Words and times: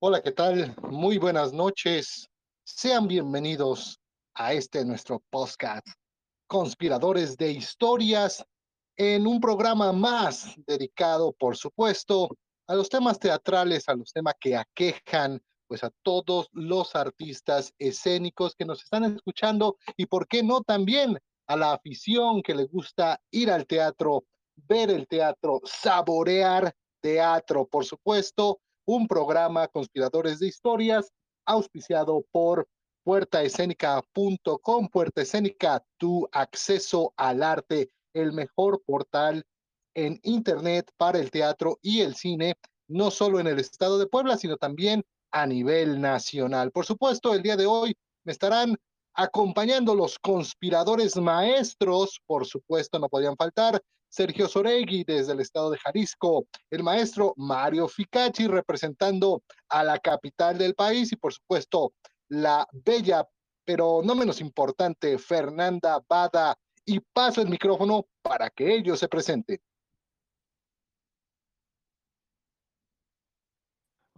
Hola, 0.00 0.22
¿qué 0.22 0.32
tal? 0.32 0.74
Muy 0.90 1.18
buenas 1.18 1.52
noches. 1.52 2.28
Sean 2.64 3.08
bienvenidos 3.08 4.00
a 4.34 4.52
este 4.52 4.84
nuestro 4.84 5.22
podcast, 5.30 5.86
Conspiradores 6.46 7.36
de 7.36 7.52
Historias, 7.52 8.44
en 8.96 9.26
un 9.26 9.40
programa 9.40 9.92
más 9.92 10.54
dedicado, 10.66 11.32
por 11.32 11.56
supuesto, 11.56 12.28
a 12.66 12.74
los 12.74 12.88
temas 12.88 13.18
teatrales, 13.18 13.88
a 13.88 13.94
los 13.94 14.12
temas 14.12 14.34
que 14.40 14.56
aquejan 14.56 15.40
pues 15.66 15.84
a 15.84 15.90
todos 16.02 16.48
los 16.52 16.96
artistas 16.96 17.74
escénicos 17.78 18.54
que 18.56 18.64
nos 18.64 18.82
están 18.82 19.04
escuchando 19.04 19.76
y 19.96 20.06
por 20.06 20.26
qué 20.26 20.42
no 20.42 20.62
también 20.62 21.18
a 21.46 21.56
la 21.56 21.72
afición 21.72 22.42
que 22.42 22.54
le 22.54 22.64
gusta 22.64 23.20
ir 23.30 23.50
al 23.50 23.66
teatro, 23.66 24.24
ver 24.56 24.90
el 24.90 25.06
teatro, 25.06 25.60
saborear 25.64 26.74
teatro, 27.00 27.66
por 27.66 27.84
supuesto, 27.84 28.60
un 28.86 29.06
programa 29.06 29.68
Conspiradores 29.68 30.38
de 30.38 30.48
Historias 30.48 31.12
auspiciado 31.44 32.24
por 32.30 32.66
puertaescénica.com, 33.04 34.88
Puerta 34.88 35.22
Escénica, 35.22 35.82
tu 35.96 36.28
acceso 36.32 37.14
al 37.16 37.42
arte, 37.42 37.90
el 38.12 38.32
mejor 38.32 38.82
portal 38.84 39.44
en 39.94 40.20
Internet 40.22 40.90
para 40.96 41.18
el 41.18 41.30
teatro 41.30 41.78
y 41.82 42.00
el 42.02 42.14
cine, 42.14 42.56
no 42.86 43.10
solo 43.10 43.40
en 43.40 43.46
el 43.46 43.58
estado 43.58 43.98
de 43.98 44.06
Puebla, 44.06 44.36
sino 44.36 44.56
también 44.56 45.04
a 45.30 45.46
nivel 45.46 46.00
nacional. 46.00 46.70
Por 46.70 46.86
supuesto, 46.86 47.34
el 47.34 47.42
día 47.42 47.56
de 47.56 47.66
hoy 47.66 47.96
me 48.24 48.32
estarán 48.32 48.76
acompañando 49.18 49.96
los 49.96 50.16
conspiradores 50.20 51.16
maestros, 51.16 52.20
por 52.24 52.46
supuesto, 52.46 53.00
no 53.00 53.08
podían 53.08 53.36
faltar. 53.36 53.82
Sergio 54.08 54.46
Soregui 54.46 55.02
desde 55.04 55.32
el 55.32 55.40
estado 55.40 55.70
de 55.70 55.78
Jalisco, 55.78 56.46
el 56.70 56.84
maestro 56.84 57.34
Mario 57.36 57.88
Ficacci 57.88 58.46
representando 58.46 59.42
a 59.68 59.82
la 59.82 59.98
capital 59.98 60.56
del 60.56 60.74
país 60.74 61.10
y 61.12 61.16
por 61.16 61.32
supuesto 61.32 61.92
la 62.28 62.66
bella, 62.72 63.26
pero 63.64 64.02
no 64.04 64.14
menos 64.14 64.40
importante, 64.40 65.18
Fernanda 65.18 66.00
Bada. 66.08 66.54
Y 66.86 67.00
paso 67.00 67.42
el 67.42 67.48
micrófono 67.48 68.06
para 68.22 68.48
que 68.48 68.76
ellos 68.76 69.00
se 69.00 69.08
presenten. 69.08 69.58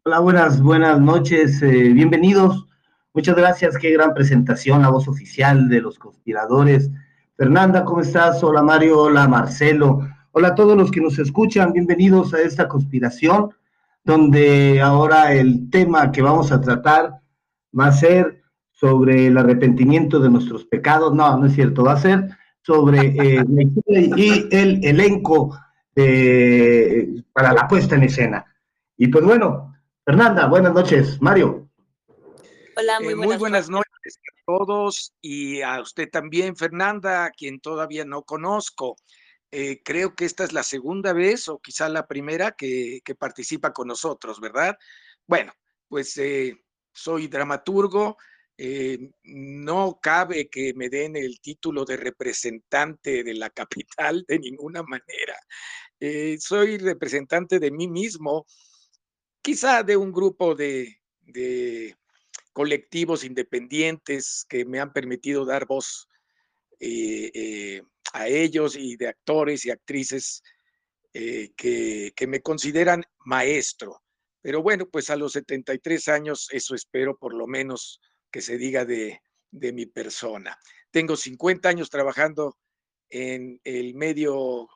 Hola, 0.05 0.21
buenas, 0.21 0.63
buenas 0.63 1.01
noches, 1.01 1.61
eh, 1.63 1.89
bienvenidos. 1.89 2.70
Muchas 3.13 3.35
gracias, 3.35 3.77
qué 3.77 3.91
gran 3.91 4.15
presentación, 4.15 4.83
la 4.83 4.89
voz 4.89 5.09
oficial 5.09 5.69
de 5.69 5.81
los 5.81 5.99
conspiradores. 5.99 6.93
Fernanda, 7.37 7.85
¿cómo 7.85 8.03
estás? 8.03 8.41
Hola 8.45 8.63
Mario, 8.63 9.01
hola 9.01 9.27
Marcelo, 9.27 10.07
hola 10.31 10.49
a 10.49 10.55
todos 10.55 10.77
los 10.77 10.93
que 10.93 11.01
nos 11.01 11.19
escuchan, 11.19 11.73
bienvenidos 11.73 12.33
a 12.35 12.41
esta 12.41 12.69
conspiración, 12.69 13.51
donde 14.05 14.81
ahora 14.81 15.33
el 15.33 15.69
tema 15.71 16.13
que 16.13 16.23
vamos 16.23 16.53
a 16.53 16.61
tratar 16.61 17.15
va 17.77 17.87
a 17.87 17.93
ser 17.93 18.45
sobre 18.71 19.27
el 19.27 19.39
arrepentimiento 19.39 20.21
de 20.21 20.31
nuestros 20.31 20.65
pecados. 20.65 21.13
No, 21.13 21.37
no 21.37 21.47
es 21.47 21.55
cierto, 21.55 21.83
va 21.83 21.95
a 21.95 22.01
ser 22.01 22.29
sobre 22.63 23.09
eh, 23.09 23.45
y 23.89 24.55
el 24.55 24.85
elenco 24.85 25.59
para 27.33 27.53
la 27.53 27.67
puesta 27.67 27.97
en 27.97 28.05
escena. 28.05 28.47
Y 28.97 29.09
pues 29.09 29.25
bueno, 29.25 29.75
Fernanda, 30.05 30.47
buenas 30.47 30.73
noches. 30.73 31.21
Mario. 31.21 31.70
Hola, 32.81 32.99
muy, 32.99 33.13
eh, 33.13 33.37
buenas, 33.37 33.69
noches 33.69 34.17
a 34.17 34.43
todos 34.47 35.13
y 35.21 35.61
a 35.61 35.83
usted 35.83 36.09
también, 36.09 36.57
Fernanda, 36.57 37.31
quien 37.31 37.61
todavía 37.61 38.07
no 38.07 38.23
conozco. 38.23 38.97
Eh, 39.51 39.83
creo 39.85 40.15
que 40.15 40.25
esta 40.25 40.45
es 40.45 40.55
la 40.55 40.63
segunda 40.63 41.13
vez 41.13 41.49
o 41.49 41.59
quizá 41.59 41.91
la 41.91 42.07
primera 42.07 42.53
que, 42.53 43.03
participa 43.19 43.75
con 43.75 43.89
nosotros, 43.89 44.41
¿verdad? 44.41 44.79
Bueno, 45.27 45.53
pues 45.89 46.17
eh, 46.17 46.57
soy 46.91 47.29
dramaturgo. 47.29 48.17
no 49.25 49.99
cabe 50.01 50.49
que 50.49 50.73
me 50.75 50.89
den 50.89 51.17
el 51.17 51.39
título 51.43 51.85
de 51.85 51.99
representante 51.99 53.23
de 53.23 53.35
la 53.35 53.51
capital 53.51 54.25
de 54.27 54.39
ninguna 54.39 54.83
manera. 54.83 55.37
soy 56.39 56.79
representante 56.79 57.59
de 57.59 57.71
mí 57.71 57.89
mismo 57.89 58.47
quizá 59.43 59.83
de 59.83 59.97
un 59.99 60.13
grupo 60.13 60.55
de, 60.55 61.01
colectivos 62.53 63.25
independientes 63.25 64.45
que 64.49 64.65
me 64.65 64.81
han 64.81 64.93
permitido 64.93 65.45
dar 65.45 65.67
voz 65.67 66.09
eh, 66.81 67.31
eh, 67.35 67.83
a 68.13 68.27
ellos 68.27 68.75
y 68.75 68.97
de 68.97 69.09
actores 69.09 69.65
y 69.65 69.71
actrices 69.71 70.43
eh, 71.13 71.53
que, 71.57 72.27
me 72.27 72.41
consideran 72.41 73.05
maestro. 73.25 74.03
Pero 74.41 74.63
bueno, 74.63 74.89
pues 74.89 75.11
a 75.11 75.17
los 75.17 75.33
73 75.33 76.09
años 76.09 76.49
eso 76.51 76.75
espero 76.75 77.17
por 77.17 77.35
lo 77.35 77.47
menos 77.47 78.01
que 78.31 78.41
se 78.41 78.57
diga 78.57 78.85
de, 78.85 79.21
de 79.51 79.73
mi 79.73 79.87
persona. 79.87 80.59
Tengo 80.91 81.17
50 81.17 81.69
años 81.69 81.91
trabajando 81.91 82.57
en 83.11 83.61
el 83.65 83.95
medio 83.95 84.69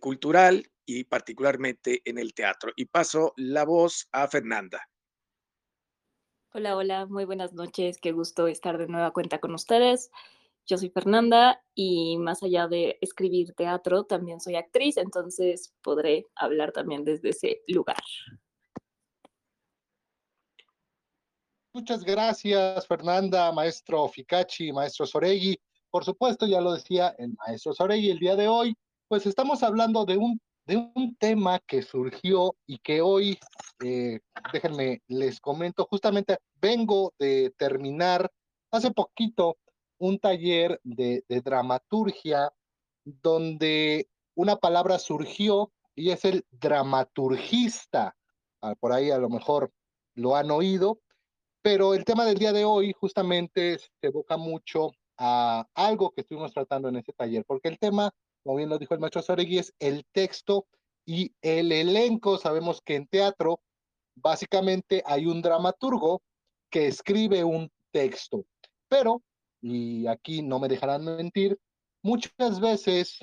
cultural 0.00 0.70
y 0.86 1.04
particularmente 1.04 2.00
en 2.04 2.18
el 2.18 2.32
teatro. 2.34 2.72
Y 2.76 2.86
paso 2.86 3.32
la 3.36 3.64
voz 3.64 4.08
a 4.12 4.28
Fernanda. 4.28 4.88
Hola, 6.58 6.74
hola, 6.74 7.04
muy 7.04 7.26
buenas 7.26 7.52
noches, 7.52 7.98
qué 8.00 8.12
gusto 8.12 8.48
estar 8.48 8.78
de 8.78 8.86
nueva 8.86 9.10
cuenta 9.10 9.40
con 9.40 9.52
ustedes. 9.52 10.10
Yo 10.64 10.78
soy 10.78 10.88
Fernanda 10.88 11.62
y 11.74 12.16
más 12.16 12.42
allá 12.42 12.66
de 12.66 12.96
escribir 13.02 13.52
teatro, 13.52 14.04
también 14.04 14.40
soy 14.40 14.56
actriz, 14.56 14.96
entonces 14.96 15.74
podré 15.82 16.24
hablar 16.34 16.72
también 16.72 17.04
desde 17.04 17.28
ese 17.28 17.60
lugar. 17.68 18.02
Muchas 21.74 22.02
gracias, 22.02 22.86
Fernanda, 22.86 23.52
maestro 23.52 24.08
Ficachi, 24.08 24.72
maestro 24.72 25.04
Soregui. 25.04 25.60
Por 25.90 26.06
supuesto, 26.06 26.46
ya 26.46 26.62
lo 26.62 26.72
decía 26.72 27.14
el 27.18 27.34
maestro 27.34 27.74
Soregui 27.74 28.12
el 28.12 28.18
día 28.18 28.34
de 28.34 28.48
hoy, 28.48 28.74
pues 29.08 29.26
estamos 29.26 29.62
hablando 29.62 30.06
de 30.06 30.16
un 30.16 30.40
de 30.66 30.76
un 30.94 31.16
tema 31.16 31.60
que 31.60 31.82
surgió 31.82 32.56
y 32.66 32.78
que 32.78 33.00
hoy, 33.00 33.38
eh, 33.84 34.20
déjenme, 34.52 35.02
les 35.06 35.40
comento, 35.40 35.86
justamente 35.88 36.38
vengo 36.60 37.14
de 37.18 37.54
terminar 37.56 38.30
hace 38.72 38.90
poquito 38.90 39.56
un 39.98 40.18
taller 40.18 40.80
de, 40.82 41.24
dramaturgia 41.28 42.52
donde 43.04 44.08
una 44.34 44.56
palabra 44.56 44.98
surgió 44.98 45.72
y 45.94 46.10
es 46.10 46.24
el 46.24 46.44
dramaturgista. 46.50 48.16
Ah, 48.60 48.74
por 48.78 48.92
ahí 48.92 49.10
a 49.10 49.18
lo 49.18 49.28
mejor 49.28 49.72
lo 50.14 50.34
han 50.34 50.50
oído, 50.50 50.98
pero 51.62 51.94
el 51.94 52.04
tema 52.04 52.24
del 52.24 52.38
día 52.38 52.52
de 52.52 52.64
hoy 52.64 52.92
justamente 52.98 53.78
se 53.78 54.06
evoca 54.06 54.36
mucho 54.36 54.90
a 55.16 55.66
algo 55.74 56.10
que 56.10 56.22
estuvimos 56.22 56.52
tratando 56.52 56.88
en 56.88 56.96
ese 56.96 57.12
taller, 57.12 57.44
porque 57.46 57.68
el 57.68 57.78
tema 57.78 58.12
como 58.46 58.58
bien 58.58 58.68
lo 58.68 58.78
dijo 58.78 58.94
el 58.94 59.00
maestro 59.00 59.22
Soregui, 59.22 59.58
es 59.58 59.74
el 59.80 60.06
texto 60.12 60.68
y 61.04 61.34
el 61.42 61.72
elenco. 61.72 62.38
Sabemos 62.38 62.80
que 62.80 62.94
en 62.94 63.08
teatro 63.08 63.60
básicamente 64.14 65.02
hay 65.04 65.26
un 65.26 65.42
dramaturgo 65.42 66.22
que 66.70 66.86
escribe 66.86 67.42
un 67.42 67.68
texto, 67.90 68.46
pero, 68.88 69.20
y 69.60 70.06
aquí 70.06 70.42
no 70.42 70.60
me 70.60 70.68
dejarán 70.68 71.04
mentir, 71.04 71.58
muchas 72.04 72.60
veces 72.60 73.18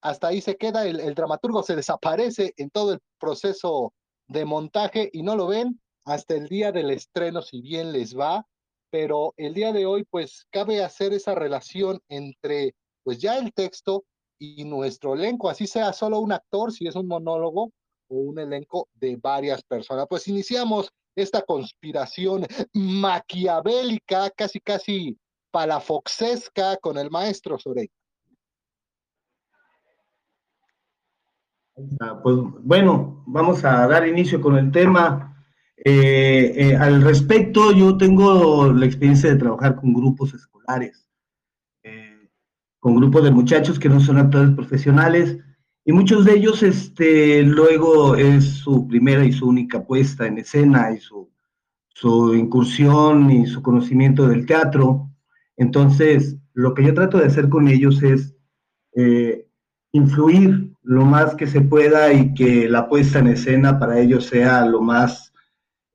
hasta 0.00 0.28
ahí 0.28 0.40
se 0.40 0.56
queda, 0.56 0.86
el 0.86 1.14
dramaturgo 1.16 1.64
se 1.64 1.74
desaparece 1.74 2.54
en 2.56 2.70
todo 2.70 2.92
el 2.92 3.00
proceso 3.18 3.92
de 4.28 4.44
montaje 4.44 5.10
y 5.12 5.24
no 5.24 5.34
lo 5.34 5.48
ven 5.48 5.80
hasta 6.04 6.34
el 6.34 6.46
día 6.46 6.70
del 6.70 6.90
estreno, 6.90 7.42
si 7.42 7.62
bien 7.62 7.90
les 7.90 8.16
va, 8.16 8.46
pero 8.90 9.34
el 9.38 9.54
día 9.54 9.72
de 9.72 9.86
hoy 9.86 10.04
pues 10.04 10.46
cabe 10.50 10.84
hacer 10.84 11.12
esa 11.12 11.34
relación 11.34 12.00
entre 12.08 12.76
pues 13.02 13.18
ya 13.18 13.38
el 13.38 13.52
texto 13.52 14.04
y 14.42 14.64
nuestro 14.64 15.14
elenco, 15.14 15.48
así 15.48 15.68
sea 15.68 15.92
solo 15.92 16.18
un 16.18 16.32
actor, 16.32 16.72
si 16.72 16.88
es 16.88 16.96
un 16.96 17.06
monólogo 17.06 17.72
o 18.08 18.16
un 18.16 18.40
elenco 18.40 18.88
de 18.94 19.16
varias 19.16 19.62
personas. 19.62 20.06
Pues 20.10 20.26
iniciamos 20.26 20.92
esta 21.14 21.42
conspiración 21.42 22.44
maquiavélica, 22.74 24.30
casi 24.30 24.58
casi 24.58 25.16
palafoxesca 25.52 26.76
con 26.78 26.98
el 26.98 27.08
maestro 27.08 27.56
Sorey. 27.56 27.88
Ah, 32.00 32.18
pues 32.20 32.36
bueno, 32.64 33.22
vamos 33.28 33.64
a 33.64 33.86
dar 33.86 34.08
inicio 34.08 34.40
con 34.40 34.56
el 34.56 34.72
tema. 34.72 35.28
Eh, 35.76 36.52
eh, 36.56 36.76
al 36.76 37.00
respecto, 37.02 37.70
yo 37.70 37.96
tengo 37.96 38.72
la 38.72 38.86
experiencia 38.86 39.30
de 39.30 39.38
trabajar 39.38 39.76
con 39.76 39.94
grupos 39.94 40.34
escolares 40.34 41.01
con 42.82 42.96
grupos 42.96 43.22
de 43.22 43.30
muchachos 43.30 43.78
que 43.78 43.88
no 43.88 44.00
son 44.00 44.18
actores 44.18 44.50
profesionales 44.56 45.38
y 45.84 45.92
muchos 45.92 46.24
de 46.24 46.34
ellos 46.34 46.64
este, 46.64 47.44
luego 47.44 48.16
es 48.16 48.44
su 48.44 48.88
primera 48.88 49.24
y 49.24 49.32
su 49.32 49.48
única 49.48 49.84
puesta 49.84 50.26
en 50.26 50.38
escena 50.38 50.90
y 50.90 50.98
su, 50.98 51.30
su 51.94 52.34
incursión 52.34 53.30
y 53.30 53.46
su 53.46 53.62
conocimiento 53.62 54.26
del 54.26 54.46
teatro. 54.46 55.08
Entonces, 55.56 56.36
lo 56.54 56.74
que 56.74 56.82
yo 56.82 56.92
trato 56.92 57.18
de 57.18 57.26
hacer 57.26 57.48
con 57.48 57.68
ellos 57.68 58.02
es 58.02 58.34
eh, 58.96 59.46
influir 59.92 60.72
lo 60.82 61.04
más 61.04 61.36
que 61.36 61.46
se 61.46 61.60
pueda 61.60 62.12
y 62.12 62.34
que 62.34 62.68
la 62.68 62.88
puesta 62.88 63.20
en 63.20 63.28
escena 63.28 63.78
para 63.78 64.00
ellos 64.00 64.26
sea 64.26 64.66
lo 64.66 64.80
más 64.80 65.32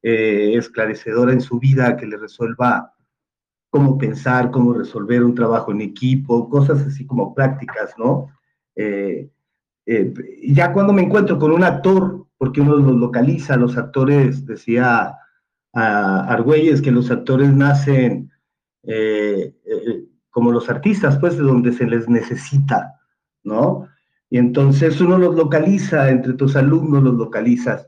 eh, 0.04 0.54
esclarecedora 0.56 1.34
en 1.34 1.42
su 1.42 1.60
vida, 1.60 1.98
que 1.98 2.06
le 2.06 2.16
resuelva 2.16 2.94
cómo 3.78 3.96
pensar, 3.96 4.50
cómo 4.50 4.74
resolver 4.74 5.24
un 5.24 5.36
trabajo 5.36 5.72
en 5.72 5.82
equipo, 5.82 6.50
cosas 6.50 6.82
así 6.82 7.06
como 7.06 7.36
prácticas, 7.36 7.94
¿no? 7.96 8.28
Eh, 8.76 9.30
eh, 9.86 10.14
ya 10.48 10.74
cuando 10.74 10.94
me 10.94 11.04
encuentro 11.04 11.38
con 11.38 11.52
un 11.52 11.64
actor, 11.64 12.26
porque 12.40 12.62
uno 12.62 12.76
los 12.78 12.96
localiza, 12.96 13.56
los 13.56 13.78
actores, 13.78 14.48
decía 14.48 15.16
Argüelles 15.74 16.82
que 16.82 16.92
los 16.92 17.12
actores 17.12 17.54
nacen 17.54 18.32
como 20.32 20.52
los 20.52 20.70
artistas, 20.70 21.20
pues 21.20 21.38
de 21.38 21.44
donde 21.44 21.72
se 21.72 21.86
les 21.86 22.10
necesita, 22.10 22.96
¿no? 23.44 23.88
Y 24.32 24.40
entonces 24.40 25.00
uno 25.02 25.20
los 25.20 25.36
localiza, 25.36 26.10
entre 26.10 26.34
tus 26.34 26.56
alumnos 26.56 27.04
los 27.04 27.14
localizas. 27.14 27.88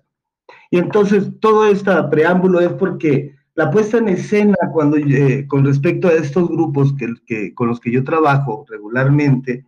Y 0.69 0.77
entonces 0.77 1.31
todo 1.39 1.65
este 1.65 1.91
preámbulo 2.11 2.59
es 2.59 2.73
porque 2.73 3.38
la 3.59 3.69
puesta 3.69 3.97
en 3.97 4.07
escena 4.07 4.55
cuando, 4.71 4.95
eh, 4.95 5.45
con 5.45 5.65
respecto 5.65 6.07
a 6.07 6.13
estos 6.13 6.47
grupos 6.47 6.93
que, 6.93 7.53
con 7.53 7.67
los 7.67 7.81
que 7.81 7.91
yo 7.91 8.05
trabajo 8.05 8.65
regularmente, 8.69 9.65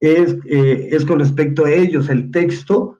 es, 0.00 0.36
eh, 0.46 0.88
es 0.90 1.04
con 1.04 1.20
respecto 1.20 1.64
a 1.64 1.70
ellos. 1.70 2.08
El 2.08 2.32
texto 2.32 2.98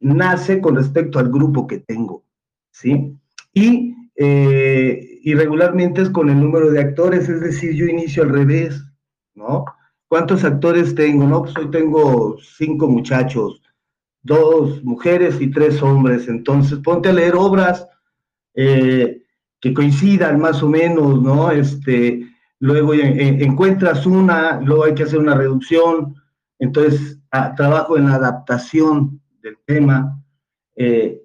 nace 0.00 0.60
con 0.60 0.76
respecto 0.76 1.18
al 1.18 1.30
grupo 1.30 1.66
que 1.66 1.78
tengo, 1.78 2.26
¿sí? 2.72 3.16
Y, 3.54 3.94
eh, 4.16 5.20
y 5.22 5.32
regularmente 5.32 6.02
es 6.02 6.10
con 6.10 6.28
el 6.28 6.38
número 6.38 6.70
de 6.70 6.80
actores, 6.80 7.30
es 7.30 7.40
decir, 7.40 7.72
yo 7.72 7.86
inicio 7.86 8.22
al 8.22 8.34
revés, 8.34 8.84
¿no? 9.34 9.64
¿Cuántos 10.08 10.44
actores 10.44 10.94
tengo? 10.94 11.26
No, 11.26 11.42
pues 11.44 11.56
hoy 11.56 11.70
tengo 11.70 12.36
cinco 12.38 12.86
muchachos, 12.86 13.62
dos 14.22 14.84
mujeres 14.84 15.40
y 15.40 15.50
tres 15.50 15.82
hombres. 15.82 16.28
Entonces, 16.28 16.80
ponte 16.80 17.08
a 17.08 17.14
leer 17.14 17.34
obras 17.34 17.88
que 19.64 19.72
coincidan 19.72 20.38
más 20.38 20.62
o 20.62 20.68
menos, 20.68 21.22
¿no? 21.22 21.50
Este, 21.50 22.28
luego 22.60 22.92
encuentras 22.92 24.04
una, 24.04 24.60
luego 24.60 24.84
hay 24.84 24.94
que 24.94 25.04
hacer 25.04 25.18
una 25.18 25.34
reducción. 25.34 26.16
Entonces, 26.58 27.18
trabajo 27.56 27.96
en 27.96 28.10
la 28.10 28.16
adaptación 28.16 29.22
del 29.42 29.56
tema. 29.64 30.22
Eh, 30.76 31.18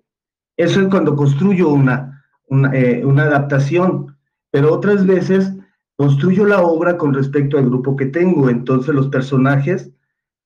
eso 0.55 0.79
es 0.79 0.87
cuando 0.87 1.17
construyo 1.17 1.67
una, 1.67 2.23
eh, 2.71 3.03
una 3.03 3.23
adaptación, 3.23 4.17
pero 4.51 4.73
otras 4.73 5.05
veces 5.05 5.53
construyo 5.97 6.45
la 6.45 6.61
obra 6.61 6.95
con 6.95 7.13
respecto 7.13 7.57
al 7.57 7.65
grupo 7.65 7.97
que 7.97 8.05
tengo. 8.05 8.49
Entonces 8.49 8.95
los 8.95 9.09
personajes 9.09 9.91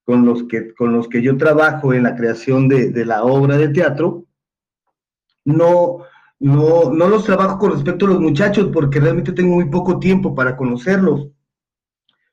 con 0.04 0.26
los 0.26 0.46
que, 0.46 0.74
con 0.74 0.94
los 0.94 1.08
que 1.08 1.22
yo 1.22 1.38
trabajo 1.38 1.94
en 1.94 2.02
la 2.02 2.16
creación 2.16 2.68
de, 2.68 3.06
la 3.06 3.24
obra 3.24 3.56
de 3.56 3.70
teatro, 3.70 4.26
no, 5.46 6.00
no, 6.44 6.92
no 6.92 7.08
los 7.08 7.24
trabajo 7.24 7.58
con 7.58 7.72
respecto 7.72 8.06
a 8.06 8.10
los 8.10 8.20
muchachos 8.20 8.70
porque 8.74 9.00
realmente 9.00 9.32
tengo 9.32 9.56
muy 9.56 9.70
poco 9.70 9.98
tiempo 9.98 10.36
para 10.36 10.58
conocerlos, 10.58 11.30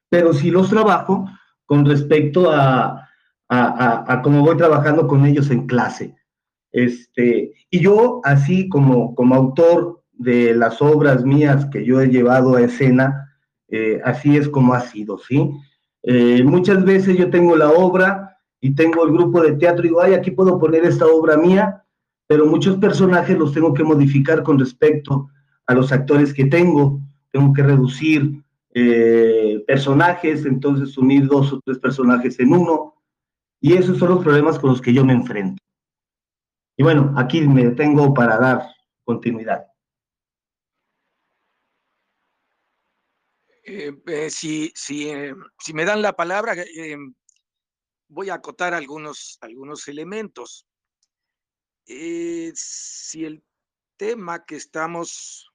pero 0.08 0.32
sí 0.32 0.50
los 0.50 0.68
trabajo 0.68 1.26
con 1.64 1.86
respecto 1.86 2.50
a, 2.50 3.08
a, 3.48 4.20
cómo 4.24 4.42
voy 4.42 4.56
trabajando 4.56 5.06
con 5.06 5.24
ellos 5.26 5.48
en 5.50 5.68
clase. 5.68 6.16
Este, 6.72 7.52
y 7.70 7.80
yo, 7.80 8.20
así 8.24 8.68
como, 8.68 9.14
como 9.14 9.36
autor 9.36 10.02
de 10.12 10.56
las 10.56 10.82
obras 10.82 11.24
mías 11.24 11.66
que 11.66 11.84
yo 11.84 12.00
he 12.00 12.08
llevado 12.08 12.56
a 12.56 12.62
escena, 12.62 13.36
eh, 13.68 14.00
así 14.04 14.36
es 14.36 14.48
como 14.48 14.74
ha 14.74 14.80
sido, 14.80 15.18
¿sí? 15.18 15.52
Eh, 16.02 16.42
muchas 16.42 16.84
veces 16.84 17.16
yo 17.16 17.30
tengo 17.30 17.54
la 17.54 17.70
obra 17.70 18.38
y 18.60 18.74
tengo 18.74 19.04
el 19.04 19.12
grupo 19.12 19.40
de 19.40 19.52
teatro 19.52 19.84
y 19.84 19.88
digo, 19.88 20.00
ay, 20.00 20.14
aquí 20.14 20.32
puedo 20.32 20.58
poner 20.58 20.84
esta 20.84 21.06
obra 21.06 21.36
mía, 21.36 21.84
pero 22.30 22.46
muchos 22.46 22.76
personajes 22.76 23.36
los 23.36 23.52
tengo 23.52 23.74
que 23.74 23.82
modificar 23.82 24.44
con 24.44 24.56
respecto 24.56 25.28
a 25.66 25.74
los 25.74 25.90
actores 25.90 26.32
que 26.32 26.44
tengo, 26.44 27.00
tengo 27.32 27.52
que 27.52 27.64
reducir 27.64 28.44
eh, 28.72 29.64
personajes, 29.66 30.46
entonces 30.46 30.96
unir 30.96 31.26
dos 31.26 31.52
o 31.52 31.60
tres 31.64 31.80
personajes 31.80 32.38
en 32.38 32.52
uno, 32.52 32.94
y 33.60 33.72
esos 33.72 33.98
son 33.98 34.10
los 34.10 34.22
problemas 34.22 34.60
con 34.60 34.70
los 34.70 34.80
que 34.80 34.92
yo 34.92 35.04
me 35.04 35.12
enfrento. 35.12 35.60
Y 36.76 36.84
bueno, 36.84 37.12
aquí 37.16 37.40
me 37.40 37.64
detengo 37.64 38.14
para 38.14 38.38
dar 38.38 38.62
continuidad. 39.02 39.66
Eh, 43.64 43.92
eh, 44.06 44.30
si, 44.30 44.72
eh, 44.88 45.34
si, 45.58 45.74
me 45.74 45.84
dan 45.84 46.00
la 46.00 46.12
palabra, 46.12 46.54
voy 48.06 48.30
a 48.30 48.34
acotar 48.34 48.72
algunos, 48.72 49.36
algunos 49.40 49.88
elementos. 49.88 50.64
Si 52.54 53.24
el 53.24 53.42
tema 53.96 54.44
que 54.44 54.56
estamos 54.56 55.50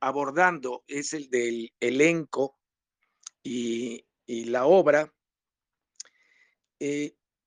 abordando 0.00 0.84
es 0.86 1.12
el 1.12 1.28
del 1.30 1.72
elenco 1.80 2.58
y, 3.42 4.04
la 4.26 4.66
obra, 4.66 5.12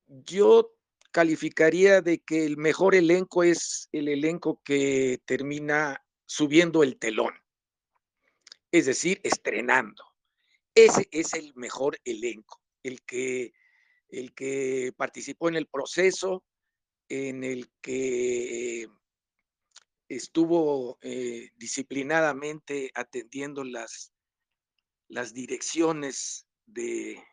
yo 0.07 0.75
calificaría 1.11 2.01
de 2.01 2.19
que 2.19 2.45
el 2.45 2.57
mejor 2.57 2.95
elenco 2.95 3.43
es 3.43 3.87
el 3.91 4.07
elenco 4.07 4.61
que 4.63 5.21
termina 5.25 6.03
subiendo 6.25 6.81
el 6.81 6.97
telón 6.97 7.33
es 8.71 8.85
decir, 8.85 9.19
estrenando. 9.23 10.03
Ese 10.73 11.07
es 11.11 11.33
el 11.33 11.53
mejor 11.55 11.99
elenco, 12.05 12.61
el 12.83 13.01
que, 13.03 13.53
el 14.09 14.33
que 14.33 14.93
participó 14.95 15.49
en 15.49 15.55
el 15.55 15.67
proceso, 15.67 16.43
en 17.11 17.43
el 17.43 17.71
que 17.81 18.87
estuvo 20.07 20.97
eh, 21.01 21.49
disciplinadamente 21.57 22.91
atendiendo 22.95 23.63
las, 23.63 24.13
las 25.07 25.33
direcciones 25.33 26.47
de, 26.65 27.23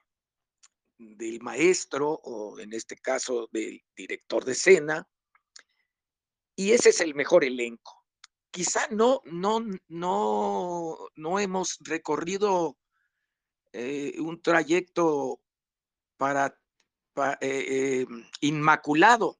del 0.99 1.41
maestro 1.41 2.21
o 2.23 2.59
en 2.59 2.73
este 2.73 2.97
caso 2.97 3.49
del 3.53 3.85
director 3.97 4.45
de 4.45 4.53
escena. 4.53 5.09
Y 6.57 6.73
ese 6.73 6.91
es 6.91 7.01
el 7.01 7.15
mejor 7.15 7.45
elenco 7.45 7.99
quizá 8.50 8.88
no, 8.91 9.21
no, 9.25 9.64
no, 9.88 10.97
no 11.14 11.38
hemos 11.38 11.79
recorrido 11.81 12.76
eh, 13.73 14.14
un 14.19 14.43
trayecto 14.43 15.41
para, 16.17 16.59
eh, 17.41 18.05
em, 18.09 18.25
inmaculado, 18.41 19.38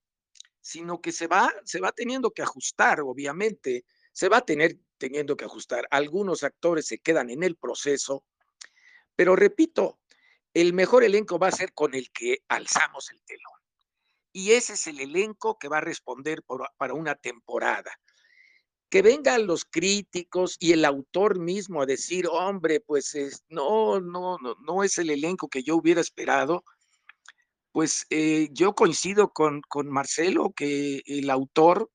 sino 0.69 1.01
que 1.01 1.13
se 1.13 1.29
va, 1.29 1.51
se 1.65 1.81
va 1.81 1.93
teniendo 1.93 2.31
que 2.31 2.43
ajustar, 2.43 3.01
obviamente, 3.01 3.87
se 4.13 4.29
va 4.29 4.39
a 4.39 4.45
tener 4.45 4.77
teniendo 4.99 5.35
que 5.35 5.47
ajustar. 5.47 5.89
Algunos 5.91 6.45
actores 6.45 6.87
se 6.87 6.99
quedan 6.99 7.31
en 7.31 7.43
el 7.43 7.57
proceso, 7.57 8.27
pero 9.17 9.35
repito, 9.35 9.99
el 10.53 10.75
mejor 10.75 11.05
elenco 11.05 11.39
va 11.39 11.49
a 11.49 11.53
ser 11.53 11.73
con 11.73 11.95
el 11.95 12.11
que 12.11 12.43
alzamos 12.49 13.11
el 13.11 13.23
telón. 13.23 13.59
Y 14.31 14.53
ese 14.53 14.75
es 14.75 14.87
el 14.89 15.01
elenco 15.01 15.59
que 15.59 15.69
va 15.69 15.79
a 15.79 15.81
responder 15.81 16.43
para 16.77 16.93
una 16.93 17.15
temporada 17.15 17.91
que 18.91 19.01
vengan 19.01 19.47
los 19.47 19.65
críticos 19.65 20.57
y 20.61 20.73
el 20.73 20.85
autor 20.85 21.39
mismo 21.39 21.81
a 21.81 21.87
decir, 21.87 22.27
hombre, 22.31 22.81
pues 22.81 23.17
no, 23.49 24.01
no, 24.01 24.37
no, 24.39 24.55
no 24.61 24.85
es 24.85 24.99
el 24.99 25.09
elenco 25.09 25.49
que 25.49 25.63
yo 25.63 25.77
hubiera 25.77 26.03
esperado, 26.03 26.63
pues 27.73 28.07
eh, 28.11 28.49
yo 28.53 28.75
coincido 28.75 29.33
con, 29.33 29.61
con 29.63 29.89
Marcelo 29.89 30.53
que 30.55 31.03
el 31.07 31.31
autor 31.31 31.91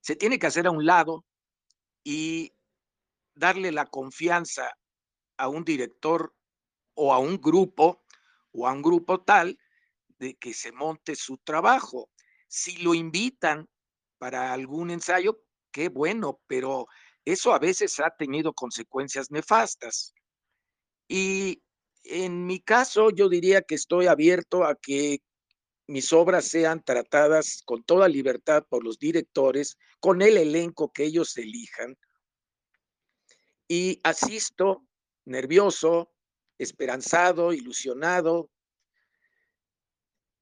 se 0.00 0.16
tiene 0.16 0.38
que 0.38 0.46
hacer 0.46 0.66
a 0.66 0.70
un 0.70 0.84
lado 0.84 1.24
y 2.04 2.52
darle 3.34 3.72
la 3.72 3.86
confianza 3.86 4.72
a 5.36 5.48
un 5.48 5.64
director 5.64 6.34
o 6.94 7.12
a 7.12 7.18
un 7.18 7.40
grupo 7.40 8.04
o 8.52 8.66
a 8.66 8.72
un 8.72 8.82
grupo 8.82 9.22
tal 9.22 9.58
de 10.18 10.34
que 10.34 10.54
se 10.54 10.72
monte 10.72 11.16
su 11.16 11.38
trabajo. 11.38 12.10
Si 12.48 12.76
lo 12.78 12.94
invitan 12.94 13.68
para 14.18 14.52
algún 14.52 14.90
ensayo, 14.90 15.42
qué 15.72 15.88
bueno, 15.88 16.40
pero 16.46 16.86
eso 17.24 17.52
a 17.52 17.58
veces 17.58 17.98
ha 18.00 18.10
tenido 18.10 18.52
consecuencias 18.52 19.30
nefastas. 19.30 20.14
Y 21.08 21.62
en 22.04 22.46
mi 22.46 22.60
caso, 22.60 23.10
yo 23.10 23.28
diría 23.28 23.62
que 23.62 23.74
estoy 23.74 24.06
abierto 24.06 24.64
a 24.64 24.74
que 24.76 25.22
mis 25.86 26.12
obras 26.12 26.46
sean 26.46 26.82
tratadas 26.82 27.62
con 27.64 27.82
toda 27.84 28.08
libertad 28.08 28.64
por 28.68 28.84
los 28.84 28.98
directores, 28.98 29.78
con 30.00 30.22
el 30.22 30.36
elenco 30.36 30.92
que 30.92 31.04
ellos 31.04 31.36
elijan. 31.36 31.96
Y 33.68 34.00
asisto 34.04 34.86
nervioso, 35.24 36.12
esperanzado, 36.58 37.52
ilusionado 37.52 38.50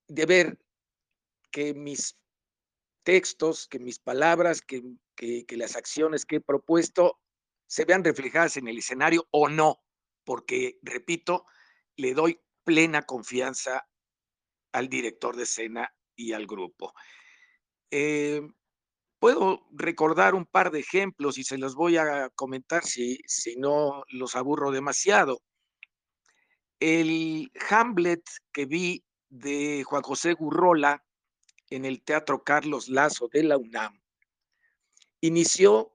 de 0.08 0.26
ver 0.26 0.58
que 1.50 1.74
mis 1.74 2.16
textos, 3.02 3.66
que 3.68 3.78
mis 3.78 3.98
palabras, 3.98 4.60
que 4.60 4.82
que, 5.20 5.56
las 5.56 5.76
acciones 5.76 6.24
que 6.24 6.36
he 6.36 6.40
propuesto 6.40 7.20
se 7.66 7.84
vean 7.84 8.02
reflejadas 8.02 8.56
en 8.56 8.68
el 8.68 8.78
escenario 8.78 9.28
o 9.30 9.48
no, 9.48 9.82
porque, 10.30 10.78
repito, 10.82 11.44
le 11.96 12.14
doy 12.14 12.40
plena 12.62 13.02
confianza 13.02 13.84
al 14.70 14.88
director 14.88 15.34
de 15.34 15.42
escena 15.42 15.92
y 16.14 16.34
al 16.34 16.46
grupo. 16.46 16.94
Eh, 17.90 18.40
puedo 19.18 19.66
recordar 19.72 20.36
un 20.36 20.46
par 20.46 20.70
de 20.70 20.78
ejemplos 20.78 21.36
y 21.36 21.42
se 21.42 21.58
los 21.58 21.74
voy 21.74 21.96
a 21.96 22.28
comentar 22.36 22.84
si, 22.84 23.18
si 23.26 23.56
no 23.56 24.04
los 24.06 24.36
aburro 24.36 24.70
demasiado. 24.70 25.42
El 26.78 27.50
Hamlet 27.68 28.22
que 28.52 28.66
vi 28.66 29.04
de 29.30 29.82
Juan 29.82 30.02
José 30.02 30.34
Gurrola 30.34 31.04
en 31.70 31.84
el 31.84 32.04
Teatro 32.04 32.44
Carlos 32.44 32.88
Lazo 32.88 33.26
de 33.32 33.42
la 33.42 33.58
UNAM 33.58 34.00
inició 35.22 35.92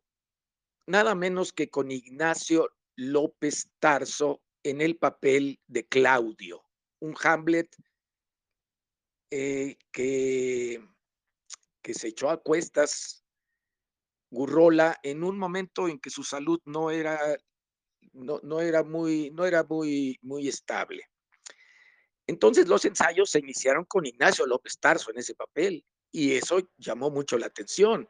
nada 0.87 1.15
menos 1.15 1.53
que 1.53 1.69
con 1.69 1.89
Ignacio 1.89 2.75
López 2.95 3.69
Tarso 3.79 4.41
en 4.63 4.81
el 4.81 4.97
papel 4.97 5.59
de 5.67 5.85
Claudio, 5.87 6.63
un 6.99 7.15
Hamlet 7.23 7.75
eh, 9.31 9.77
que, 9.91 10.83
que 11.81 11.93
se 11.93 12.07
echó 12.09 12.29
a 12.29 12.41
cuestas 12.41 13.25
Gurrola 14.29 14.99
en 15.03 15.23
un 15.23 15.37
momento 15.37 15.87
en 15.87 15.99
que 15.99 16.09
su 16.09 16.23
salud 16.23 16.59
no 16.65 16.91
era, 16.91 17.37
no, 18.13 18.39
no 18.43 18.59
era, 18.59 18.83
muy, 18.83 19.31
no 19.31 19.45
era 19.45 19.63
muy, 19.63 20.17
muy 20.21 20.47
estable. 20.47 21.09
Entonces 22.27 22.67
los 22.67 22.83
ensayos 22.85 23.29
se 23.29 23.39
iniciaron 23.39 23.85
con 23.85 24.05
Ignacio 24.05 24.45
López 24.45 24.79
Tarso 24.79 25.11
en 25.11 25.19
ese 25.19 25.35
papel 25.35 25.85
y 26.11 26.33
eso 26.33 26.69
llamó 26.77 27.11
mucho 27.11 27.37
la 27.37 27.47
atención, 27.47 28.09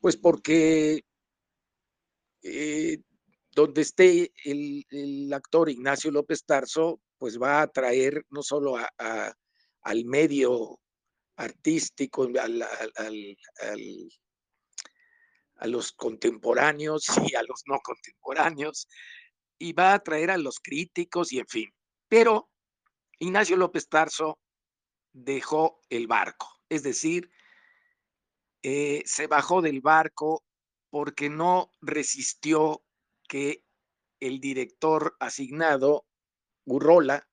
pues 0.00 0.16
porque 0.16 1.04
eh, 2.42 3.02
donde 3.58 3.82
esté 3.82 4.32
el, 4.44 5.32
actor 5.34 5.68
Ignacio 5.68 6.12
López 6.12 6.44
Tarso, 6.44 7.00
pues 7.18 7.42
va 7.42 7.58
a 7.58 7.62
atraer 7.62 8.24
no 8.30 8.40
solo 8.44 8.76
al 8.76 10.04
medio 10.04 10.78
artístico, 11.34 12.28
a 15.56 15.66
los 15.66 15.90
contemporáneos 15.90 17.06
y 17.26 17.34
a 17.34 17.42
los 17.42 17.64
no 17.66 17.80
contemporáneos, 17.80 18.86
y 19.58 19.72
va 19.72 19.90
a 19.90 19.94
atraer 19.94 20.30
a 20.30 20.38
los 20.38 20.60
críticos 20.60 21.32
y 21.32 21.40
en 21.40 21.48
fin. 21.48 21.74
Pero 22.06 22.48
Ignacio 23.18 23.56
López 23.56 23.88
Tarso 23.88 24.38
dejó 25.12 25.80
el 25.90 26.06
barco, 26.06 26.46
es 26.68 26.84
decir, 26.84 27.28
eh, 28.62 29.02
se 29.04 29.26
bajó 29.26 29.62
del 29.62 29.80
barco 29.80 30.44
porque 30.90 31.28
no 31.28 31.72
resistió 31.80 32.84
que 33.28 33.64
el 34.20 34.40
director 34.40 35.16
asignado, 35.20 36.06
Gurrola, 36.64 37.28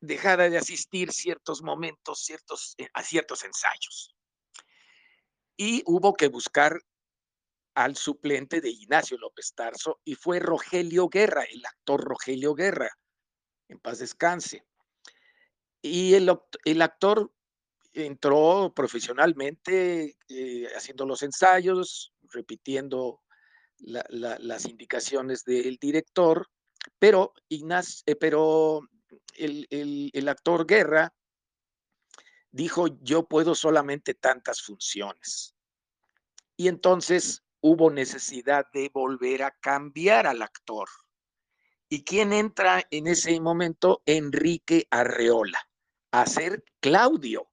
dejara 0.00 0.48
de 0.48 0.58
asistir 0.58 1.12
ciertos 1.12 1.62
momentos, 1.62 2.20
ciertos, 2.24 2.74
eh, 2.78 2.88
a 2.94 3.02
ciertos 3.02 3.44
ensayos. 3.44 4.16
Y 5.56 5.82
hubo 5.86 6.14
que 6.14 6.28
buscar 6.28 6.80
al 7.74 7.96
suplente 7.96 8.60
de 8.60 8.70
Ignacio 8.70 9.16
López 9.18 9.54
Tarso 9.54 10.00
y 10.04 10.14
fue 10.14 10.40
Rogelio 10.40 11.08
Guerra, 11.08 11.44
el 11.44 11.64
actor 11.64 12.02
Rogelio 12.02 12.54
Guerra, 12.54 12.90
en 13.68 13.78
paz 13.78 13.98
descanse. 13.98 14.64
Y 15.80 16.14
el, 16.14 16.30
el 16.64 16.82
actor 16.82 17.32
entró 17.92 18.72
profesionalmente 18.74 20.16
eh, 20.28 20.68
haciendo 20.76 21.06
los 21.06 21.22
ensayos, 21.22 22.12
repitiendo 22.22 23.22
las 23.82 24.66
indicaciones 24.66 25.44
del 25.44 25.76
director, 25.76 26.48
pero, 26.98 27.32
eh, 27.48 28.16
pero 28.16 28.80
el, 29.34 29.66
el 30.12 30.28
actor 30.28 30.66
Guerra 30.66 31.12
dijo, 32.50 32.86
yo 33.00 33.26
puedo 33.26 33.54
solamente 33.54 34.14
tantas 34.14 34.62
funciones. 34.62 35.54
Y 36.56 36.68
entonces 36.68 37.42
hubo 37.60 37.90
necesidad 37.90 38.66
de 38.72 38.90
volver 38.92 39.42
a 39.42 39.50
cambiar 39.50 40.26
al 40.26 40.42
actor. 40.42 40.88
¿Y 41.88 42.04
quién 42.04 42.32
entra 42.32 42.82
en 42.90 43.06
ese 43.06 43.38
momento? 43.40 44.02
Enrique 44.06 44.86
Arreola, 44.90 45.58
a 46.10 46.26
ser 46.26 46.64
Claudio 46.80 47.52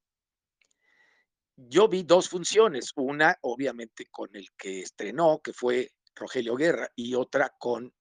yo 1.68 1.88
vi 1.88 2.04
dos 2.04 2.30
funciones, 2.30 2.94
una 2.96 3.38
obviamente 3.42 4.06
con 4.10 4.34
el 4.36 4.48
que 4.58 4.82
estrenó, 4.82 5.42
que 5.44 5.54
fue 5.54 5.92
Rogelio 6.20 6.56
Guerra, 6.56 6.92
y 6.96 7.16
otra 7.16 7.56
con 7.58 7.94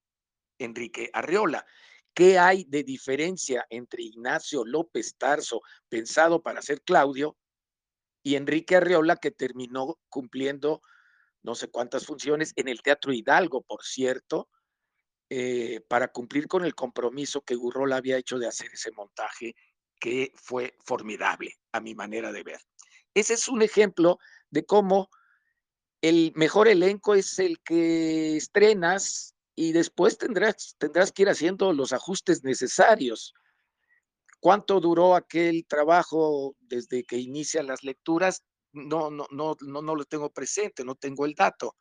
Enrique 0.58 1.10
Arreola. 1.12 1.64
¿Qué 2.12 2.38
hay 2.38 2.64
de 2.64 2.82
diferencia 2.82 3.66
entre 3.70 4.02
Ignacio 4.02 4.64
López 4.64 5.16
Tarso, 5.16 5.62
pensado 5.88 6.42
para 6.42 6.62
ser 6.62 6.82
Claudio, 6.82 7.37
y 8.22 8.34
Enrique 8.34 8.76
Arreola, 8.76 9.16
que 9.16 9.30
terminó 9.30 9.98
cumpliendo 10.08 10.82
no 11.42 11.54
sé 11.54 11.68
cuántas 11.68 12.04
funciones 12.04 12.52
en 12.56 12.68
el 12.68 12.82
Teatro 12.82 13.12
Hidalgo, 13.12 13.62
por 13.62 13.84
cierto, 13.84 14.48
eh, 15.30 15.80
para 15.88 16.08
cumplir 16.08 16.48
con 16.48 16.64
el 16.64 16.75
compromiso 16.75 17.42
que 17.42 17.54
Gurrola 17.54 17.96
había 17.96 18.16
hecho 18.16 18.38
de 18.38 18.48
hacer 18.48 18.70
ese 18.72 18.90
montaje, 18.92 19.54
que 20.00 20.32
fue 20.34 20.76
formidable 20.84 21.54
a 21.72 21.80
mi 21.80 21.94
manera 21.94 22.32
de 22.32 22.42
ver. 22.42 22.60
Ese 23.14 23.34
es 23.34 23.48
un 23.48 23.62
ejemplo 23.62 24.18
de 24.50 24.64
cómo 24.64 25.08
el 26.00 26.33
mejor 26.35 26.69
elenco 26.69 27.14
es 27.14 27.38
el 27.38 27.61
que 27.61 28.37
estrenas 28.37 29.35
y 29.55 29.73
después 29.73 30.19
tendrás, 30.19 30.76
tendrás 30.78 31.11
que 31.12 31.23
ir 31.23 31.28
haciendo 31.28 31.73
los 31.73 31.93
ajustes 31.93 32.45
necesarios. 32.45 33.35
¿Cuánto 34.40 34.81
duró 34.81 35.17
aquel 35.17 35.67
trabajo 35.67 36.55
desde 36.61 37.05
que 37.05 37.19
inician 37.19 37.67
las 37.67 37.83
lecturas? 37.83 38.45
No, 38.73 39.11
no, 39.11 39.26
no, 39.31 39.57
no, 39.61 39.83
no 39.83 39.97
lo 39.97 40.05
tengo 40.05 40.31
presente, 40.31 40.85
no 40.85 40.95
tengo 40.95 41.26
el 41.26 41.35
dato, 41.35 41.76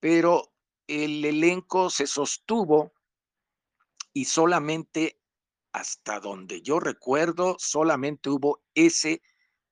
pero 0.00 0.52
el 0.88 1.24
elenco 1.24 1.88
se 1.90 2.06
sostuvo 2.06 2.92
y 4.12 4.24
solamente 4.24 5.20
hasta 5.72 6.20
donde 6.20 6.62
yo 6.62 6.78
recuerdo, 6.78 7.56
solamente 7.58 8.30
hubo 8.30 8.62
ese 8.74 9.22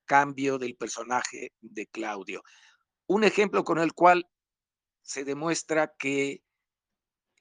cambio 0.05 0.57
del 0.57 0.75
personaje 0.75 1.53
de 1.61 1.87
Claudio. 1.87 2.43
Un 3.13 3.23
ejemplo 3.23 3.63
con 3.63 3.77
el 3.77 3.93
cual 3.93 4.27
se 5.03 5.23
demuestra 5.23 5.93
que 5.99 6.41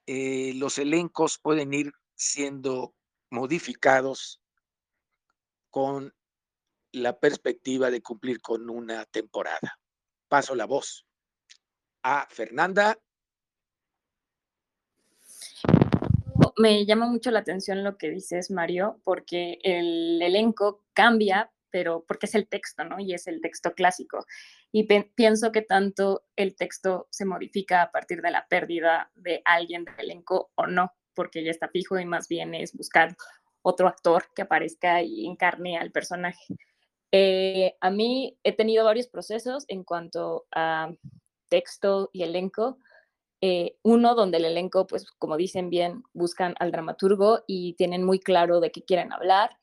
eh, 0.04 0.52
los 0.56 0.76
elencos 0.76 1.38
pueden 1.38 1.72
ir 1.72 1.94
siendo 2.14 2.94
modificados 3.30 4.42
con 5.70 6.14
la 6.92 7.18
perspectiva 7.18 7.90
de 7.90 8.02
cumplir 8.02 8.42
con 8.42 8.68
una 8.68 9.06
temporada. 9.06 9.80
Paso 10.28 10.54
la 10.54 10.66
voz 10.66 11.06
a 12.02 12.26
Fernanda. 12.28 12.98
Me 16.58 16.84
llama 16.84 17.06
mucho 17.06 17.30
la 17.30 17.38
atención 17.38 17.82
lo 17.82 17.96
que 17.96 18.10
dices, 18.10 18.50
Mario, 18.50 19.00
porque 19.04 19.58
el 19.62 20.20
elenco 20.20 20.84
cambia, 20.92 21.50
pero 21.72 22.04
porque 22.06 22.26
es 22.26 22.34
el 22.36 22.46
texto, 22.46 22.84
¿no? 22.84 23.00
Y 23.00 23.14
es 23.14 23.26
el 23.26 23.40
texto 23.40 23.72
clásico. 23.72 24.24
Y 24.70 24.84
pienso 24.84 25.50
que 25.50 25.62
tanto 25.62 26.24
el 26.36 26.54
texto 26.54 27.08
se 27.10 27.24
modifica 27.24 27.82
a 27.82 27.90
partir 27.90 28.20
de 28.22 28.30
la 28.30 28.46
pérdida 28.46 29.10
de 29.14 29.42
alguien 29.44 29.84
del 29.84 29.98
elenco 29.98 30.52
o 30.54 30.66
no, 30.66 30.92
porque 31.14 31.42
ya 31.42 31.50
está 31.50 31.68
fijo 31.68 31.98
y 31.98 32.04
más 32.04 32.28
bien 32.28 32.54
es 32.54 32.74
buscar 32.74 33.16
otro 33.62 33.88
actor 33.88 34.24
que 34.34 34.42
aparezca 34.42 35.02
y 35.02 35.26
encarne 35.26 35.78
al 35.78 35.90
personaje. 35.90 36.44
Eh, 37.10 37.74
a 37.80 37.90
mí 37.90 38.38
he 38.42 38.52
tenido 38.52 38.84
varios 38.84 39.08
procesos 39.08 39.64
en 39.68 39.84
cuanto 39.84 40.46
a 40.54 40.90
texto 41.48 42.10
y 42.12 42.22
elenco. 42.22 42.78
Eh, 43.40 43.76
uno 43.82 44.14
donde 44.14 44.38
el 44.38 44.44
elenco, 44.44 44.86
pues 44.86 45.10
como 45.18 45.36
dicen 45.36 45.68
bien, 45.68 46.04
buscan 46.12 46.54
al 46.60 46.70
dramaturgo 46.70 47.44
y 47.46 47.74
tienen 47.74 48.04
muy 48.04 48.20
claro 48.20 48.60
de 48.60 48.70
qué 48.70 48.84
quieren 48.84 49.12
hablar 49.12 49.58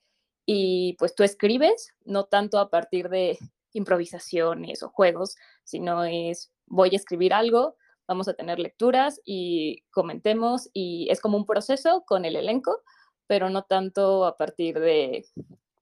y 0.52 0.94
pues 0.98 1.14
tú 1.14 1.22
escribes, 1.22 1.94
no 2.06 2.24
tanto 2.24 2.58
a 2.58 2.72
partir 2.72 3.10
de 3.10 3.38
improvisaciones 3.72 4.82
o 4.82 4.90
juegos, 4.90 5.36
sino 5.64 6.04
es 6.06 6.52
voy 6.66 6.90
a 6.92 6.96
escribir 6.96 7.36
algo, 7.36 7.76
vamos 8.08 8.28
a 8.28 8.34
tener 8.34 8.58
lecturas 8.58 9.22
y 9.24 9.84
comentemos 9.92 10.68
y 10.74 11.08
es 11.12 11.22
como 11.22 11.38
un 11.38 11.46
proceso 11.46 12.04
con 12.08 12.26
el 12.26 12.36
elenco, 12.36 12.82
pero 13.28 13.52
no 13.52 13.62
tanto 13.62 14.26
a 14.26 14.38
partir 14.38 14.80
de 14.80 15.24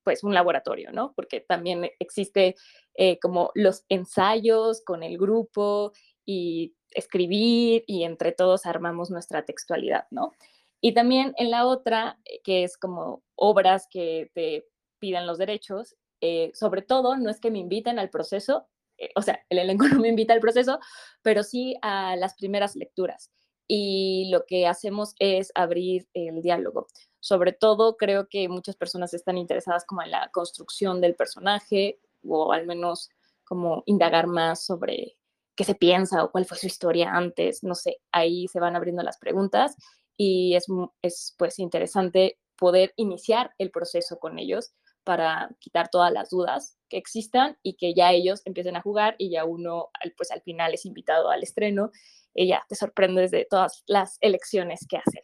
pues 0.04 0.26
un 0.26 0.34
laboratorio, 0.34 0.92
¿no? 0.92 1.14
Porque 1.16 1.40
también 1.40 1.90
existe 2.00 2.58
eh, 2.96 3.20
como 3.20 3.52
los 3.56 3.86
ensayos 3.88 4.82
con 4.82 5.02
el 5.02 5.18
grupo 5.18 5.94
y 6.26 6.76
escribir 6.92 7.86
y 7.88 8.04
entre 8.04 8.34
todos 8.34 8.66
armamos 8.66 9.12
nuestra 9.12 9.46
textualidad, 9.46 10.08
¿no? 10.12 10.34
Y 10.82 10.94
también 10.94 11.34
en 11.38 11.52
la 11.52 11.66
otra, 11.66 12.20
eh, 12.26 12.42
que 12.44 12.64
es 12.64 12.78
como 12.78 13.24
obras 13.36 13.88
que 13.90 14.32
te 14.34 14.68
pidan 15.00 15.28
los 15.28 15.38
derechos, 15.38 15.96
eh, 16.22 16.52
sobre 16.54 16.82
todo 16.82 17.18
no 17.18 17.30
es 17.30 17.40
que 17.40 17.52
me 17.52 17.60
inviten 17.60 18.00
al 18.00 18.10
proceso, 18.10 18.68
eh, 18.98 19.10
o 19.16 19.22
sea, 19.22 19.44
el 19.50 19.60
elenco 19.60 19.88
no 20.00 20.00
me 20.00 20.10
invita 20.10 20.34
al 20.34 20.40
proceso, 20.40 20.80
pero 21.22 21.44
sí 21.44 21.76
a 21.82 22.16
las 22.16 22.36
primeras 22.36 22.76
lecturas. 22.76 23.32
Y 23.68 24.30
lo 24.32 24.46
que 24.46 24.66
hacemos 24.66 25.14
es 25.20 25.52
abrir 25.54 26.08
el 26.14 26.42
diálogo. 26.42 26.88
Sobre 27.20 27.52
todo 27.52 27.98
creo 27.98 28.28
que 28.30 28.48
muchas 28.48 28.78
personas 28.78 29.14
están 29.14 29.38
interesadas 29.38 29.86
como 29.86 30.02
en 30.04 30.12
la 30.12 30.30
construcción 30.32 31.02
del 31.02 31.16
personaje 31.16 32.00
o 32.24 32.54
al 32.54 32.66
menos 32.66 33.10
como 33.44 33.84
indagar 33.86 34.28
más 34.28 34.66
sobre 34.66 35.18
qué 35.56 35.64
se 35.64 35.76
piensa 35.76 36.24
o 36.24 36.32
cuál 36.32 36.46
fue 36.46 36.58
su 36.58 36.68
historia 36.68 37.12
antes, 37.12 37.64
no 37.64 37.76
sé, 37.76 38.00
ahí 38.12 38.48
se 38.48 38.60
van 38.60 38.76
abriendo 38.76 39.04
las 39.04 39.18
preguntas 39.18 39.76
y 40.18 40.56
es, 40.56 40.66
es 41.02 41.36
pues 41.38 41.60
interesante 41.60 42.40
poder 42.58 42.94
iniciar 42.98 43.52
el 43.58 43.72
proceso 43.72 44.20
con 44.20 44.40
ellos 44.40 44.74
para 45.04 45.50
quitar 45.60 45.90
todas 45.90 46.12
las 46.12 46.30
dudas 46.30 46.78
que 46.90 46.98
existan 46.98 47.58
y 47.64 47.76
que 47.76 47.94
ya 47.94 48.12
ellos 48.12 48.42
empiecen 48.44 48.76
a 48.76 48.82
jugar 48.82 49.16
y 49.18 49.30
ya 49.30 49.46
uno 49.46 49.90
pues 50.18 50.32
al 50.32 50.42
final 50.42 50.74
es 50.74 50.86
invitado 50.86 51.30
al 51.30 51.44
estreno 51.44 51.92
y 52.34 52.48
ya 52.48 52.66
te 52.68 52.76
sorprendes 52.76 53.32
de 53.32 53.48
todas 53.50 53.84
las 53.88 54.18
elecciones 54.20 54.86
que 54.90 54.98
hacen. 54.98 55.22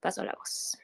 Paso 0.00 0.24
la 0.24 0.34
voz. 0.36 0.76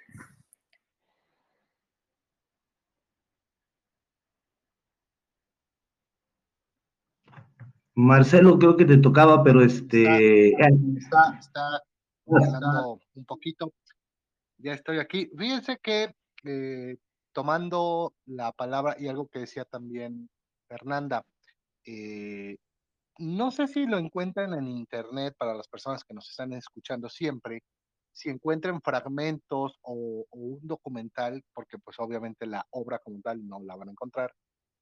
Marcelo, 7.94 8.58
creo 8.58 8.76
que 8.76 8.84
te 8.84 8.96
tocaba, 8.96 9.42
pero 9.42 9.62
este... 9.62 10.52
Está, 10.52 11.38
está, 11.38 11.82
un 12.30 13.24
poquito. 13.24 13.72
Ya 14.58 14.72
estoy 14.72 14.98
aquí. 14.98 15.30
Fíjense 15.36 15.78
que 15.78 16.14
eh, 16.44 16.96
tomando 17.32 18.14
la 18.26 18.52
palabra 18.52 18.96
y 18.98 19.08
algo 19.08 19.28
que 19.28 19.40
decía 19.40 19.64
también 19.64 20.28
Fernanda, 20.68 21.24
eh, 21.84 22.56
no 23.18 23.50
sé 23.50 23.66
si 23.66 23.86
lo 23.86 23.98
encuentran 23.98 24.54
en 24.54 24.68
internet 24.68 25.34
para 25.38 25.54
las 25.54 25.68
personas 25.68 26.04
que 26.04 26.14
nos 26.14 26.28
están 26.28 26.52
escuchando 26.52 27.08
siempre, 27.08 27.62
si 28.12 28.28
encuentran 28.30 28.80
fragmentos 28.80 29.78
o, 29.82 30.26
un 30.30 30.58
documental, 30.62 31.42
porque 31.54 31.78
pues 31.78 31.98
obviamente 31.98 32.46
la 32.46 32.66
obra 32.70 32.98
como 32.98 33.20
tal 33.20 33.46
no 33.46 33.60
la 33.60 33.76
van 33.76 33.88
a 33.88 33.92
encontrar, 33.92 34.32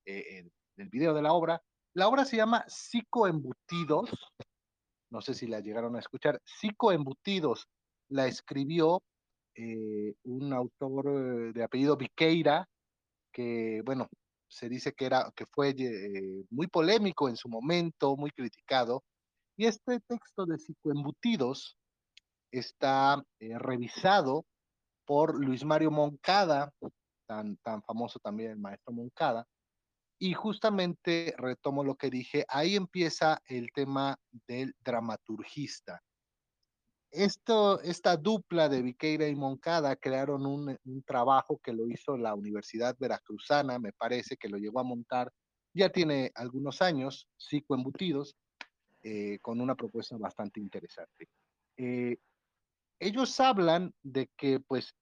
eh, 0.07 0.49
video 0.76 1.12
de 1.14 1.23
la 1.23 1.33
obra, 1.33 1.61
la 1.95 2.09
obra 2.09 2.25
se 2.25 2.37
llama 2.37 2.64
Psicoembutidos. 2.69 4.11
No 5.11 5.21
sé 5.21 5.35
si 5.35 5.47
la 5.47 5.61
llegaron 5.61 5.97
a 5.97 6.00
escuchar. 6.00 6.41
Psicoembutidos 6.45 7.67
la 8.09 8.27
escribió 8.27 9.03
eh, 9.55 10.15
un 10.25 10.53
autor 10.53 11.07
eh, 11.09 11.53
de 11.53 11.62
apellido 11.65 11.97
Viqueira, 11.97 12.69
que, 13.33 13.83
bueno, 13.85 14.09
se 14.49 14.69
dice 14.69 14.93
que, 14.93 15.07
era, 15.07 15.33
que 15.35 15.47
fue 15.47 15.71
eh, 15.71 16.45
muy 16.50 16.69
polémico 16.69 17.29
en 17.29 17.37
su 17.37 17.49
momento, 17.49 18.17
muy 18.17 18.31
criticado. 18.31 19.03
Y 19.57 19.67
este 19.67 20.00
texto 20.07 20.47
de 20.47 20.59
Psicoembutidos 20.59 21.77
está 22.53 23.23
revisado 23.41 24.45
por 25.05 25.35
Luis 25.45 25.65
Mario 25.65 25.91
Moncada, 25.91 26.73
tan, 27.27 27.57
tan 27.59 27.83
famoso 27.83 28.21
también 28.21 28.53
el 28.53 28.59
maestro 28.59 28.93
Moncada, 28.93 29.45
y 30.18 30.34
justamente 30.34 31.34
retomo 31.38 31.84
lo 31.84 31.94
que 31.94 32.10
dije, 32.10 32.44
ahí 32.48 32.75
empieza 32.75 33.40
el 33.46 33.70
tema 33.72 34.18
del 34.46 34.75
dramaturgista. 34.80 36.02
Esto, 37.10 37.80
esta 37.80 38.16
dupla 38.16 38.68
de 38.68 38.82
Viqueira 38.82 39.28
y 39.28 39.34
Moncada 39.34 39.96
crearon 39.96 40.44
un, 40.44 40.76
trabajo 41.06 41.58
que 41.62 41.72
lo 41.72 41.88
hizo 41.88 42.18
la 42.18 42.34
Universidad 42.34 42.96
Veracruzana, 42.98 43.78
me 43.78 43.92
parece 43.92 44.37
que 44.37 44.48
lo 44.48 44.58
llegó 44.58 44.80
a 44.80 44.84
montar, 44.84 45.32
ya 45.72 45.88
tiene 45.88 46.32
algunos 46.34 46.82
años, 46.82 47.28
psicoembutidos, 47.37 48.37
eh, 49.02 49.38
con 49.40 49.60
una 49.60 49.76
propuesta 49.76 50.16
bastante 50.18 50.61
interesante. 50.61 51.28
Eh, 51.76 52.16
ellos 52.98 53.38
hablan 53.38 53.94
de 54.02 54.28
que 54.37 54.59
pues 54.61 54.92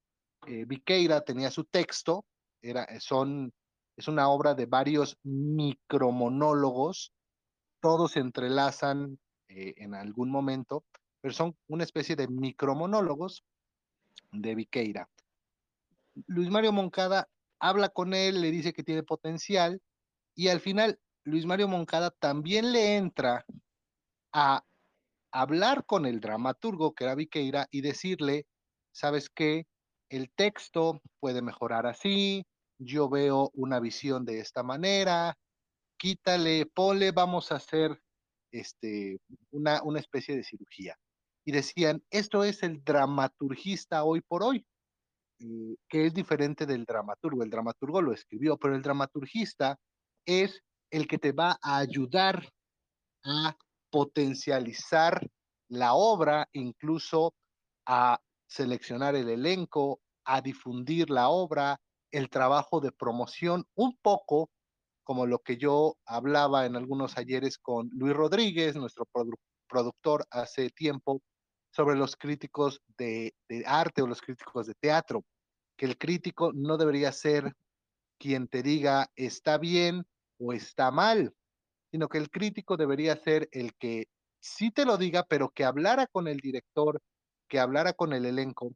eh, 0.47 0.65
Viqueira 0.67 1.23
tenía 1.23 1.51
su 1.51 1.65
texto, 1.65 2.27
era, 2.61 2.87
son 3.01 3.53
es 3.97 4.09
una 4.09 4.29
obra 4.29 4.55
de 4.55 4.67
varios 4.67 5.19
micromonólogos, 5.23 7.13
todos 7.81 8.13
se 8.13 8.21
entrelazan 8.21 9.19
eh, 9.49 9.75
en 9.79 9.95
algún 9.95 10.31
momento, 10.31 10.85
pero 11.21 11.33
son 11.33 11.57
una 11.69 11.85
especie 11.85 12.15
de 12.17 12.29
micromonólogos 12.29 13.45
de 14.33 14.55
Viqueira. 14.55 15.09
Luis 16.27 16.51
Mario 16.51 16.73
Moncada 16.73 17.29
habla 17.59 17.89
con 17.89 18.13
él, 18.15 18.41
le 18.41 18.51
dice 18.51 18.73
que 18.73 18.83
tiene 18.83 19.03
potencial 19.03 19.81
y 20.35 20.49
al 20.49 20.61
final 20.61 20.99
Luis 21.25 21.47
Mario 21.47 21.69
Moncada 21.69 22.11
también 22.11 22.73
le 22.73 22.97
entra 22.97 23.45
a 24.33 24.63
hablar 25.31 25.85
con 25.87 26.07
el 26.07 26.21
dramaturgo 26.21 26.95
que 26.95 27.05
era 27.05 27.15
Viqueira 27.15 27.67
y 27.71 27.81
decirle, 27.81 28.47
¿sabes 28.93 29.31
qué? 29.31 29.67
El 30.09 30.31
texto 30.31 31.01
puede 31.19 31.43
mejorar 31.43 31.87
así, 31.87 32.47
yo 32.79 33.09
veo 33.09 33.51
una 33.55 33.81
visión 33.81 34.25
de 34.25 34.41
esta 34.41 34.63
manera, 34.63 35.37
quítale, 35.99 36.67
pole, 36.67 37.13
vamos 37.13 37.53
a 37.53 37.57
hacer 37.57 38.01
este, 38.53 39.19
una, 39.51 39.83
una 39.83 40.01
especie 40.01 40.37
de 40.37 40.45
cirugía. 40.45 40.97
Y 41.45 41.53
decían, 41.53 42.03
esto 42.11 42.45
es 42.45 42.63
el 42.63 42.83
dramaturgista 42.83 44.05
hoy 44.05 44.21
por 44.21 44.43
hoy, 44.43 44.67
eh, 45.39 45.77
que 45.89 46.07
es 46.07 46.15
diferente 46.15 46.67
del 46.67 46.85
dramaturgo. 46.85 47.43
El 47.43 47.51
dramaturgo 47.51 48.03
lo 48.03 48.13
escribió, 48.13 48.57
pero 48.57 48.75
el 48.75 48.83
dramaturgista 48.83 49.79
es 50.27 50.63
el 50.91 51.07
que 51.07 51.19
te 51.19 51.33
va 51.33 51.59
a 51.63 51.79
ayudar 51.79 52.49
a 53.25 53.57
potencializar 53.91 55.27
la 55.69 55.95
obra, 55.95 56.49
incluso 56.53 57.35
a 57.87 58.21
seleccionar 58.49 59.15
el 59.15 59.29
elenco, 59.29 60.01
a 60.25 60.41
difundir 60.41 61.11
la 61.11 61.29
obra, 61.29 61.81
el 62.17 62.31
trabajo 62.31 62.81
de 62.81 62.93
promoción 62.93 63.67
un 63.75 63.97
poco 63.99 64.51
como 65.05 65.27
lo 65.27 65.39
que 65.39 65.57
yo 65.57 65.99
hablaba 66.05 66.67
en 66.67 66.75
algunos 66.75 67.17
ayeres 67.17 67.59
con 67.59 67.91
Luis 67.93 68.15
Rodríguez, 68.15 68.75
nuestro 68.75 69.07
productor 69.69 70.27
hace 70.31 70.71
tiempo, 70.71 71.23
sobre 71.71 71.95
los 71.95 72.17
críticos 72.17 72.81
de, 72.97 73.35
arte 73.67 74.03
o 74.03 74.07
los 74.07 74.21
críticos 74.23 74.67
de 74.67 74.75
teatro, 74.75 75.25
que 75.77 75.87
el 75.87 75.99
crítico 75.99 76.53
no 76.55 76.79
debería 76.79 77.13
ser 77.13 77.53
quien 78.19 78.49
te 78.49 78.63
diga 78.63 79.11
está 79.15 79.59
bien 79.59 80.07
o 80.39 80.55
está 80.55 80.91
mal, 80.91 81.35
sino 81.91 82.09
que 82.09 82.19
el 82.19 82.31
crítico 82.31 82.77
debería 82.77 83.15
ser 83.17 83.49
el 83.53 83.75
que 83.75 84.09
sí 84.41 84.71
te 84.71 84.87
lo 84.87 84.97
diga, 84.97 85.23
pero 85.23 85.51
que 85.51 85.65
hablara 85.65 86.07
con 86.07 86.29
el 86.29 86.39
director, 86.39 87.01
que 87.47 87.61
hablara 87.61 87.93
con 87.93 88.13
el 88.15 88.25
elenco 88.25 88.73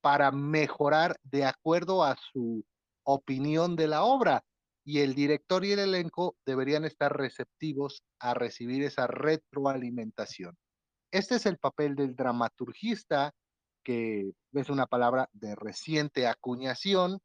para 0.00 0.32
mejorar 0.32 1.20
de 1.22 1.44
acuerdo 1.44 2.02
a 2.02 2.16
su 2.16 2.64
opinión 3.04 3.76
de 3.76 3.88
la 3.88 4.04
obra. 4.04 4.44
Y 4.84 5.00
el 5.00 5.14
director 5.14 5.64
y 5.64 5.72
el 5.72 5.80
elenco 5.80 6.36
deberían 6.46 6.84
estar 6.84 7.16
receptivos 7.16 8.02
a 8.18 8.34
recibir 8.34 8.82
esa 8.82 9.06
retroalimentación. 9.06 10.56
Este 11.12 11.36
es 11.36 11.46
el 11.46 11.58
papel 11.58 11.94
del 11.94 12.16
dramaturgista, 12.16 13.32
que 13.84 14.32
es 14.52 14.70
una 14.70 14.86
palabra 14.86 15.28
de 15.32 15.54
reciente 15.54 16.26
acuñación, 16.26 17.20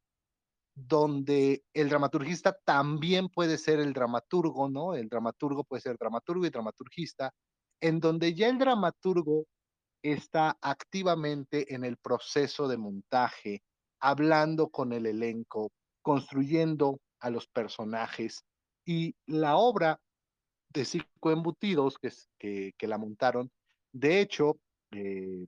donde 0.74 1.64
el 1.72 1.88
dramaturgista 1.88 2.56
también 2.64 3.28
puede 3.28 3.56
ser 3.56 3.80
el 3.80 3.94
dramaturgo, 3.94 4.68
¿no? 4.68 4.94
El 4.94 5.08
dramaturgo 5.08 5.64
puede 5.64 5.80
ser 5.80 5.96
dramaturgo 5.96 6.44
y 6.44 6.50
dramaturgista, 6.50 7.32
en 7.80 7.98
donde 7.98 8.34
ya 8.34 8.48
el 8.48 8.58
dramaturgo 8.58 9.46
está 10.02 10.56
activamente 10.60 11.74
en 11.74 11.84
el 11.84 11.96
proceso 11.96 12.68
de 12.68 12.76
montaje, 12.76 13.62
hablando 14.00 14.68
con 14.68 14.92
el 14.92 15.06
elenco, 15.06 15.72
construyendo 16.02 17.00
a 17.20 17.30
los 17.30 17.48
personajes. 17.48 18.44
Y 18.84 19.14
la 19.26 19.56
obra 19.56 20.00
de 20.70 20.84
Cinco 20.84 21.30
Embutidos, 21.30 21.98
que, 22.38 22.72
que, 22.76 22.86
la 22.86 22.98
montaron, 22.98 23.50
de 23.92 24.20
hecho, 24.20 24.58
eh, 24.92 25.46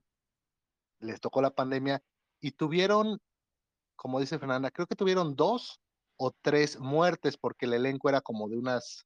les 0.99 1.21
tocó 1.21 1.41
la 1.41 1.51
pandemia 1.51 2.01
y 2.41 2.51
tuvieron, 2.51 3.19
como 3.95 4.19
dice 4.19 4.39
Fernanda, 4.39 4.71
creo 4.71 4.87
que 4.87 4.95
tuvieron 4.95 5.35
dos 5.35 5.79
o 6.17 6.31
tres 6.41 6.79
muertes 6.79 7.37
porque 7.37 7.65
el 7.65 7.73
elenco 7.73 8.09
era 8.09 8.21
como 8.21 8.49
de 8.49 8.57
unas 8.57 9.05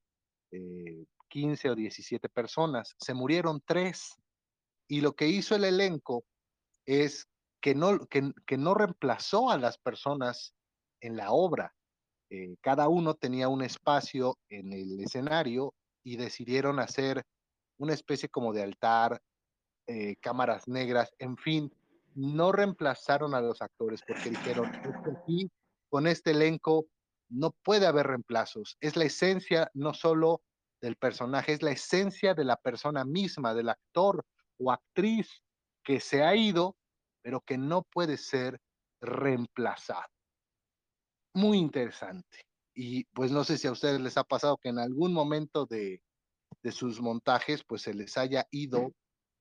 15 1.29 1.67
eh, 1.67 1.71
o 1.71 1.75
17 1.75 2.29
personas. 2.29 2.95
Se 2.97 3.13
murieron 3.13 3.61
tres. 3.65 4.15
Y 4.87 5.01
lo 5.01 5.13
que 5.13 5.27
hizo 5.27 5.55
el 5.55 5.63
elenco 5.63 6.23
es 6.85 7.27
que 7.63 7.75
no, 7.75 7.97
que, 8.07 8.57
no 8.57 8.73
reemplazó 8.73 9.49
a 9.49 9.57
las 9.57 9.77
personas 9.77 10.53
en 10.99 11.15
la 11.15 11.31
obra. 11.31 11.73
Eh, 12.29 12.57
cada 12.59 12.89
uno 12.89 13.13
tenía 13.13 13.47
un 13.47 13.63
espacio 13.63 14.37
en 14.49 14.73
el 14.73 14.99
escenario 14.99 15.73
y 16.03 16.17
decidieron 16.17 16.79
hacer 16.79 17.23
una 17.77 17.93
especie 17.93 18.27
como 18.27 18.51
de 18.51 18.63
altar, 18.63 19.21
eh, 19.87 20.17
cámaras 20.19 20.67
negras, 20.67 21.13
en 21.19 21.37
fin, 21.37 21.73
no 22.15 22.51
reemplazaron 22.51 23.33
a 23.33 23.39
los 23.39 23.61
actores 23.61 24.01
porque 24.05 24.31
dijeron, 24.31 24.69
aquí 25.17 25.49
con 25.89 26.05
este 26.05 26.31
elenco 26.31 26.87
no 27.29 27.51
puede 27.63 27.87
haber 27.87 28.07
reemplazos, 28.07 28.75
es 28.81 28.97
la 28.97 29.05
esencia 29.05 29.71
no 29.73 29.93
solo 29.93 30.41
del 30.81 30.97
personaje, 30.97 31.53
es 31.53 31.61
la 31.61 31.71
esencia 31.71 32.33
de 32.33 32.43
la 32.43 32.57
persona 32.57 33.05
misma, 33.05 33.53
del 33.53 33.69
actor 33.69 34.25
o 34.57 34.69
actriz 34.69 35.29
que 35.81 36.01
se 36.01 36.23
ha 36.23 36.35
ido 36.35 36.75
pero 37.23 37.41
que 37.41 37.57
no 37.57 37.81
puede 37.83 38.17
ser 38.17 38.59
reemplazado. 39.01 40.07
Muy 41.33 41.57
interesante. 41.57 42.45
Y 42.75 43.05
pues 43.05 43.31
no 43.31 43.43
sé 43.43 43.57
si 43.57 43.67
a 43.67 43.71
ustedes 43.71 43.99
les 44.01 44.17
ha 44.17 44.23
pasado 44.23 44.57
que 44.57 44.69
en 44.69 44.79
algún 44.79 45.13
momento 45.13 45.65
de, 45.65 46.01
de 46.61 46.71
sus 46.71 47.01
montajes, 47.01 47.63
pues 47.63 47.81
se 47.81 47.93
les 47.93 48.17
haya 48.17 48.45
ido 48.51 48.93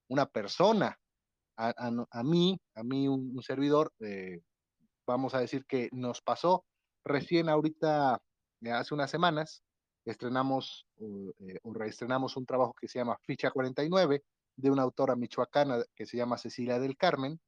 una 0.08 0.26
persona. 0.26 0.98
A, 1.56 1.72
a, 2.10 2.22
mí, 2.22 2.58
a 2.74 2.82
mí 2.82 3.08
un, 3.08 3.42
servidor, 3.42 3.92
eh, 4.00 4.40
vamos 5.06 5.34
a 5.34 5.40
decir 5.40 5.66
que 5.66 5.90
nos 5.92 6.22
pasó 6.22 6.64
recién 7.04 7.48
ahorita, 7.48 8.20
eh, 8.62 8.70
hace 8.70 8.94
unas 8.94 9.10
semanas, 9.10 9.62
estrenamos 10.04 10.86
eh, 10.98 11.58
o 11.62 11.72
reestrenamos 11.74 12.36
un 12.36 12.46
trabajo 12.46 12.74
que 12.80 12.88
se 12.88 12.98
llama 12.98 13.18
Ficha 13.22 13.50
49 13.50 14.24
de 14.56 14.70
una 14.70 14.82
autora 14.82 15.14
michoacana 15.14 15.84
que 15.94 16.06
se 16.06 16.16
llama 16.16 16.38
Cecilia 16.38 16.78
del 16.78 16.96
Carmen, 16.96 17.40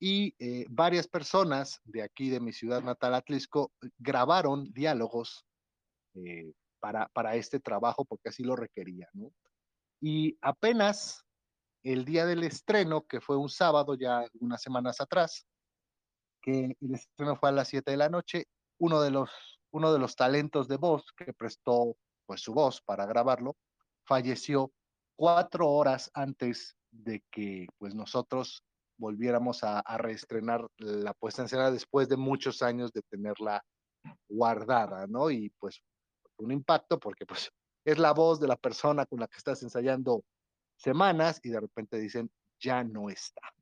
y 0.00 0.34
eh, 0.38 0.64
varias 0.68 1.08
personas 1.08 1.80
de 1.84 2.02
aquí 2.02 2.30
de 2.30 2.40
mi 2.40 2.52
ciudad 2.52 2.82
natal, 2.82 3.14
Atlisco, 3.14 3.72
grabaron 3.98 4.72
diálogos 4.72 5.44
eh, 6.14 6.52
para, 6.80 7.08
para 7.08 7.34
este 7.34 7.58
trabajo 7.58 8.04
porque 8.04 8.28
así 8.28 8.44
lo 8.44 8.54
requería, 8.54 9.08
¿no? 9.12 9.32
Y 10.00 10.38
apenas 10.40 11.24
el 11.82 12.04
día 12.04 12.26
del 12.26 12.44
estreno, 12.44 13.06
que 13.06 13.20
fue 13.20 13.36
un 13.36 13.48
sábado 13.48 13.94
ya 13.94 14.24
unas 14.40 14.62
semanas 14.62 15.00
atrás, 15.00 15.46
que 16.40 16.76
el 16.80 16.94
estreno 16.94 17.36
fue 17.36 17.48
a 17.48 17.52
las 17.52 17.68
7 17.68 17.90
de 17.90 17.96
la 17.96 18.08
noche, 18.08 18.46
uno 18.78 19.00
de 19.00 19.10
los, 19.10 19.30
uno 19.72 19.92
de 19.92 19.98
los 19.98 20.14
talentos 20.14 20.68
de 20.68 20.76
voz 20.76 21.04
que 21.16 21.32
prestó 21.32 21.96
pues 22.26 22.42
su 22.42 22.54
voz 22.54 22.80
para 22.82 23.06
grabarlo, 23.06 23.56
falleció 24.06 24.72
cuatro 25.16 25.68
horas 25.68 26.10
antes 26.14 26.76
de 26.90 27.24
que 27.30 27.66
pues 27.78 27.94
nosotros 27.94 28.62
volviéramos 28.98 29.62
a, 29.62 29.82
reestrenar 29.96 30.66
la 30.78 31.14
puesta 31.14 31.42
en 31.42 31.46
escena 31.46 31.70
después 31.70 32.08
de 32.08 32.16
muchos 32.16 32.62
años 32.62 32.92
de 32.92 33.02
tenerla 33.02 33.64
guardada, 34.28 35.06
¿no? 35.06 35.30
Y 35.30 35.50
pues 35.58 35.80
un 36.38 36.52
impacto 36.52 36.98
porque 36.98 37.24
pues 37.24 37.50
es 37.84 37.98
la 37.98 38.12
voz 38.12 38.40
de 38.40 38.48
la 38.48 38.56
persona 38.56 39.06
con 39.06 39.20
la 39.20 39.28
que 39.28 39.38
estás 39.38 39.62
ensayando 39.62 40.24
semanas 40.76 41.40
y 41.42 41.50
de 41.50 41.60
repente 41.60 41.98
dicen, 41.98 42.30
ya 42.60 42.84
no 42.84 43.08
está. 43.08 43.52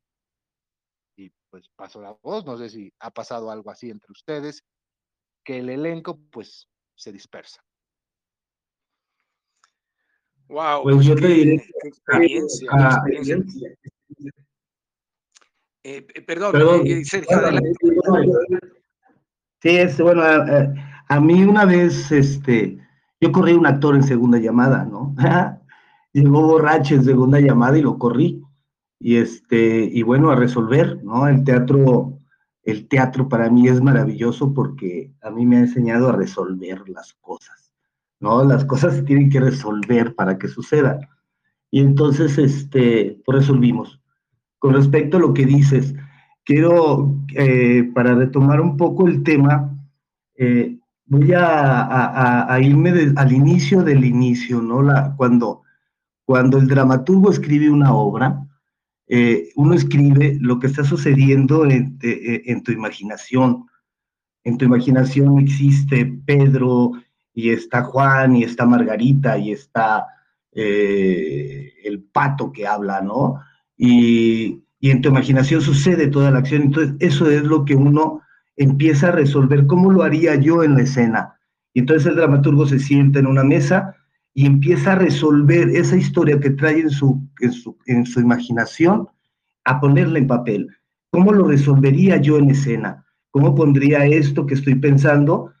Y 1.15 1.31
pues 1.49 1.69
pasó 1.75 2.01
la 2.01 2.11
voz, 2.21 2.45
no 2.45 2.57
sé 2.57 2.69
si 2.69 2.91
ha 2.99 3.11
pasado 3.11 3.49
algo 3.49 3.71
así 3.71 3.89
entre 3.89 4.11
ustedes, 4.11 4.63
que 5.43 5.59
el 5.59 5.69
elenco 5.69 6.19
pues 6.31 6.67
se 6.95 7.11
dispersa. 7.11 7.63
Wow, 10.49 10.83
pues 10.83 11.05
yo 11.05 11.15
te 11.15 11.27
diré, 11.27 11.69
experiencia, 11.83 12.69
experiencia. 12.71 13.77
Eh, 15.87 16.05
eh, 16.15 16.21
perdón, 16.21 16.53
eh, 16.85 17.05
Sergio, 17.05 17.37
adelante. 17.37 17.71
Sí, 19.61 19.69
es, 19.69 19.97
bueno, 20.01 20.21
a, 20.21 21.19
mí 21.21 21.45
una 21.45 21.63
vez, 21.63 22.11
este, 22.11 22.77
yo 23.21 23.31
corrí 23.31 23.53
un 23.53 23.65
actor 23.65 23.95
en 23.95 24.03
segunda 24.03 24.37
llamada, 24.37 24.83
¿no? 24.83 25.15
Llegó 26.13 26.41
borracho 26.41 26.95
en 26.95 27.05
segunda 27.05 27.39
llamada 27.39 27.77
y 27.77 27.83
lo 27.83 27.97
corrí. 27.97 28.43
Y 28.99 29.15
este, 29.15 29.89
y 29.89 30.01
bueno, 30.01 30.29
a 30.29 30.35
resolver, 30.35 31.01
¿no? 31.05 31.25
El 31.25 31.45
teatro, 31.45 32.19
el 32.63 32.89
teatro 32.89 33.29
para 33.29 33.49
mí 33.49 33.69
es 33.69 33.79
maravilloso 33.79 34.53
porque 34.53 35.13
a 35.21 35.29
mí 35.29 35.45
me 35.45 35.55
ha 35.55 35.59
enseñado 35.59 36.09
a 36.09 36.17
resolver 36.17 36.81
las 36.89 37.13
cosas, 37.21 37.71
¿no? 38.19 38.43
Las 38.43 38.65
cosas 38.65 38.93
se 38.95 39.03
tienen 39.03 39.29
que 39.29 39.39
resolver 39.39 40.15
para 40.15 40.37
que 40.37 40.49
sucedan. 40.49 40.99
Y 41.71 41.79
entonces, 41.79 42.37
este, 42.37 43.21
pues 43.23 43.37
resolvimos 43.37 44.01
con 44.59 44.73
respecto 44.73 45.17
a 45.17 45.19
lo 45.19 45.33
que 45.33 45.45
dices, 45.45 45.93
quiero, 46.47 47.13
eh, 47.35 47.91
para 47.93 48.15
retomar 48.15 48.61
un 48.61 48.77
poco 48.77 49.07
el 49.07 49.21
tema, 49.23 49.77
eh, 50.35 50.79
voy 51.05 51.33
a, 51.35 52.57
irme 52.61 53.13
al 53.15 53.31
inicio 53.31 53.83
del 53.83 54.05
inicio, 54.05 54.61
¿no? 54.61 54.81
La, 54.81 55.13
cuando, 55.15 55.63
cuando 56.25 56.57
el 56.57 56.67
dramaturgo 56.67 57.31
escribe 57.31 57.69
una 57.69 57.93
obra, 57.93 58.43
eh, 59.07 59.49
uno 59.55 59.73
escribe 59.73 60.37
lo 60.39 60.59
que 60.59 60.67
está 60.67 60.83
sucediendo 60.83 61.65
en, 61.65 61.97
en, 62.01 62.63
tu 62.63 62.71
imaginación. 62.71 63.65
En 64.43 64.57
tu 64.57 64.65
imaginación 64.65 65.39
existe 65.39 66.05
Pedro, 66.25 66.93
y 67.33 67.51
está 67.51 67.83
Juan, 67.83 68.35
y 68.35 68.43
está 68.43 68.65
Margarita, 68.65 69.37
y 69.37 69.51
está 69.51 70.07
el 70.53 72.03
pato 72.11 72.51
que 72.51 72.65
habla, 72.65 73.01
¿no? 73.01 73.39
Y, 73.77 74.63
en 74.81 75.01
tu 75.01 75.09
imaginación 75.09 75.61
sucede 75.61 76.07
toda 76.07 76.31
la 76.31 76.39
acción. 76.39 76.63
Entonces, 76.63 76.95
eso 76.99 77.29
es 77.29 77.43
lo 77.43 77.65
que 77.65 77.75
uno 77.75 78.21
empieza 78.55 79.09
a 79.09 79.11
resolver. 79.11 79.67
¿Cómo 79.67 79.91
lo 79.91 80.03
haría 80.03 80.35
yo 80.35 80.63
en 80.63 80.75
la 80.75 80.83
escena? 80.83 81.35
Y 81.73 81.81
entonces 81.81 82.07
el 82.07 82.15
dramaturgo 82.15 82.65
se 82.65 82.79
sienta 82.79 83.19
en 83.19 83.27
una 83.27 83.43
mesa 83.43 83.95
y 84.33 84.45
empieza 84.45 84.93
a 84.93 84.99
resolver 84.99 85.69
esa 85.69 85.95
historia 85.95 86.39
que 86.39 86.51
trae 86.51 86.79
en 86.79 86.89
su, 86.89 87.21
en 87.39 88.05
su, 88.05 88.19
imaginación, 88.19 89.07
a 89.65 89.79
ponerla 89.79 90.19
en 90.19 90.27
papel. 90.27 90.67
¿Cómo 91.11 91.31
lo 91.33 91.47
resolvería 91.47 92.17
yo 92.17 92.37
en 92.37 92.51
escena? 92.51 93.05
¿Cómo 93.31 93.55
pondría 93.55 94.05
esto 94.05 94.45
que 94.45 94.53
estoy 94.53 94.75
pensando 94.75 95.51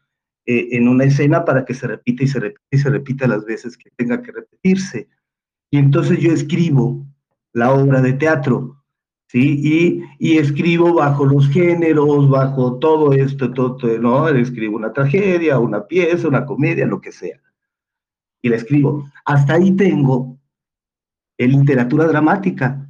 eh, 0.45 0.69
en 0.71 0.87
una 0.87 1.05
escena 1.05 1.43
para 1.43 1.65
que 1.65 1.73
se 1.73 1.87
repita 1.87 2.23
y 2.23 2.27
se 2.27 2.39
repita 2.39 2.61
y 2.71 2.77
se 2.77 2.89
repita 2.89 3.27
las 3.27 3.45
veces 3.45 3.77
que 3.77 3.89
tenga 3.95 4.21
que 4.21 4.31
repetirse? 4.31 5.07
Y 5.71 5.77
entonces 5.77 6.19
yo 6.19 6.31
escribo 6.31 7.06
la 7.57 7.73
obra 7.73 8.01
de 8.01 8.13
teatro, 8.13 8.83
¿sí? 9.25 10.03
Y, 10.19 10.37
escribo 10.37 10.93
bajo 10.93 11.25
los 11.25 11.49
géneros, 11.49 12.29
bajo 12.29 12.77
todo 12.77 13.13
esto, 13.13 13.51
todo, 13.51 13.79
¿no? 13.99 14.27
Escribo 14.29 14.75
una 14.75 14.93
tragedia, 14.93 15.57
una 15.57 15.87
pieza, 15.87 16.27
una 16.27 16.45
comedia, 16.45 16.85
lo 16.85 17.01
que 17.01 17.11
sea. 17.11 17.41
Y 18.43 18.49
la 18.49 18.57
escribo. 18.57 19.09
Hasta 19.25 19.55
ahí 19.55 19.71
tengo 19.71 20.37
en 21.39 21.51
literatura 21.51 22.05
dramática. 22.05 22.87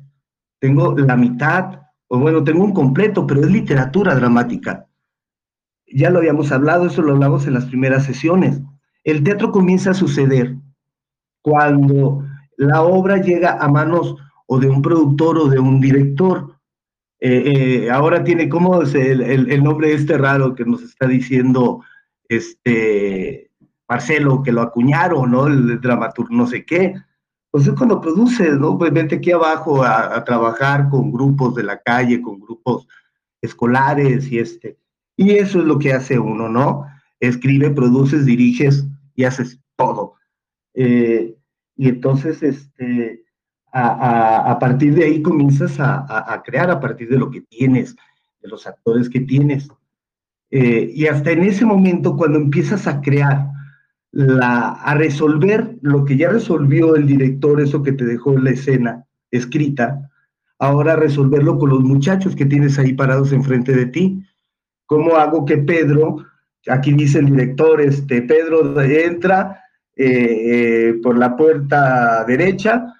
Tengo 0.59 0.97
la 0.97 1.15
mitad, 1.15 1.83
o 2.09 2.19
bueno, 2.19 2.43
tengo 2.43 2.65
un 2.65 2.73
completo, 2.73 3.25
pero 3.25 3.39
es 3.39 3.49
literatura 3.49 4.15
dramática. 4.15 4.85
Ya 5.87 6.09
lo 6.09 6.19
habíamos 6.19 6.51
hablado, 6.51 6.87
eso 6.87 7.01
lo 7.01 7.13
hablamos 7.13 7.47
en 7.47 7.53
las 7.53 7.67
primeras 7.67 8.03
sesiones. 8.03 8.61
El 9.05 9.23
teatro 9.23 9.53
comienza 9.53 9.91
a 9.91 9.93
suceder 9.93 10.57
cuando 11.41 12.25
la 12.57 12.81
obra 12.81 13.21
llega 13.21 13.57
a 13.61 13.69
manos 13.69 14.17
o 14.47 14.59
de 14.59 14.67
un 14.67 14.81
productor 14.81 15.37
o 15.37 15.47
de 15.47 15.59
un 15.59 15.79
director. 15.79 16.55
Eh, 17.19 17.85
eh, 17.85 17.91
ahora 17.91 18.23
tiene, 18.23 18.49
¿cómo 18.49 18.81
es 18.81 18.93
el, 18.95 19.21
el, 19.21 19.63
nombre 19.63 19.93
este 19.93 20.17
raro 20.17 20.55
que 20.55 20.65
nos 20.65 20.83
está 20.83 21.07
diciendo 21.07 21.83
este 22.29 23.51
Marcelo, 23.87 24.43
que 24.43 24.51
lo 24.51 24.61
acuñaron, 24.61 25.31
¿no? 25.31 25.47
El, 25.47 25.79
dramaturgo, 25.79 26.35
no 26.35 26.47
sé 26.47 26.65
qué. 26.65 26.93
Pues 27.51 27.67
es 27.67 27.73
cuando 27.73 28.01
produce, 28.01 28.51
¿no? 28.51 28.77
Pues 28.77 28.91
vente 28.91 29.15
aquí 29.15 29.31
abajo 29.31 29.83
a, 29.83 30.15
a, 30.15 30.23
trabajar 30.23 30.89
con 30.89 31.11
grupos 31.11 31.55
de 31.55 31.63
la 31.63 31.79
calle, 31.81 32.21
con 32.21 32.39
grupos 32.39 32.87
escolares 33.41 34.31
y 34.31 34.39
este. 34.39 34.77
Y 35.15 35.31
eso 35.31 35.59
es 35.59 35.65
lo 35.65 35.79
que 35.79 35.93
hace 35.93 36.19
uno, 36.19 36.49
¿no? 36.49 36.85
Escribe, 37.19 37.71
produces, 37.71 38.25
diriges 38.25 38.85
y 39.15 39.23
haces 39.23 39.59
todo. 39.75 40.15
Eh, 40.73 41.35
y 41.75 41.89
entonces, 41.89 42.43
este, 42.43 43.23
a, 43.71 44.57
partir 44.59 44.95
de 44.95 45.05
ahí 45.05 45.21
comienzas 45.21 45.79
a, 45.79 46.41
crear 46.45 46.69
a 46.71 46.79
partir 46.79 47.09
de 47.09 47.17
lo 47.17 47.29
que 47.29 47.41
tienes, 47.41 47.95
de 48.41 48.49
los 48.49 48.65
actores 48.65 49.09
que 49.09 49.21
tienes. 49.21 49.69
Eh, 50.49 50.91
y 50.93 51.07
hasta 51.07 51.31
en 51.31 51.43
ese 51.43 51.65
momento, 51.65 52.15
cuando 52.15 52.39
empiezas 52.39 52.87
a 52.87 53.01
crear, 53.01 53.47
la, 54.11 54.69
a 54.71 54.95
resolver 54.95 55.77
lo 55.81 56.05
que 56.05 56.17
ya 56.17 56.29
resolvió 56.29 56.95
el 56.95 57.05
director, 57.05 57.61
eso 57.61 57.83
que 57.83 57.91
te 57.91 58.05
dejó 58.05 58.37
la 58.37 58.51
escena 58.51 59.05
escrita, 59.31 60.09
ahora 60.59 60.95
resolverlo 60.95 61.59
con 61.59 61.69
los 61.69 61.81
muchachos 61.81 62.35
que 62.35 62.45
tienes 62.45 62.79
ahí 62.79 62.93
parados 62.93 63.31
enfrente 63.31 63.73
de 63.73 63.85
ti. 63.87 64.23
¿Cómo 64.85 65.17
hago 65.17 65.45
que 65.45 65.57
Pedro, 65.57 66.25
aquí 66.69 66.93
dice 66.93 67.19
el 67.19 67.27
director, 67.27 67.81
este, 67.81 68.21
Pedro 68.21 68.79
entra 68.81 69.61
eh, 69.95 70.07
eh, 70.09 70.93
por 71.03 71.17
la 71.17 71.35
puerta 71.35 72.23
derecha, 72.25 72.93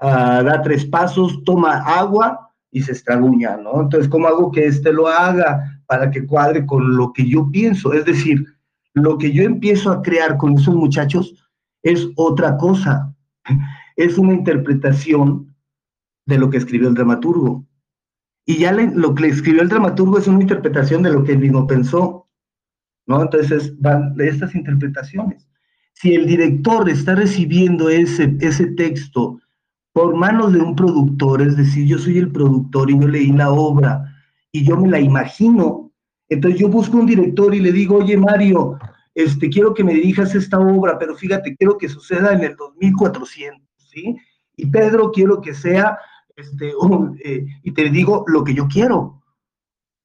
Da 0.00 0.62
tres 0.62 0.84
pasos, 0.84 1.42
toma 1.44 1.78
agua 1.78 2.52
y 2.70 2.82
se 2.82 2.92
estraguña, 2.92 3.56
¿no? 3.56 3.82
Entonces, 3.82 4.08
¿cómo 4.08 4.28
hago 4.28 4.52
que 4.52 4.66
éste 4.66 4.92
lo 4.92 5.08
haga 5.08 5.82
para 5.86 6.10
que 6.10 6.26
cuadre 6.26 6.66
con 6.66 6.96
lo 6.96 7.12
que 7.12 7.28
yo 7.28 7.50
pienso? 7.50 7.92
Es 7.92 8.04
decir, 8.04 8.46
lo 8.94 9.18
que 9.18 9.32
yo 9.32 9.42
empiezo 9.42 9.90
a 9.90 10.02
crear 10.02 10.36
con 10.36 10.54
esos 10.54 10.74
muchachos 10.74 11.34
es 11.82 12.08
otra 12.16 12.56
cosa, 12.56 13.14
es 13.96 14.18
una 14.18 14.34
interpretación 14.34 15.54
de 16.26 16.38
lo 16.38 16.50
que 16.50 16.58
escribió 16.58 16.88
el 16.88 16.94
dramaturgo. 16.94 17.66
Y 18.44 18.58
ya 18.58 18.72
lo 18.72 19.14
que 19.14 19.22
le 19.22 19.28
escribió 19.28 19.62
el 19.62 19.68
dramaturgo 19.68 20.18
es 20.18 20.26
una 20.26 20.40
interpretación 20.40 21.02
de 21.02 21.12
lo 21.12 21.24
que 21.24 21.32
él 21.32 21.38
mismo 21.38 21.66
pensó, 21.66 22.28
¿no? 23.06 23.22
Entonces 23.22 23.78
van 23.80 24.14
de 24.14 24.28
estas 24.28 24.54
interpretaciones. 24.54 25.48
Si 25.94 26.14
el 26.14 26.26
director 26.26 26.88
está 26.88 27.14
recibiendo 27.14 27.88
ese, 27.90 28.36
ese 28.40 28.66
texto 28.68 29.40
por 29.92 30.14
manos 30.14 30.52
de 30.52 30.60
un 30.60 30.76
productor, 30.76 31.42
es 31.42 31.56
decir, 31.56 31.86
yo 31.86 31.98
soy 31.98 32.18
el 32.18 32.30
productor 32.30 32.90
y 32.90 33.00
yo 33.00 33.08
leí 33.08 33.32
la 33.32 33.50
obra 33.50 34.04
y 34.52 34.64
yo 34.64 34.76
me 34.76 34.88
la 34.88 35.00
imagino. 35.00 35.90
Entonces 36.28 36.60
yo 36.60 36.68
busco 36.68 36.98
un 36.98 37.06
director 37.06 37.54
y 37.54 37.60
le 37.60 37.72
digo, 37.72 37.96
oye 37.96 38.16
Mario, 38.16 38.78
este, 39.14 39.48
quiero 39.48 39.74
que 39.74 39.82
me 39.82 39.94
dirijas 39.94 40.34
esta 40.34 40.58
obra, 40.58 40.98
pero 40.98 41.16
fíjate, 41.16 41.56
quiero 41.56 41.76
que 41.76 41.88
suceda 41.88 42.32
en 42.32 42.44
el 42.44 42.54
2400, 42.54 43.60
¿sí? 43.76 44.16
Y 44.56 44.66
Pedro, 44.66 45.10
quiero 45.10 45.40
que 45.40 45.54
sea, 45.54 45.98
este, 46.36 46.72
eh, 47.24 47.46
y 47.62 47.72
te 47.72 47.90
digo 47.90 48.24
lo 48.28 48.44
que 48.44 48.54
yo 48.54 48.68
quiero 48.68 49.22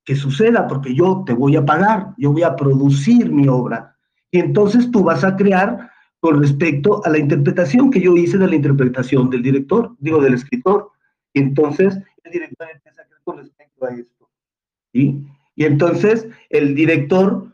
que 0.05 0.15
suceda, 0.15 0.67
porque 0.67 0.93
yo 0.93 1.23
te 1.25 1.33
voy 1.33 1.55
a 1.55 1.65
pagar, 1.65 2.13
yo 2.17 2.31
voy 2.31 2.43
a 2.43 2.55
producir 2.55 3.31
mi 3.31 3.47
obra. 3.47 3.95
Y 4.31 4.39
entonces 4.39 4.89
tú 4.91 5.03
vas 5.03 5.23
a 5.23 5.35
crear 5.35 5.91
con 6.23 6.39
respecto 6.39 7.05
a 7.05 7.09
la 7.09 7.17
interpretación 7.17 7.91
que 7.91 7.99
yo 7.99 8.15
hice 8.15 8.37
de 8.37 8.47
la 8.47 8.55
interpretación 8.55 9.29
del 9.29 9.43
director, 9.43 9.93
digo, 9.99 10.21
del 10.21 10.35
escritor. 10.35 10.89
Y 11.33 11.41
entonces 11.41 11.99
el 12.23 12.31
director 12.31 12.69
empieza 12.73 13.01
a 13.01 13.05
con 13.25 13.37
respecto 13.39 13.85
a 13.85 13.89
esto. 13.89 14.29
Y 14.93 15.25
entonces 15.57 16.29
el 16.49 16.75
director 16.75 17.53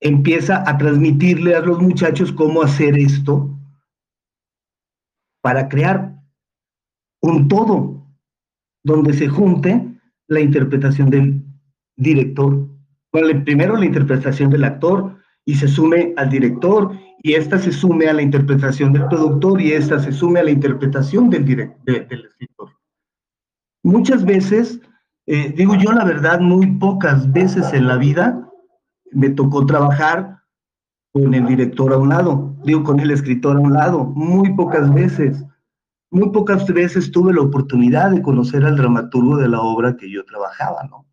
empieza 0.00 0.64
a 0.66 0.78
transmitirle 0.78 1.54
a 1.54 1.60
los 1.60 1.82
muchachos 1.82 2.32
cómo 2.32 2.62
hacer 2.62 2.96
esto 2.96 3.50
para 5.42 5.68
crear 5.68 6.18
un 7.20 7.46
todo 7.46 8.06
donde 8.82 9.12
se 9.12 9.28
junte 9.28 9.86
la 10.28 10.40
interpretación 10.40 11.10
del 11.10 11.44
director. 11.96 12.68
Bueno, 13.12 13.44
primero 13.44 13.76
la 13.76 13.84
interpretación 13.84 14.48
del 14.48 14.64
actor 14.64 15.18
y 15.44 15.56
se 15.56 15.68
sume 15.68 16.14
al 16.16 16.30
director 16.30 16.96
y 17.22 17.34
esta 17.34 17.58
se 17.58 17.70
sume 17.70 18.06
a 18.08 18.12
la 18.12 18.22
interpretación 18.22 18.92
del 18.92 19.06
productor 19.06 19.60
y 19.60 19.72
esta 19.72 20.00
se 20.00 20.12
sume 20.12 20.40
a 20.40 20.44
la 20.44 20.50
interpretación 20.50 21.30
del, 21.30 21.44
del 21.44 22.24
escritor. 22.24 22.70
Muchas 23.84 24.24
veces, 24.24 24.80
eh, 25.26 25.54
digo 25.56 25.76
yo 25.76 25.92
la 25.92 26.04
verdad, 26.04 26.40
muy 26.40 26.66
pocas 26.78 27.30
veces 27.32 27.72
en 27.72 27.86
la 27.86 27.96
vida 27.96 28.48
me 29.12 29.30
tocó 29.30 29.64
trabajar 29.66 30.40
con 31.12 31.32
el 31.34 31.46
director 31.46 31.92
a 31.92 31.98
un 31.98 32.08
lado, 32.08 32.56
digo 32.64 32.82
con 32.82 32.98
el 32.98 33.10
escritor 33.10 33.56
a 33.56 33.60
un 33.60 33.72
lado, 33.72 34.04
muy 34.04 34.54
pocas 34.54 34.92
veces. 34.92 35.44
Muy 36.10 36.30
pocas 36.30 36.66
veces 36.66 37.10
tuve 37.10 37.32
la 37.32 37.40
oportunidad 37.40 38.10
de 38.10 38.20
conocer 38.20 38.64
al 38.64 38.76
dramaturgo 38.76 39.36
de 39.36 39.48
la 39.48 39.60
obra 39.60 39.96
que 39.96 40.10
yo 40.10 40.24
trabajaba, 40.24 40.82
¿no? 40.90 41.06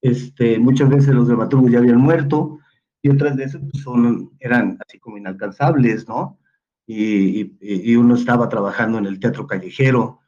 Este, 0.00 0.58
muchas 0.58 0.88
veces 0.88 1.14
los 1.14 1.28
dramaturgos 1.28 1.70
ya 1.70 1.78
habían 1.78 1.98
muerto 1.98 2.59
y 3.02 3.08
otras 3.08 3.36
veces 3.36 3.60
pues, 3.70 3.82
son, 3.82 4.30
eran 4.40 4.78
así 4.86 4.98
como 4.98 5.16
inalcanzables, 5.16 6.08
¿no? 6.08 6.38
Y, 6.86 7.56
y, 7.60 7.94
uno 7.94 8.16
estaba 8.16 8.48
trabajando 8.48 8.98
en 8.98 9.06
el 9.06 9.20
teatro 9.20 9.46
callejero, 9.46 10.18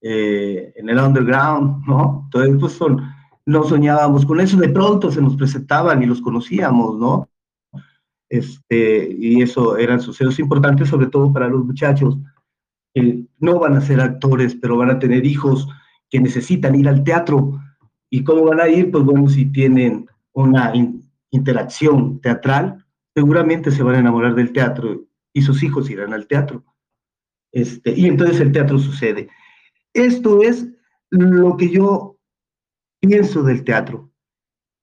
eh, 0.00 0.72
en 0.76 0.88
el 0.88 0.98
underground, 0.98 1.86
¿no? 1.86 2.22
Entonces, 2.24 2.56
pues 2.58 2.72
son, 2.72 3.02
no 3.44 3.64
soñábamos 3.64 4.24
con 4.24 4.40
eso, 4.40 4.56
de 4.56 4.70
pronto 4.70 5.10
se 5.10 5.20
nos 5.20 5.36
presentaban 5.36 6.02
y 6.02 6.06
los 6.06 6.22
conocíamos, 6.22 6.98
¿no? 6.98 7.28
Este, 8.30 9.14
y 9.18 9.42
eso 9.42 9.76
eran 9.76 10.00
sucesos 10.00 10.38
importantes, 10.38 10.88
sobre 10.88 11.08
todo 11.08 11.32
para 11.32 11.48
los 11.48 11.64
muchachos. 11.64 12.18
que 12.94 13.26
no 13.38 13.58
van 13.58 13.74
a 13.74 13.82
ser 13.82 14.00
actores, 14.00 14.54
pero 14.54 14.78
van 14.78 14.90
a 14.90 14.98
tener 14.98 15.26
hijos 15.26 15.68
que 16.08 16.18
necesitan 16.18 16.74
ir 16.74 16.88
al 16.88 17.04
teatro. 17.04 17.60
¿Y 18.08 18.24
cómo 18.24 18.44
van 18.44 18.60
a 18.60 18.68
ir? 18.68 18.90
Pues 18.90 19.04
bueno, 19.04 19.28
si 19.28 19.46
tienen 19.52 20.06
una 20.32 20.72
interacción 21.30 22.20
teatral, 22.20 22.84
seguramente 23.14 23.70
se 23.70 23.82
van 23.82 23.96
a 23.96 24.00
enamorar 24.00 24.34
del 24.34 24.52
teatro 24.52 25.06
y 25.32 25.42
sus 25.42 25.62
hijos 25.62 25.90
irán 25.90 26.12
al 26.12 26.26
teatro. 26.26 26.64
Este, 27.52 27.92
y 27.94 28.06
entonces 28.06 28.40
el 28.40 28.52
teatro 28.52 28.78
sucede. 28.78 29.28
Esto 29.94 30.42
es 30.42 30.66
lo 31.10 31.56
que 31.56 31.70
yo 31.70 32.18
pienso 33.00 33.42
del 33.42 33.64
teatro. 33.64 34.10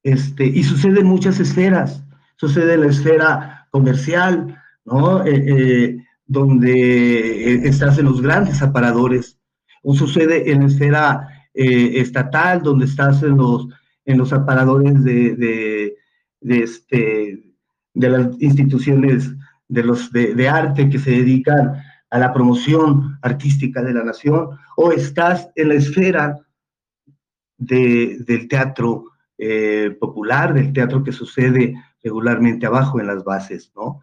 Este, 0.03 0.45
y 0.45 0.63
sucede 0.63 1.01
en 1.01 1.07
muchas 1.07 1.39
esferas. 1.39 2.03
Sucede 2.35 2.73
en 2.73 2.81
la 2.81 2.87
esfera 2.87 3.67
comercial, 3.71 4.59
¿no? 4.85 5.25
Eh, 5.25 5.43
eh, 5.47 5.97
donde 6.25 7.53
eh, 7.53 7.67
estás 7.67 7.97
en 7.97 8.05
los 8.05 8.21
grandes 8.21 8.61
aparadores. 8.61 9.39
O 9.83 9.93
sucede 9.93 10.51
en 10.51 10.61
la 10.61 10.65
esfera 10.67 11.29
estatal, 11.53 12.63
donde 12.63 12.85
estás 12.85 13.21
en 13.21 13.37
los, 13.37 13.67
en 14.05 14.17
los 14.17 14.33
aparadores 14.33 15.03
de, 15.03 15.35
de, 15.35 15.72
este, 16.47 17.43
de 17.93 18.09
las 18.09 18.41
instituciones 18.41 19.31
de, 19.67 19.83
los, 19.83 20.11
de 20.11 20.49
arte 20.49 20.89
que 20.89 20.99
se 20.99 21.11
dedican 21.11 21.73
a 22.09 22.19
la 22.19 22.31
promoción 22.31 23.17
artística 23.23 23.81
de 23.81 23.93
la 23.93 24.03
nación, 24.03 24.49
o 24.77 24.91
estás 24.91 25.49
en 25.55 25.69
la 25.69 25.75
esfera 25.75 26.37
del 27.57 28.47
teatro 28.47 29.05
eh, 29.37 29.97
popular, 29.99 30.53
del 30.53 30.71
teatro 30.73 31.03
que 31.03 31.11
sucede 31.11 31.73
regularmente 32.03 32.65
abajo 32.65 32.99
en 32.99 33.07
las 33.07 33.23
bases, 33.23 33.71
¿no? 33.75 34.01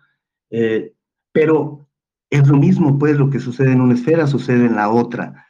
Eh, 0.51 0.93
pero 1.31 1.89
es 2.31 2.49
lo 2.49 2.57
mismo, 2.57 2.99
pues, 2.99 3.17
lo 3.17 3.31
que 3.31 3.39
sucede 3.39 3.73
en 3.73 3.81
una 3.81 3.95
esfera 3.95 4.27
sucede 4.27 4.67
en 4.67 4.75
la 4.75 4.91
otra. 4.91 5.47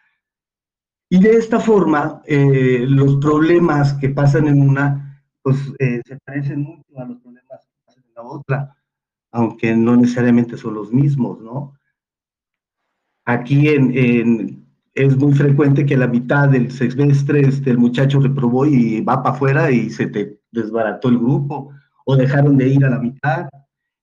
Y 1.09 1.19
de 1.19 1.33
esta 1.33 1.61
forma, 1.61 2.21
eh, 2.27 2.85
los 2.87 3.17
problemas 3.17 3.95
que 3.95 4.11
pasan 4.11 4.49
en 4.49 4.61
una, 4.61 5.10
pues, 5.43 5.57
se 5.79 6.19
parecen 6.25 6.63
mucho 6.63 6.99
a 6.99 7.05
los 7.05 7.19
problemas 7.21 7.61
que 7.67 7.77
pasan 7.87 8.05
en 8.05 8.15
la 8.15 8.23
otra, 8.23 8.77
aunque 9.33 9.75
no 9.75 9.97
necesariamente 9.97 10.57
son 10.57 10.75
los 10.75 10.93
mismos, 10.93 11.41
¿no? 11.41 11.75
Aquí 13.25 13.69
en 13.69 14.61
es 14.95 15.17
muy 15.17 15.33
frecuente 15.33 15.87
que 15.87 15.97
la 15.97 16.07
mitad 16.07 16.49
del 16.49 16.71
semestre 16.71 17.41
este, 17.41 17.71
el 17.71 17.79
muchacho 17.79 18.21
reprobó 18.21 18.67
y 18.67 19.01
va 19.01 19.23
para 19.23 19.35
afuera 19.35 19.71
y 19.71 19.91
se 19.91 20.07
te 20.07 20.41
desbarató 20.51 21.09
el 21.09 21.19
grupo 21.19 21.73
o 22.05 22.17
dejaron 22.17 22.57
de 22.57 22.69
ir 22.69 22.85
a 22.85 22.91
la 22.91 22.99
mitad. 22.99 23.49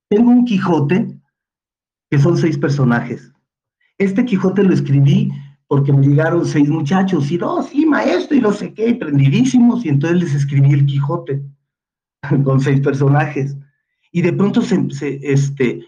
Tengo 0.09 0.31
un 0.31 0.45
Quijote 0.45 1.19
que 2.09 2.19
son 2.19 2.37
seis 2.37 2.57
personajes. 2.57 3.33
Este 3.97 4.23
Quijote 4.23 4.63
lo 4.63 4.73
escribí 4.73 5.29
porque 5.67 5.91
me 5.91 6.05
llegaron 6.05 6.45
seis 6.45 6.69
muchachos 6.69 7.29
y 7.31 7.37
no, 7.37 7.61
sí, 7.63 7.85
maestro, 7.85 8.37
y 8.37 8.41
no 8.41 8.53
sé 8.53 8.73
qué, 8.73 8.95
prendidísimos, 8.95 9.85
y 9.85 9.89
entonces 9.89 10.19
les 10.19 10.33
escribí 10.33 10.71
el 10.73 10.85
Quijote 10.85 11.41
con 12.43 12.59
seis 12.59 12.79
personajes. 12.81 13.55
Y 14.11 14.21
de 14.21 14.33
pronto 14.33 14.61
se, 14.61 14.87
este, 15.21 15.85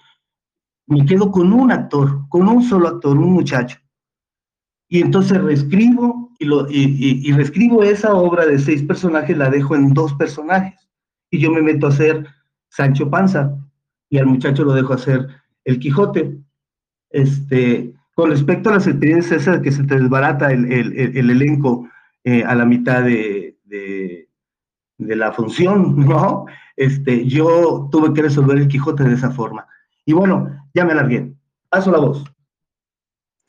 me 0.87 1.05
quedo 1.05 1.31
con 1.31 1.53
un 1.53 1.71
actor, 1.71 2.27
con 2.29 2.47
un 2.47 2.63
solo 2.63 2.87
actor, 2.87 3.17
un 3.17 3.33
muchacho 3.33 3.77
y 4.89 5.01
entonces 5.01 5.39
reescribo 5.39 6.31
y, 6.39 6.45
lo, 6.45 6.65
y, 6.69 7.31
reescribo 7.31 7.83
esa 7.83 8.13
obra 8.15 8.45
de 8.47 8.57
seis 8.57 8.81
personajes, 8.81 9.37
la 9.37 9.49
dejo 9.49 9.75
en 9.75 9.93
dos 9.93 10.13
personajes. 10.15 10.89
Y 11.29 11.39
yo 11.39 11.51
me 11.51 11.61
meto 11.61 11.85
a 11.85 11.89
hacer 11.89 12.25
Sancho 12.69 13.09
Panza 13.09 13.55
y 14.09 14.17
al 14.17 14.25
muchacho 14.25 14.63
lo 14.63 14.73
dejo 14.73 14.93
hacer 14.93 15.27
el 15.63 15.79
Quijote. 15.79 16.39
Este, 17.11 17.93
con 18.19 18.31
respecto 18.31 18.69
a 18.69 18.73
las 18.73 18.85
experiencias 18.85 19.43
esas 19.43 19.61
que 19.61 19.71
se 19.71 19.81
te 19.83 19.97
desbarata 19.97 20.51
el, 20.51 20.69
el, 20.69 21.29
elenco 21.29 21.89
eh, 22.25 22.43
a 22.43 22.53
la 22.53 22.65
mitad 22.65 23.01
de, 23.01 23.57
de, 23.63 24.27
de, 24.97 25.15
la 25.15 25.31
función, 25.31 25.95
¿no? 26.05 26.45
Este, 26.75 27.25
yo 27.25 27.87
tuve 27.89 28.13
que 28.13 28.23
resolver 28.23 28.57
el 28.57 28.67
Quijote 28.67 29.05
de 29.05 29.15
esa 29.15 29.31
forma. 29.31 29.65
Y 30.03 30.11
bueno, 30.11 30.69
ya 30.73 30.83
me 30.83 30.91
alargué. 30.91 31.33
Paso 31.69 31.91
la 31.91 31.99
voz. 31.99 32.25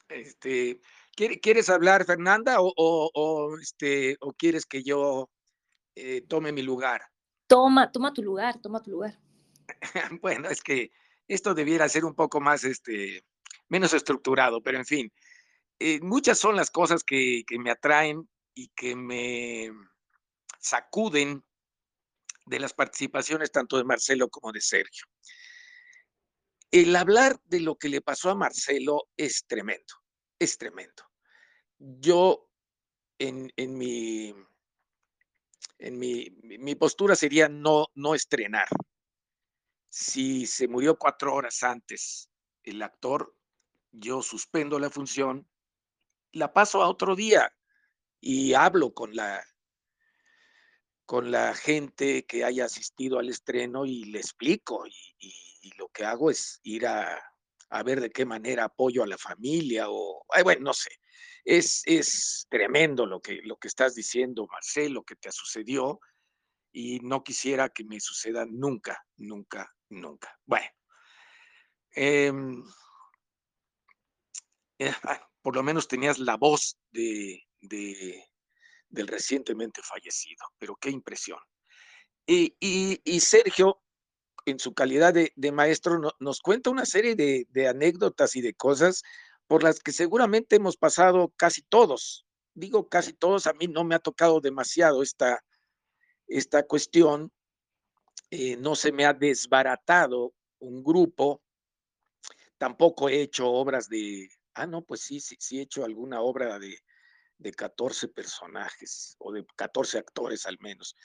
Este, 0.09 0.81
¿Quieres 1.17 1.69
hablar, 1.69 2.05
Fernanda, 2.05 2.59
o, 2.61 3.57
este, 3.61 4.19
o 4.21 4.33
quieres 4.35 4.67
que 4.67 4.85
yo 4.85 5.31
eh, 5.97 6.23
tome 6.29 6.53
mi 6.53 6.63
lugar? 6.63 7.01
Toma, 7.49 7.91
toma 7.91 8.13
tu 8.13 8.23
lugar, 8.23 8.61
toma 8.61 8.81
tu 8.81 8.93
lugar. 8.93 9.19
bueno, 10.23 10.49
es 10.49 10.63
que 10.63 10.93
esto 11.27 11.55
debiera 11.55 11.89
ser 11.89 12.05
un 12.05 12.15
poco 12.15 12.41
más, 12.41 12.63
este, 12.63 13.25
menos 13.71 13.95
estructurado, 13.95 14.63
pero 14.63 14.77
en 14.77 14.85
fin, 14.85 15.13
eh, 15.79 15.99
muchas 16.03 16.39
son 16.39 16.57
las 16.57 16.71
cosas 16.71 17.03
que, 17.03 17.45
que 17.47 17.59
me 17.59 17.71
atraen 17.71 18.29
y 18.55 18.69
que 18.69 18.95
me 18.95 19.71
sacuden 20.59 21.43
de 22.45 22.61
las 22.61 22.75
participaciones 22.75 23.51
tanto 23.51 23.79
de 23.79 23.85
Marcelo 23.85 24.29
como 24.29 24.53
de 24.53 24.61
Sergio. 24.61 25.07
El 26.71 26.95
hablar 26.95 27.41
de 27.47 27.61
lo 27.61 27.77
que 27.77 27.89
le 27.89 28.03
pasó 28.03 28.29
a 28.29 28.35
Marcelo 28.35 29.09
es 29.17 29.47
tremendo, 29.47 29.95
es 30.39 30.59
tremendo 30.59 31.11
yo 31.81 32.47
en, 33.19 33.51
mi, 33.57 34.35
en 35.79 35.99
mi, 35.99 36.75
postura 36.75 37.17
sería 37.17 37.49
no, 37.49 37.87
no 37.95 38.15
estrenar. 38.15 38.69
Si 39.89 40.47
se 40.47 40.69
murió 40.69 40.97
cuatro 40.99 41.35
horas 41.35 41.63
antes 41.63 42.31
el 42.63 42.83
actor, 42.83 43.35
yo 43.93 44.23
suspendo 44.23 44.79
la 44.79 44.91
función, 44.91 45.49
la 46.33 46.53
paso 46.53 46.83
a 46.83 46.89
otro 46.89 47.17
día 47.17 47.53
y 48.21 48.55
hablo 48.55 48.93
con 48.93 49.15
la, 49.15 49.45
con 51.07 51.31
la 51.31 51.55
gente 51.55 52.25
que 52.25 52.45
haya 52.45 52.67
asistido 52.67 53.19
al 53.19 53.29
estreno 53.29 53.85
y 53.85 54.05
le 54.05 54.19
explico. 54.19 54.87
Y, 54.87 55.35
lo 55.77 55.89
que 55.89 56.05
hago 56.05 56.31
es 56.31 56.61
ir 56.63 56.87
a, 56.87 57.23
a 57.71 57.83
ver 57.83 58.01
de 58.01 58.11
qué 58.11 58.25
manera 58.25 58.65
apoyo 58.65 59.03
a 59.03 59.07
la 59.07 59.19
familia 59.19 59.87
o, 59.89 60.25
bueno, 60.43 60.63
no 60.63 60.75
sé. 60.75 60.91
Es, 61.45 61.83
es 61.87 62.47
tremendo 62.51 63.07
lo 63.07 63.21
que, 63.21 63.41
lo 63.43 63.57
que 63.57 63.69
estás 63.69 63.95
diciendo, 63.95 64.47
Marcelo, 64.51 65.03
que 65.03 65.17
te 65.17 65.33
sucedió 65.33 66.01
y 66.73 67.01
no 67.01 67.23
quisiera 67.23 67.69
que 67.69 67.85
me 67.85 68.01
suceda 68.01 68.47
nunca, 68.47 69.05
nunca, 69.17 69.75
nunca. 69.89 70.39
Bueno, 70.47 70.69
em, 71.93 72.63
eh, 74.81 74.93
ah, 75.05 75.21
por 75.43 75.55
lo 75.55 75.63
menos 75.63 75.89
tenías 75.89 76.19
la 76.19 76.39
voz 76.39 76.79
de, 76.91 77.45
del 77.61 79.07
recientemente 79.07 79.83
fallecido, 79.83 80.43
pero 80.59 80.75
qué 80.77 80.89
impresión. 80.91 81.39
Y, 82.27 83.21
Sergio, 83.21 83.83
en 84.47 84.59
su 84.59 84.73
calidad 84.73 85.13
de, 85.13 85.53
maestro, 85.53 86.01
nos 86.19 86.41
cuenta 86.41 86.71
una 86.71 86.87
serie 86.87 87.15
de, 87.15 87.47
de, 87.51 87.69
anécdotas 87.69 88.37
y 88.37 88.41
de 88.41 88.55
cosas 88.55 89.03
por 89.47 89.63
las 89.63 89.81
que 89.81 89.93
seguramente 89.93 90.57
hemos 90.57 90.77
pasado 90.77 91.33
casi 91.37 91.61
todos. 91.63 92.25
Digo 92.55 92.89
casi 92.89 93.13
todos, 93.13 93.47
a 93.47 93.53
mí 93.53 93.67
no 93.67 93.85
me 93.85 93.97
ha 93.97 93.99
tocado 93.99 94.41
demasiado 94.41 95.03
esta, 95.03 95.45
esta 96.27 96.67
cuestión, 96.67 97.31
eh, 98.31 98.57
no 98.57 98.77
se 98.77 98.93
me 98.93 99.05
ha 99.05 99.13
desbaratado 99.13 100.33
un 100.59 100.83
grupo, 100.83 101.43
tampoco 102.57 103.09
he 103.09 103.21
hecho 103.23 103.51
obras 103.51 103.89
de, 103.89 104.29
ah, 104.55 104.67
no, 104.67 104.83
pues 104.83 105.03
sí, 105.03 105.21
sí, 105.21 105.37
sí 105.39 105.59
he 105.59 105.63
hecho 105.63 105.85
alguna 105.85 106.21
obra 106.21 106.59
de, 106.59 106.79
de 107.39 107.53
14 107.53 108.09
personajes 108.09 109.17
o 109.19 109.33
de 109.33 109.45
14 109.57 109.99
actores 109.99 110.47
al 110.47 110.59
menos, 110.61 110.97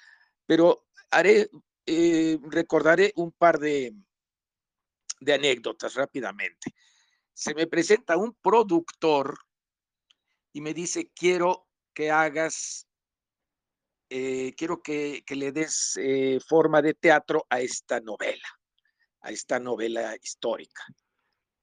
pero 0.45 0.87
haré, 1.11 1.49
eh, 1.85 2.37
recordaré 2.43 3.13
un 3.15 3.31
par 3.31 3.59
de, 3.59 3.93
de 5.19 5.33
anécdotas 5.33 5.93
rápidamente. 5.95 6.73
Se 7.33 7.53
me 7.53 7.67
presenta 7.67 8.17
un 8.17 8.33
productor 8.41 9.37
y 10.53 10.61
me 10.61 10.73
dice, 10.73 11.11
quiero 11.13 11.67
que 11.93 12.11
hagas 12.11 12.87
eh, 14.09 14.53
quiero 14.55 14.81
que, 14.81 15.23
le 15.27 15.51
des 15.51 15.97
eh, 15.97 16.39
forma 16.39 16.81
de 16.81 16.93
teatro 16.93 17.45
a 17.49 17.59
esta 17.59 17.99
novela, 17.99 18.47
a 19.21 19.31
esta 19.31 19.59
novela 19.59 20.15
histórica, 20.21 20.83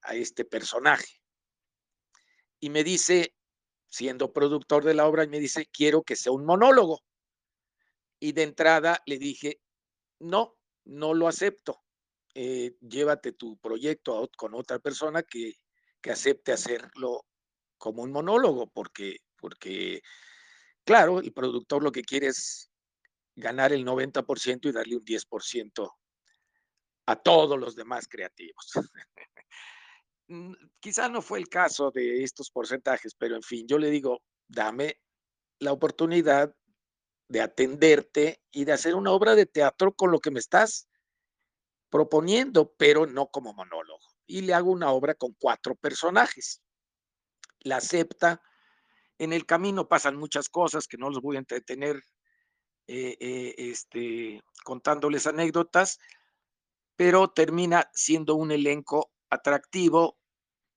a 0.03 0.15
este 0.15 0.45
personaje. 0.45 1.22
Y 2.63 2.71
me 2.71 2.83
dice, 2.83 3.35
siendo 3.89 4.33
productor 4.33 4.85
de 4.85 4.95
la 4.95 5.07
obra, 5.07 5.27
me 5.27 5.39
dice, 5.39 5.67
quiero 5.67 6.03
que 6.03 6.17
sea 6.17 6.33
un 6.33 6.47
monólogo. 6.47 7.03
Y 8.19 8.33
de 8.33 8.45
entrada 8.45 9.03
le 9.05 9.19
dije, 9.19 9.61
no, 10.21 10.57
no 10.85 11.13
lo 11.13 11.29
acepto. 11.29 11.83
Eh, 12.35 12.77
llévate 12.81 13.33
tu 13.33 13.59
proyecto 13.59 14.31
con 14.37 14.55
otra 14.55 14.79
persona 14.79 15.23
que, 15.23 15.55
que 16.01 16.13
acepte 16.13 16.53
hacerlo 16.53 17.27
como 17.77 18.03
un 18.03 18.13
monólogo, 18.13 18.69
porque, 18.69 19.19
porque 19.37 20.01
Claro, 20.85 21.21
el 21.21 21.33
productor 21.33 21.83
lo 21.83 21.93
que 21.93 22.03
quiere 22.03 22.29
es 22.29 22.71
ganar 23.37 23.73
el 23.73 23.85
90% 23.85 24.69
y 24.69 24.73
darle 24.73 24.97
un 24.97 25.05
10% 25.05 25.97
a 27.07 27.17
todos 27.17 27.59
los 27.59 27.77
demás 27.77 28.09
creativos. 28.09 28.73
Quizá 30.81 31.09
no 31.09 31.23
fue 31.23 31.39
el 31.39 31.49
caso 31.49 31.91
de 31.91 32.23
estos 32.23 32.51
porcentajes, 32.51 33.15
pero 33.15 33.37
en 33.37 33.43
fin, 33.43 33.67
yo 33.67 33.79
le 33.79 33.91
digo, 33.91 34.23
dame 34.49 35.01
la 35.59 35.73
oportunidad 35.73 36.55
de 37.29 37.41
atenderte 37.41 38.43
y 38.51 38.65
de 38.65 38.73
hacer 38.73 38.95
una 38.95 39.13
obra 39.13 39.35
de 39.35 39.47
teatro 39.47 39.95
con 39.95 40.11
lo 40.11 40.21
que 40.21 40.31
me 40.31 40.41
estás 40.41 40.89
proponiendo, 41.91 42.75
pero 42.77 43.07
no 43.07 43.29
como 43.29 43.53
monólogo. 43.53 44.07
Y 44.27 44.43
le 44.43 44.55
hago 44.55 44.71
una 44.71 44.91
obra 44.91 45.15
con 45.15 45.35
cuatro 45.39 45.75
personajes. 45.75 46.63
La 47.61 47.77
acepta, 47.77 48.43
en 49.19 49.33
el 49.33 49.47
camino 49.47 49.89
pasan 49.89 50.17
muchas 50.17 50.49
cosas 50.49 50.89
que 50.89 50.97
no 50.97 51.11
los 51.11 51.21
voy 51.21 51.37
a 51.37 51.41
entretener 51.41 52.03
eh, 52.89 53.17
eh, 53.21 53.55
este, 53.59 54.43
contándoles 54.65 55.27
anécdotas, 55.27 55.99
pero 56.97 57.31
termina 57.31 57.89
siendo 57.95 58.35
un 58.35 58.51
elenco 58.51 59.12
atractivo 59.33 60.19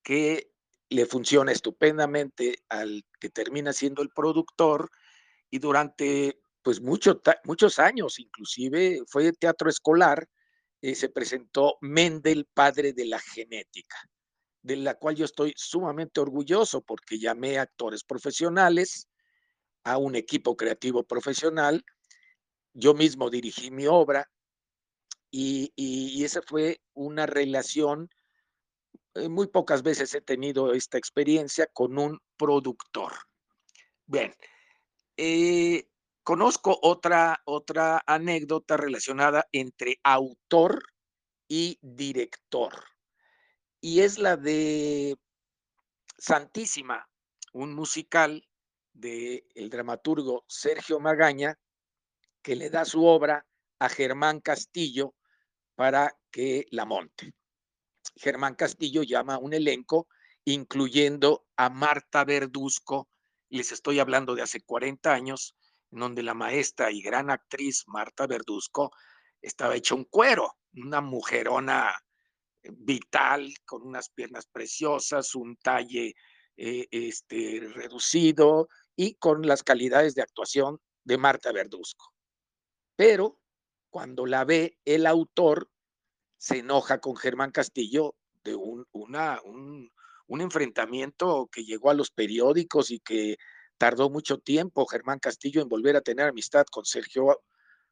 que 0.04 0.52
le 0.89 1.06
funciona 1.06 1.52
estupendamente 1.52 2.63
al 2.70 3.04
que 3.20 3.30
termina 3.30 3.74
siendo 3.74 4.02
el 4.02 4.10
productor 4.10 4.89
y 5.50 5.60
durante 5.60 6.39
pues 6.62 6.82
muchos 6.82 7.80
años, 7.80 8.20
inclusive 8.20 9.02
fue 9.08 9.32
teatro 9.34 9.70
escolar, 9.70 10.28
eh, 10.82 10.96
se 10.96 11.10
presentó 11.10 11.78
Mendel, 11.82 12.48
padre 12.54 12.94
de 12.94 13.06
la 13.06 13.20
genética 13.20 13.98
de 14.65 14.78
la 14.78 14.96
cual 14.96 15.15
yo 15.15 15.26
estoy 15.26 15.54
sumamente 15.56 16.20
orgulloso 16.20 16.82
porque 16.82 17.20
llamé 17.20 17.60
a 17.60 17.62
actores 17.62 18.04
profesionales, 18.04 19.08
a 19.84 20.00
un 20.00 20.15
equipo 20.15 20.58
creativo 20.58 21.04
profesional, 21.04 21.86
yo 22.74 22.96
mismo 22.96 23.30
dirigí 23.30 23.70
mi 23.70 23.86
obra 23.86 24.28
y, 25.30 26.24
esa 26.24 26.41
fue 26.41 26.82
una 26.96 27.28
relación, 27.28 28.10
muy 29.30 29.47
pocas 29.47 29.84
veces 29.84 30.13
he 30.13 30.21
tenido 30.21 30.73
esta 30.73 30.97
experiencia 30.97 31.67
con 31.73 31.97
un 31.97 32.19
productor. 32.38 33.13
Bien, 34.06 34.34
eh, 35.17 35.88
conozco 36.23 36.78
otra, 36.82 37.41
otra 37.45 38.04
anécdota 38.06 38.78
relacionada 38.78 39.47
entre 39.51 39.99
autor 40.04 40.84
y 41.47 41.78
director 41.82 42.73
y 43.86 44.01
es 44.01 44.17
la 44.17 44.36
de 44.36 45.15
Santísima, 46.17 47.08
un 47.54 47.75
musical 47.75 48.43
del 48.93 49.43
el 49.54 49.69
dramaturgo 49.69 50.43
Sergio 50.47 50.99
Magaña, 50.99 51.60
que 52.41 52.56
le 52.56 52.71
da 52.71 52.84
su 52.84 53.06
obra 53.06 53.45
a 53.78 53.88
Germán 53.88 54.39
Castillo 54.39 55.13
para 55.75 56.17
que 56.32 56.65
la 56.71 56.86
monte. 56.86 57.36
Germán 58.15 58.56
Castillo 58.56 59.04
llama 59.04 59.38
un 59.38 59.54
elenco, 59.54 60.08
incluyendo 60.45 61.45
a 61.56 61.69
Marta 61.69 62.23
Verduzco, 62.23 63.10
les 63.49 63.71
estoy 63.71 63.99
hablando 63.99 64.36
de 64.36 64.41
hace 64.41 64.62
40 64.62 65.13
años, 65.13 65.56
en 65.91 65.99
donde 65.99 66.23
la 66.23 66.34
maestra 66.34 66.91
y 66.91 67.01
gran 67.01 67.30
actriz 67.30 67.84
Marta 67.88 68.28
Verduzco 68.28 68.91
estaba 69.41 69.75
hecha 69.75 69.95
un 69.95 70.06
cuero, 70.06 70.58
una 70.73 71.01
mujerona 71.01 71.93
vital, 72.63 73.54
con 73.65 73.84
unas 73.84 74.10
piernas 74.10 74.47
preciosas, 74.47 75.36
un 75.36 75.56
talle 75.58 76.15
eh, 76.58 76.88
este, 76.91 77.62
reducido 77.73 78.69
y 78.95 79.15
con 79.15 79.45
las 79.45 79.63
calidades 79.63 80.15
de 80.15 80.21
actuación 80.21 80.80
de 81.04 81.17
Marta 81.17 81.51
Verduzco. 81.51 82.13
Pero 82.95 83.39
cuando 83.89 84.25
la 84.25 84.45
ve 84.45 84.80
el 84.86 85.06
autor, 85.06 85.69
se 86.38 86.60
enoja 86.60 87.00
con 87.00 87.15
Germán 87.15 87.52
Castillo 87.52 88.15
de 88.43 88.56
un, 88.56 88.86
una, 88.91 89.39
un, 89.43 89.91
un 90.28 90.41
enfrentamiento 90.41 91.50
que 91.52 91.63
llegó 91.63 91.89
a 91.89 91.93
los 91.95 92.12
periódicos 92.12 92.91
y 92.91 93.00
que 93.00 93.38
tardó 93.78 94.10
mucho 94.10 94.38
tiempo 94.39 94.86
Germán 94.86 95.19
Castillo 95.19 95.62
en 95.62 95.69
volver 95.69 95.95
a 95.95 96.02
tener 96.02 96.28
amistad 96.28 96.65
con 96.71 96.86
Sergio 96.86 97.41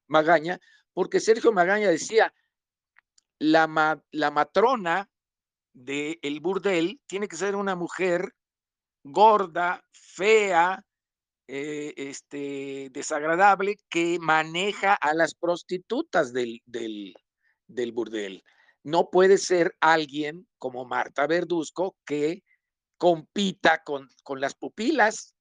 Magaña, 0.07 0.59
porque 0.93 1.19
Sergio 1.19 1.51
Magaña 1.51 1.89
decía, 1.89 2.33
la, 3.39 3.67
matrona 3.67 5.09
del 5.73 6.19
el 6.21 6.39
burdel 6.39 7.01
tiene 7.07 7.27
que 7.27 7.35
ser 7.35 7.55
una 7.55 7.75
mujer 7.75 8.33
gorda, 9.03 9.83
fea, 9.91 10.85
eh, 11.47 11.93
este, 11.97 12.89
desagradable, 12.91 13.77
que 13.89 14.17
maneja 14.19 14.93
a 14.93 15.13
las 15.13 15.35
prostitutas 15.35 16.31
del, 16.31 16.61
del, 16.65 17.13
del 17.73 17.91
burdel. 17.91 18.43
No 18.83 19.09
puede 19.09 19.37
ser 19.37 19.75
alguien 19.79 20.47
como 20.57 20.85
Marta 20.85 21.27
Verduzco 21.27 21.97
que 22.05 22.43
compita 22.97 23.83
con, 23.83 24.09
con 24.23 24.41
las 24.41 24.55
pupilas, 24.55 25.35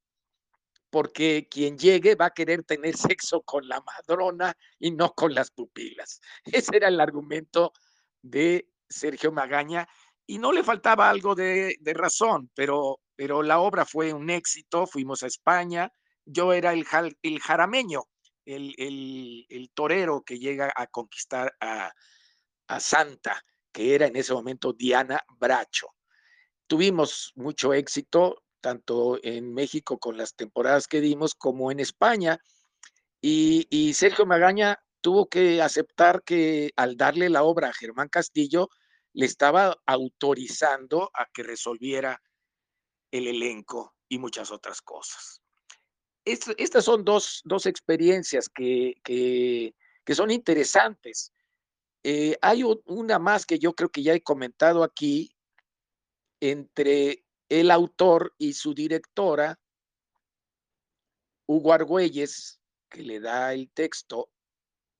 porque 0.90 1.48
quien 1.50 1.78
llegue 1.78 2.14
va 2.14 2.26
a 2.26 2.34
querer 2.34 2.64
tener 2.64 2.96
sexo 2.96 3.40
con 3.42 3.66
la 3.66 3.80
madrona 3.80 4.54
y 4.78 4.90
no 4.90 5.12
con 5.14 5.34
las 5.34 5.50
pupilas. 5.50 6.20
Ese 6.44 6.76
era 6.76 6.88
el 6.88 7.00
argumento 7.00 7.72
de 8.20 8.68
Sergio 8.88 9.32
Magaña 9.32 9.88
y 10.26 10.38
no 10.38 10.52
le 10.52 10.62
faltaba 10.62 11.10
algo 11.10 11.34
de, 11.34 11.76
razón, 11.94 12.50
pero, 12.54 13.00
pero 13.16 13.42
la 13.42 13.58
obra 13.58 13.84
fue 13.84 14.12
un 14.12 14.30
éxito, 14.30 14.86
fuimos 14.86 15.22
a 15.22 15.26
España, 15.26 15.90
yo 16.24 16.52
era 16.52 16.72
el, 16.72 16.86
el 17.22 17.40
jarameño, 17.40 18.04
el, 18.44 18.74
el, 18.78 19.70
torero 19.74 20.22
que 20.22 20.38
llega 20.38 20.72
a 20.74 20.86
conquistar 20.86 21.54
a, 21.60 21.92
Santa, 22.80 23.42
que 23.72 23.94
era 23.94 24.06
en 24.06 24.16
ese 24.16 24.32
momento 24.32 24.72
Diana 24.72 25.20
Bracho. 25.38 25.88
Tuvimos 26.66 27.32
mucho 27.34 27.74
éxito, 27.74 28.42
tanto 28.60 29.18
en 29.22 29.52
México 29.52 29.98
con 29.98 30.16
las 30.16 30.34
temporadas 30.34 30.86
que 30.86 31.00
dimos, 31.00 31.34
como 31.34 31.70
en 31.70 31.80
España. 31.80 32.38
Y, 33.20 33.92
Sergio 33.94 34.26
Magaña 34.26 34.78
tuvo 35.00 35.28
que 35.28 35.62
aceptar 35.62 36.22
que 36.24 36.70
al 36.76 36.96
darle 36.96 37.28
la 37.28 37.42
obra 37.42 37.68
a 37.68 37.72
Germán 37.72 38.08
Castillo, 38.08 38.68
le 39.12 39.26
estaba 39.26 39.76
autorizando 39.86 41.10
a 41.14 41.26
que 41.26 41.42
resolviera 41.42 42.20
el 43.10 43.26
elenco 43.26 43.94
y 44.08 44.18
muchas 44.18 44.50
otras 44.50 44.80
cosas. 44.80 45.42
estas 46.24 46.84
son 46.84 47.04
dos, 47.04 47.42
experiencias 47.66 48.48
que, 48.48 48.94
que, 49.04 49.74
son 50.14 50.30
interesantes. 50.30 51.32
Eh, 52.04 52.36
hay 52.42 52.64
una 52.86 53.18
más 53.18 53.46
que 53.46 53.58
yo 53.58 53.74
creo 53.74 53.88
que 53.88 54.02
ya 54.02 54.14
he 54.14 54.22
comentado 54.22 54.82
aquí 54.82 55.34
entre 56.40 57.24
el 57.48 57.70
autor 57.70 58.34
y 58.38 58.54
su 58.54 58.74
directora, 58.74 59.60
Hugo 61.46 61.72
Argüelles, 61.72 62.60
que 62.88 63.02
le 63.02 63.20
da 63.20 63.52
el 63.52 63.70
texto 63.70 64.30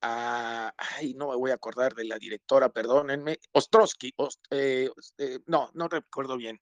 a, 0.03 0.74
ay, 0.76 1.14
no 1.14 1.30
me 1.30 1.36
voy 1.36 1.50
a 1.50 1.55
acordar 1.55 1.94
de 1.94 2.05
la 2.05 2.18
directora, 2.18 2.68
perdónenme, 2.68 3.38
Ostrowski, 3.53 4.14
eh, 4.50 4.90
eh, 5.18 5.38
no, 5.46 5.70
no 5.74 5.88
recuerdo 5.88 6.36
bien 6.36 6.61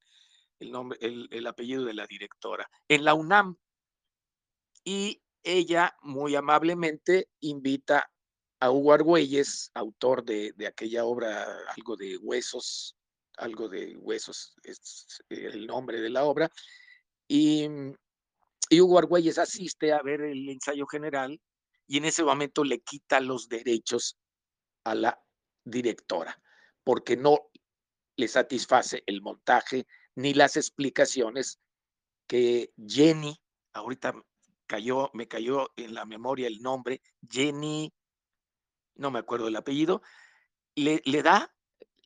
el 0.61 0.71
nombre, 0.71 0.99
el, 1.01 1.47
apellido 1.47 1.85
de 1.85 1.95
la 1.95 2.07
directora, 2.07 2.71
en 2.87 3.05
la 3.05 3.15
UNAM. 3.15 3.57
Y 4.85 5.23
ella 5.43 5.97
muy 6.03 6.37
amablemente 6.37 7.29
invita 7.41 8.11
a 8.61 8.71
Hugo 8.71 8.93
Argüelles, 8.93 9.71
autor 9.75 10.23
de, 10.23 10.55
aquella 10.67 11.05
obra, 11.05 11.47
algo 11.75 11.97
de 11.97 12.17
huesos, 12.19 12.95
algo 13.39 13.69
de 13.69 13.97
huesos 13.97 14.55
es 14.63 15.23
el 15.31 15.67
nombre 15.67 16.01
de 16.01 16.11
la 16.11 16.25
obra, 16.25 16.51
y, 17.27 17.67
y 18.69 18.81
Hugo 18.81 18.99
Argüelles 18.99 19.39
asiste 19.39 19.93
a 19.93 20.03
ver 20.03 20.21
el 20.21 20.49
ensayo 20.49 20.87
general 20.87 21.41
y 21.87 21.97
en 21.97 22.05
ese 22.05 22.23
momento 22.23 22.63
le 22.63 22.81
quita 22.81 23.19
los 23.21 23.49
derechos 23.49 24.17
a 24.85 24.95
la 24.95 25.21
directora, 25.65 26.41
porque 26.85 27.17
no 27.17 27.51
le 28.17 28.29
satisface 28.29 29.03
el 29.07 29.23
montaje 29.23 29.87
ni 30.15 30.35
las 30.35 30.57
explicaciones 30.57 31.59
que 32.27 32.73
Jenny, 32.87 33.41
ahorita 33.73 34.15
cayó, 34.67 35.11
me 35.15 35.27
cayó 35.27 35.71
en 35.77 35.95
la 35.95 36.05
memoria 36.05 36.47
el 36.47 36.61
nombre, 36.61 37.01
Jenny, 37.29 37.93
no 39.01 39.11
me 39.11 39.19
acuerdo 39.19 39.49
el 39.49 39.57
apellido, 39.57 40.03
le, 40.75 41.03
le 41.05 41.23
da 41.23 41.53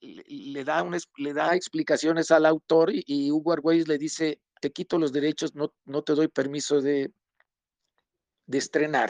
le 0.01 0.65
da, 0.65 0.89
le 1.17 1.33
da 1.33 1.55
explicaciones 1.55 2.31
al 2.31 2.47
autor 2.47 2.91
y, 2.93 3.31
Hugo 3.31 3.53
Argüelles 3.53 3.89
le 3.89 3.99
dice, 3.99 4.41
te 4.61 4.71
quito 4.71 4.99
los 4.99 5.13
derechos, 5.13 5.55
no, 5.55 5.75
no 5.85 6.03
te 6.03 6.15
doy 6.15 6.29
permiso 6.29 6.81
de, 6.81 7.13
de 8.47 8.59
estrenar. 8.59 9.09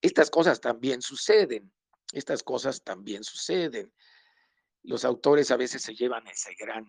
Estas 0.00 0.30
cosas 0.30 0.60
también 0.60 1.00
suceden, 1.02 1.72
estas 2.12 2.42
cosas 2.42 2.82
también 2.82 3.24
suceden. 3.24 3.92
Los 4.82 5.04
autores 5.04 5.50
a 5.50 5.56
veces 5.56 5.82
se 5.82 5.94
llevan 5.94 6.26
ese 6.26 6.54
gran 6.58 6.84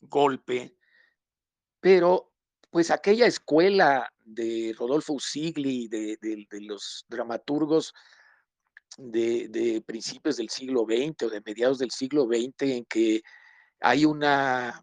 golpe, 0.00 0.76
pero 1.80 2.32
pues 2.70 2.90
aquella 2.90 3.26
escuela 3.26 4.12
de 4.24 4.74
Rodolfo 4.76 5.14
Usigli, 5.14 5.88
de, 5.88 6.18
de, 6.20 6.60
los 6.60 7.06
dramaturgos 7.08 7.94
de, 8.98 9.82
principios 9.86 10.36
del 10.36 10.48
siglo 10.48 10.84
XX 10.84 11.24
o 11.24 11.30
de 11.30 11.42
mediados 11.44 11.78
del 11.78 11.90
siglo 11.90 12.24
XX, 12.24 12.62
en 12.62 12.84
que 12.86 13.22
hay 13.80 14.04
una 14.04 14.82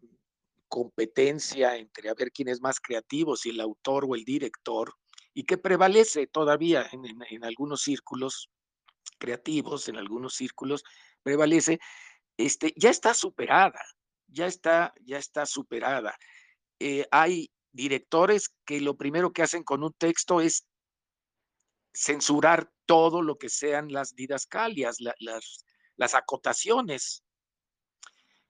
competencia 0.68 1.78
entre 1.78 2.10
a 2.10 2.14
ver 2.14 2.32
quién 2.32 2.48
es 2.48 2.62
más 2.62 2.80
creativo, 2.80 3.36
si 3.36 3.50
el 3.50 3.60
autor 3.60 4.06
o 4.08 4.16
el 4.16 4.24
director, 4.24 4.94
y 5.34 5.44
que 5.44 5.58
prevalece 5.58 6.28
todavía 6.28 6.88
en, 6.92 7.44
algunos 7.44 7.82
círculos 7.82 8.50
creativos, 9.18 9.90
en 9.90 9.98
algunos 9.98 10.36
círculos, 10.36 10.84
prevalece, 11.24 11.80
este, 12.38 12.74
ya 12.76 12.90
está 12.90 13.14
superada, 13.14 13.80
ya 14.28 14.46
está, 14.46 14.94
ya 15.02 15.18
está 15.18 15.46
superada. 15.46 16.16
Eh, 16.80 17.06
hay 17.12 17.50
directores 17.72 18.54
que 18.66 18.80
lo 18.80 18.96
primero 18.96 19.32
que 19.32 19.44
hacen 19.44 19.64
con 19.64 19.84
un 19.84 19.94
texto 19.94 20.42
es 20.42 20.66
censurar 21.94 22.72
todo 22.86 23.22
lo 23.22 23.38
que 23.38 23.50
sean 23.50 23.92
las 23.92 24.16
didascalias, 24.16 24.98
las, 25.00 26.14
acotaciones. 26.16 27.24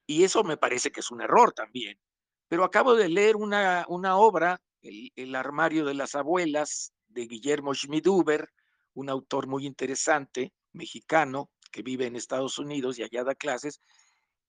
Y 0.08 0.24
eso 0.24 0.44
me 0.44 0.58
parece 0.58 0.91
que 0.91 1.02
es 1.02 1.12
un 1.12 1.22
error 1.22 1.54
también. 1.54 2.00
Pero 2.48 2.64
acabo 2.64 2.96
de 2.96 3.10
leer 3.10 3.36
una, 3.36 3.86
una 3.88 4.18
obra 4.18 4.62
el, 4.84 5.36
armario 5.36 5.86
de 5.86 5.94
las 5.94 6.16
abuelas 6.16 6.94
de 7.08 7.26
Guillermo 7.26 7.74
Schmiduber, 7.74 8.50
un 8.94 9.10
autor 9.10 9.48
muy 9.48 9.66
interesante, 9.66 10.54
mexicano, 10.74 11.50
que 11.72 11.82
vive 11.82 12.06
en 12.06 12.16
Estados 12.16 12.60
Unidos 12.60 13.00
y 13.00 13.04
allá 13.04 13.24
da 13.24 13.36
clases, 13.36 13.80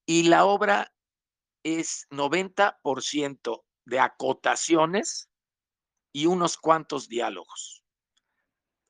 y 0.07 0.25
la 0.25 0.45
obra 0.45 0.93
es 1.63 2.07
90% 2.11 3.65
de 3.87 4.01
acotaciones 4.01 5.31
y 6.13 6.27
unos 6.27 6.57
cuantos 6.59 7.09
diálogos. 7.09 7.84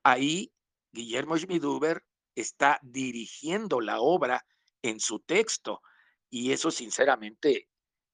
Ahí 0.04 0.52
Guillermo 0.92 1.36
Schmiduber 1.36 2.04
está 2.34 2.78
dirigiendo 2.82 3.80
la 3.80 4.00
obra 4.00 4.44
en 4.82 5.00
su 5.00 5.20
texto 5.20 5.80
y 6.30 6.52
eso 6.52 6.70
sinceramente 6.70 7.68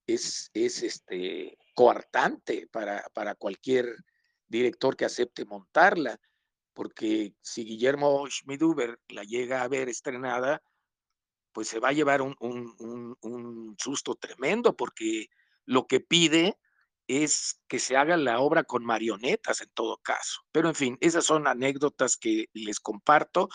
es, 0.07 0.51
es 0.55 0.83
este, 0.83 1.59
coartante 1.75 2.69
para, 2.71 3.05
para 3.13 3.35
cualquier 3.35 3.97
director 4.47 4.97
que 4.97 5.05
acepte 5.05 5.45
montarla, 5.45 6.21
porque 6.75 7.35
si 7.41 7.65
Guillermo 7.65 8.27
Schmiduber 8.29 8.99
la 9.09 9.23
llega 9.25 9.63
a 9.63 9.69
ver 9.69 9.89
estrenada, 9.89 10.63
pues 11.53 11.69
se 11.69 11.81
va 11.81 11.89
a 11.89 11.93
llevar 11.93 12.23
un, 12.23 12.37
un, 12.39 13.77
susto 13.79 14.15
tremendo, 14.15 14.77
porque 14.77 15.27
lo 15.65 15.87
que 15.87 16.01
pide 16.01 16.57
es 17.11 17.61
que 17.67 17.81
se 17.81 17.97
haga 17.97 18.17
la 18.17 18.39
obra 18.39 18.63
con 18.63 18.85
marionetas 18.85 19.61
en 19.61 19.71
todo 19.75 19.99
caso. 19.99 20.43
Pero 20.53 20.69
en 20.69 20.77
fin, 20.77 20.99
esas 21.01 21.25
son 21.25 21.49
anécdotas 21.49 22.17
que 22.17 22.47
les 22.53 22.79
comparto 22.79 23.49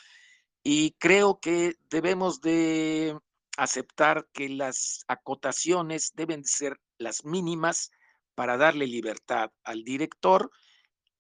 y 0.62 0.92
creo 1.00 1.40
que 1.40 1.76
debemos 1.90 2.42
de 2.42 3.18
aceptar 3.56 4.28
que 4.34 4.50
las 4.50 5.06
acotaciones 5.08 6.12
deben 6.16 6.44
ser 6.44 6.82
las 6.98 7.24
mínimas 7.24 7.92
para 8.36 8.58
darle 8.58 8.88
libertad 8.88 9.52
al 9.64 9.86
director 9.86 10.52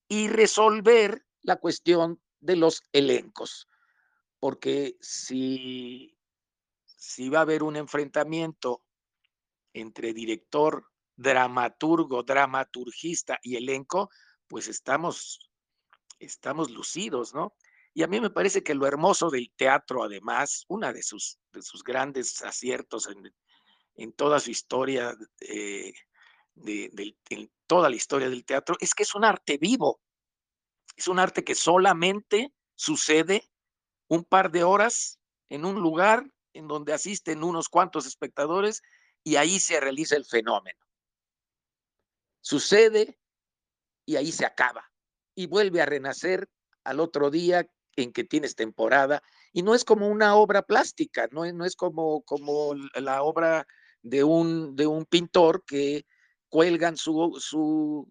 y 0.10 0.28
resolver 0.28 1.26
la 1.42 1.56
cuestión 1.56 2.22
de 2.42 2.58
los 2.58 2.84
elencos. 2.92 3.70
Porque 4.42 4.98
si, 5.00 6.18
si 6.86 7.30
va 7.30 7.40
a 7.40 7.44
haber 7.44 7.64
un 7.64 7.78
enfrentamiento 7.78 8.84
entre 9.74 10.14
director, 10.14 10.86
dramaturgo, 11.16 12.24
dramaturgista 12.24 13.40
y 13.42 13.56
elenco, 13.56 14.10
pues 14.48 14.68
estamos, 14.68 15.50
estamos 16.20 16.70
lucidos, 16.72 17.34
¿no? 17.34 17.56
Y 17.94 18.04
a 18.04 18.08
mí 18.08 18.20
me 18.20 18.30
parece 18.30 18.62
que 18.62 18.76
lo 18.76 18.86
hermoso 18.88 19.30
del 19.30 19.52
teatro, 19.56 20.04
además, 20.04 20.66
una 20.68 20.92
de 20.92 21.02
sus, 21.02 21.40
de 21.54 21.62
sus 21.62 21.84
grandes 21.84 22.42
aciertos 22.42 23.08
en, 23.08 23.34
en 23.96 24.12
toda 24.14 24.40
su 24.40 24.52
historia 24.52 25.16
eh, 25.40 25.94
de, 26.56 27.16
toda 27.68 27.90
la 27.90 27.96
historia 27.96 28.30
del 28.30 28.46
teatro 28.46 28.76
es 28.80 28.94
que 28.94 29.04
es 29.04 29.16
un 29.16 29.26
arte 29.26 29.58
vivo. 29.58 30.02
Es 30.96 31.08
un 31.08 31.20
arte 31.20 31.44
que 31.44 31.56
solamente 31.56 32.54
sucede 32.76 33.50
un 34.08 34.24
par 34.24 34.52
de 34.52 34.64
horas 34.64 35.20
en 35.50 35.66
un 35.66 35.82
lugar 35.82 36.26
en 36.54 36.68
donde 36.68 36.94
asisten 36.94 37.44
unos 37.44 37.68
cuantos 37.70 38.06
espectadores 38.06 38.82
y 39.24 39.36
ahí 39.36 39.60
se 39.60 39.80
realiza 39.80 40.16
el 40.16 40.26
fenómeno. 40.26 40.85
Sucede 42.46 43.18
y 44.06 44.18
ahí 44.18 44.32
se 44.32 44.46
acaba. 44.46 44.86
Y 45.34 45.48
vuelve 45.48 45.82
a 45.82 45.88
renacer 45.88 46.48
al 46.84 47.00
otro 47.00 47.32
día 47.32 47.68
en 47.96 48.14
que 48.14 48.24
tienes 48.24 48.56
temporada. 48.56 49.24
Y 49.52 49.64
no 49.64 49.74
es 49.74 49.84
como 49.84 50.08
una 50.08 50.36
obra 50.36 50.62
plástica, 50.62 51.28
no 51.32 51.44
es, 51.44 51.56
no 51.56 51.66
es 51.66 51.76
como, 51.76 52.22
como 52.22 52.76
la 52.94 53.24
obra 53.24 53.66
de 54.04 54.24
un, 54.24 54.76
de 54.76 54.86
un 54.86 55.06
pintor 55.06 55.64
que 55.66 56.06
cuelgan 56.48 56.98
su, 56.98 57.36
su, 57.40 58.08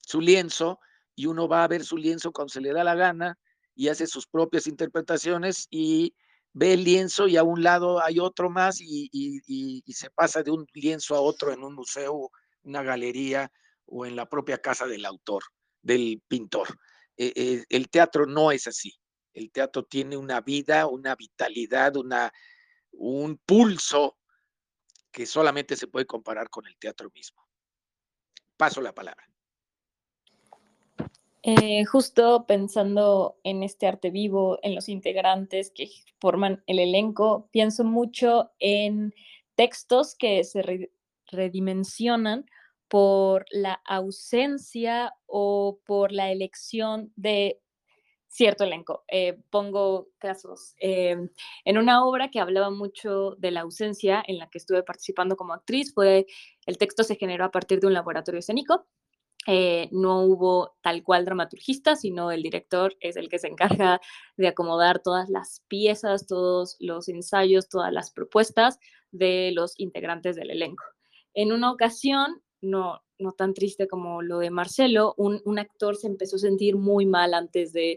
su 0.00 0.20
lienzo 0.20 0.78
y 1.16 1.26
uno 1.26 1.48
va 1.48 1.64
a 1.64 1.68
ver 1.68 1.84
su 1.84 1.96
lienzo 1.96 2.30
cuando 2.30 2.52
se 2.52 2.60
le 2.60 2.72
da 2.72 2.84
la 2.84 2.94
gana 2.94 3.36
y 3.74 3.88
hace 3.88 4.06
sus 4.06 4.28
propias 4.28 4.68
interpretaciones 4.68 5.66
y 5.70 6.14
ve 6.52 6.74
el 6.74 6.84
lienzo 6.84 7.26
y 7.26 7.36
a 7.36 7.42
un 7.42 7.64
lado 7.64 8.00
hay 8.00 8.20
otro 8.20 8.48
más 8.48 8.80
y, 8.80 9.10
y, 9.12 9.92
se 9.92 10.08
pasa 10.10 10.44
de 10.44 10.52
un 10.52 10.66
lienzo 10.72 11.16
a 11.16 11.20
otro 11.20 11.52
en 11.52 11.64
un 11.64 11.74
museo, 11.74 12.30
una 12.62 12.82
galería 12.82 13.50
o 13.86 14.06
en 14.06 14.16
la 14.16 14.28
propia 14.28 14.58
casa 14.58 14.86
del 14.86 15.04
autor, 15.04 15.42
del 15.82 16.22
pintor. 16.28 16.68
Eh, 17.16 17.32
eh, 17.34 17.64
el 17.68 17.88
teatro 17.88 18.26
no 18.26 18.52
es 18.52 18.66
así. 18.66 18.94
El 19.32 19.50
teatro 19.50 19.84
tiene 19.84 20.16
una 20.16 20.40
vida, 20.40 20.86
una 20.86 21.14
vitalidad, 21.14 21.96
una, 21.96 22.32
un 22.92 23.38
pulso 23.38 24.18
que 25.10 25.26
solamente 25.26 25.76
se 25.76 25.86
puede 25.86 26.06
comparar 26.06 26.50
con 26.50 26.66
el 26.66 26.76
teatro 26.78 27.10
mismo. 27.14 27.42
Paso 28.56 28.80
la 28.80 28.94
palabra. 28.94 29.24
Eh, 31.42 31.84
justo 31.84 32.44
pensando 32.46 33.38
en 33.44 33.62
este 33.62 33.86
arte 33.86 34.10
vivo, 34.10 34.58
en 34.62 34.74
los 34.74 34.88
integrantes 34.88 35.70
que 35.70 35.88
forman 36.20 36.62
el 36.66 36.78
elenco, 36.78 37.48
pienso 37.52 37.84
mucho 37.84 38.50
en 38.58 39.14
textos 39.54 40.14
que 40.14 40.44
se 40.44 40.90
redimensionan 41.30 42.46
por 42.88 43.44
la 43.50 43.80
ausencia 43.84 45.12
o 45.26 45.78
por 45.84 46.12
la 46.12 46.32
elección 46.32 47.12
de 47.16 47.60
cierto 48.28 48.64
elenco. 48.64 49.04
Eh, 49.08 49.38
pongo 49.50 50.08
casos. 50.18 50.74
Em, 50.78 51.30
en 51.64 51.78
una 51.78 52.04
obra 52.04 52.30
que 52.30 52.40
hablaba 52.40 52.70
mucho 52.70 53.34
de 53.38 53.50
la 53.50 53.60
ausencia, 53.62 54.22
en 54.26 54.38
la 54.38 54.48
que 54.48 54.58
estuve 54.58 54.82
participando 54.82 55.36
como 55.36 55.54
actriz, 55.54 55.92
fue 55.94 56.26
el 56.66 56.78
texto 56.78 57.02
se 57.04 57.16
generó 57.16 57.44
a 57.44 57.50
partir 57.50 57.80
de 57.80 57.86
un 57.88 57.94
laboratorio 57.94 58.40
escénico. 58.40 58.86
Eh, 59.46 59.88
no 59.92 60.24
hubo 60.24 60.76
tal 60.82 61.02
cual 61.02 61.24
dramaturgista, 61.24 61.96
sino 61.96 62.30
el 62.32 62.42
director 62.42 62.96
es 63.00 63.16
el 63.16 63.28
que 63.28 63.38
se 63.38 63.48
encarga 63.48 64.00
de 64.36 64.48
acomodar 64.48 65.00
todas 65.02 65.30
las 65.30 65.62
piezas, 65.68 66.26
todos 66.26 66.76
los 66.80 67.08
ensayos, 67.08 67.68
todas 67.68 67.92
las 67.92 68.10
propuestas 68.10 68.78
de 69.10 69.52
los 69.54 69.72
integrantes 69.78 70.36
del 70.36 70.50
elenco. 70.50 70.84
En 71.38 71.52
una 71.52 71.70
ocasión, 71.70 72.42
no, 72.60 73.00
no 73.16 73.30
tan 73.30 73.54
triste 73.54 73.86
como 73.86 74.22
lo 74.22 74.40
de 74.40 74.50
Marcelo, 74.50 75.14
un, 75.16 75.56
actor 75.60 75.94
se 75.94 76.08
empezó 76.08 76.34
a 76.34 76.40
sentir 76.40 76.74
muy 76.74 77.06
mal 77.06 77.32
antes 77.32 77.72
de, 77.72 77.96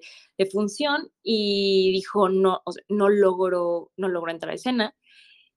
función 0.51 1.11
y 1.23 1.91
dijo 1.91 2.29
no, 2.29 2.61
no, 2.87 3.09
logró, 3.09 3.91
no 3.97 4.09
logró 4.09 4.31
entrar 4.31 4.51
a 4.51 4.53
escena. 4.53 4.95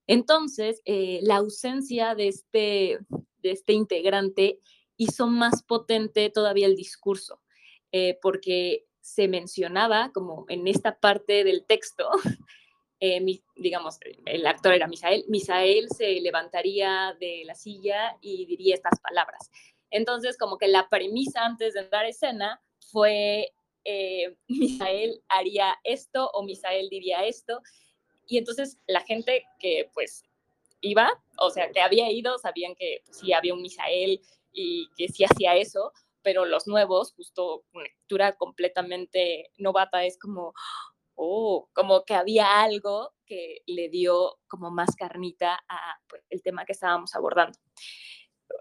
Entonces, 0.07 0.81
eh, 0.85 1.19
la 1.21 1.35
ausencia 1.35 2.15
de 2.15 2.29
este, 2.29 2.97
de 3.43 3.51
este 3.51 3.73
integrante 3.73 4.57
hizo 4.97 5.27
más 5.27 5.61
potente 5.61 6.31
todavía 6.31 6.65
el 6.65 6.75
discurso, 6.75 7.39
eh, 7.91 8.17
porque 8.19 8.87
se 8.99 9.27
mencionaba 9.27 10.11
como 10.11 10.45
en 10.49 10.67
esta 10.67 10.99
parte 10.99 11.43
del 11.43 11.63
texto 11.67 12.09
eh, 13.05 13.41
digamos, 13.55 13.99
el 14.25 14.47
actor 14.47 14.73
era 14.73 14.87
Misael, 14.87 15.25
Misael 15.27 15.89
se 15.89 16.19
levantaría 16.21 17.15
de 17.19 17.43
la 17.45 17.55
silla 17.55 18.17
y 18.21 18.45
diría 18.45 18.75
estas 18.75 18.99
palabras. 18.99 19.51
Entonces, 19.91 20.37
como 20.37 20.57
que 20.57 20.67
la 20.67 20.89
premisa 20.89 21.45
antes 21.45 21.73
de 21.73 21.81
entrar 21.81 22.05
a 22.05 22.09
escena 22.09 22.61
fue, 22.91 23.53
eh, 23.83 24.35
Misael 24.47 25.21
haría 25.29 25.75
esto 25.83 26.29
o 26.33 26.43
Misael 26.43 26.89
diría 26.89 27.25
esto. 27.25 27.61
Y 28.27 28.37
entonces 28.37 28.79
la 28.87 29.01
gente 29.01 29.45
que 29.59 29.89
pues 29.93 30.23
iba, 30.81 31.09
o 31.37 31.49
sea, 31.49 31.71
que 31.71 31.81
había 31.81 32.11
ido, 32.11 32.37
sabían 32.39 32.75
que 32.75 33.01
pues, 33.05 33.19
sí 33.19 33.33
había 33.33 33.53
un 33.53 33.61
Misael 33.61 34.21
y 34.51 34.87
que 34.97 35.07
sí 35.09 35.23
hacía 35.23 35.55
eso, 35.55 35.91
pero 36.23 36.45
los 36.45 36.65
nuevos, 36.65 37.13
justo 37.13 37.65
una 37.73 37.83
lectura 37.83 38.35
completamente 38.35 39.51
novata, 39.57 40.05
es 40.05 40.17
como, 40.17 40.53
oh, 41.15 41.69
como 41.73 42.03
que 42.05 42.13
había 42.13 42.61
algo 42.61 43.13
que 43.25 43.61
le 43.65 43.89
dio 43.89 44.37
como 44.47 44.71
más 44.71 44.95
carnita 44.95 45.59
a 45.67 45.99
pues, 46.07 46.23
el 46.29 46.41
tema 46.41 46.65
que 46.65 46.73
estábamos 46.73 47.15
abordando. 47.15 47.57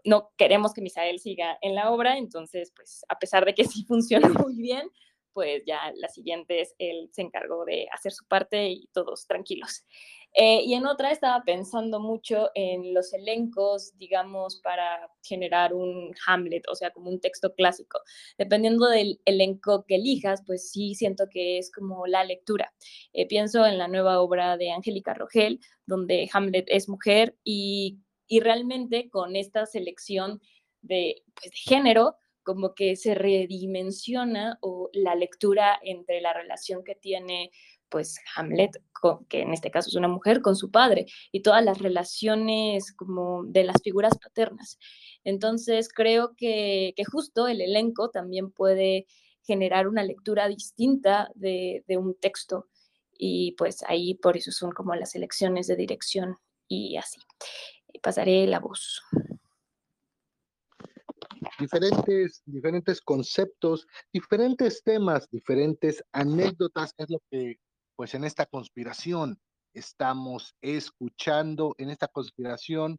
No 0.04 0.30
queremos 0.36 0.72
que 0.72 0.80
Misael 0.80 1.18
siga 1.20 1.58
en 1.60 1.74
la 1.74 1.90
obra, 1.90 2.16
entonces, 2.16 2.72
pues 2.74 3.04
a 3.08 3.18
pesar 3.18 3.44
de 3.44 3.54
que 3.54 3.64
sí 3.64 3.84
funciona 3.88 4.28
muy 4.28 4.56
bien, 4.56 4.90
pues 5.32 5.62
ya 5.66 5.92
la 5.96 6.08
siguiente 6.08 6.60
es 6.60 6.74
él 6.78 7.10
se 7.12 7.22
encargó 7.22 7.64
de 7.64 7.88
hacer 7.92 8.12
su 8.12 8.24
parte 8.26 8.68
y 8.68 8.88
todos 8.92 9.26
tranquilos. 9.26 9.84
Eh, 10.34 10.62
y 10.64 10.74
en 10.74 10.86
otra 10.86 11.12
estaba 11.12 11.44
pensando 11.44 12.00
mucho 12.00 12.50
en 12.54 12.92
los 12.92 13.12
elencos, 13.12 13.96
digamos, 13.96 14.60
para 14.62 15.08
generar 15.22 15.72
un 15.72 16.12
Hamlet, 16.26 16.64
o 16.68 16.74
sea, 16.74 16.90
como 16.90 17.08
un 17.08 17.20
texto 17.20 17.54
clásico. 17.54 18.00
Dependiendo 18.36 18.88
del 18.88 19.20
elenco 19.24 19.84
que 19.86 19.94
elijas, 19.96 20.42
pues 20.44 20.70
sí 20.70 20.94
siento 20.94 21.26
que 21.30 21.58
es 21.58 21.70
como 21.70 22.06
la 22.06 22.24
lectura. 22.24 22.74
Eh, 23.12 23.28
pienso 23.28 23.64
en 23.64 23.78
la 23.78 23.88
nueva 23.88 24.20
obra 24.20 24.56
de 24.56 24.72
Angélica 24.72 25.14
Rogel, 25.14 25.60
donde 25.86 26.28
Hamlet 26.32 26.66
es 26.68 26.88
mujer 26.88 27.36
y, 27.44 28.00
y 28.26 28.40
realmente 28.40 29.08
con 29.10 29.36
esta 29.36 29.66
selección 29.66 30.40
de, 30.82 31.22
pues, 31.34 31.52
de 31.52 31.56
género, 31.56 32.16
como 32.42 32.74
que 32.74 32.94
se 32.96 33.14
redimensiona 33.14 34.58
o 34.60 34.90
la 34.92 35.14
lectura 35.14 35.78
entre 35.82 36.20
la 36.20 36.32
relación 36.32 36.84
que 36.84 36.94
tiene 36.94 37.50
pues 37.94 38.18
Hamlet, 38.34 38.82
que 39.28 39.42
en 39.42 39.52
este 39.52 39.70
caso 39.70 39.88
es 39.88 39.94
una 39.94 40.08
mujer, 40.08 40.42
con 40.42 40.56
su 40.56 40.72
padre 40.72 41.06
y 41.30 41.42
todas 41.42 41.64
las 41.64 41.78
relaciones 41.78 42.92
como 42.92 43.44
de 43.44 43.62
las 43.62 43.80
figuras 43.84 44.18
paternas. 44.18 44.80
Entonces 45.22 45.88
creo 45.88 46.34
que, 46.36 46.92
justo 47.08 47.46
el 47.46 47.60
elenco 47.60 48.10
también 48.10 48.50
puede 48.50 49.06
generar 49.44 49.86
una 49.86 50.02
lectura 50.02 50.48
distinta 50.48 51.30
de, 51.36 51.84
un 51.96 52.16
texto 52.18 52.66
y 53.16 53.52
pues 53.52 53.84
ahí 53.86 54.14
por 54.14 54.36
eso 54.36 54.50
son 54.50 54.72
como 54.72 54.96
las 54.96 55.14
elecciones 55.14 55.68
de 55.68 55.76
dirección 55.76 56.36
y 56.66 56.96
así. 56.96 57.20
Pasaré 58.02 58.44
la 58.48 58.58
voz 58.58 59.02
diferentes, 61.60 62.42
diferentes 62.44 63.00
conceptos, 63.00 63.86
diferentes 64.12 64.82
temas, 64.82 65.28
diferentes 65.30 66.02
anécdotas, 66.10 66.92
es 66.98 67.08
lo 67.08 67.20
que 67.30 67.58
pues 67.96 68.14
en 68.14 68.24
esta 68.24 68.46
conspiración 68.46 69.38
estamos 69.72 70.54
escuchando, 70.60 71.74
en 71.78 71.90
esta 71.90 72.08
conspiración 72.08 72.98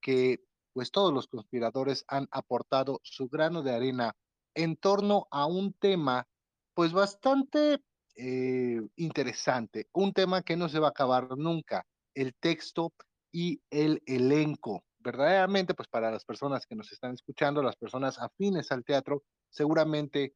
que 0.00 0.40
pues 0.72 0.90
todos 0.90 1.12
los 1.12 1.26
conspiradores 1.26 2.04
han 2.08 2.28
aportado 2.30 3.00
su 3.02 3.28
grano 3.28 3.62
de 3.62 3.74
arena 3.74 4.14
en 4.54 4.76
torno 4.76 5.26
a 5.30 5.46
un 5.46 5.72
tema 5.72 6.26
pues 6.74 6.92
bastante 6.92 7.80
eh, 8.16 8.80
interesante, 8.96 9.88
un 9.92 10.12
tema 10.12 10.42
que 10.42 10.56
no 10.56 10.68
se 10.68 10.78
va 10.78 10.88
a 10.88 10.90
acabar 10.90 11.36
nunca, 11.36 11.86
el 12.14 12.34
texto 12.34 12.92
y 13.32 13.60
el 13.70 14.02
elenco. 14.06 14.84
Verdaderamente, 14.98 15.74
pues 15.74 15.88
para 15.88 16.10
las 16.10 16.24
personas 16.24 16.66
que 16.66 16.74
nos 16.74 16.92
están 16.92 17.14
escuchando, 17.14 17.62
las 17.62 17.76
personas 17.76 18.18
afines 18.18 18.72
al 18.72 18.84
teatro, 18.84 19.22
seguramente 19.50 20.34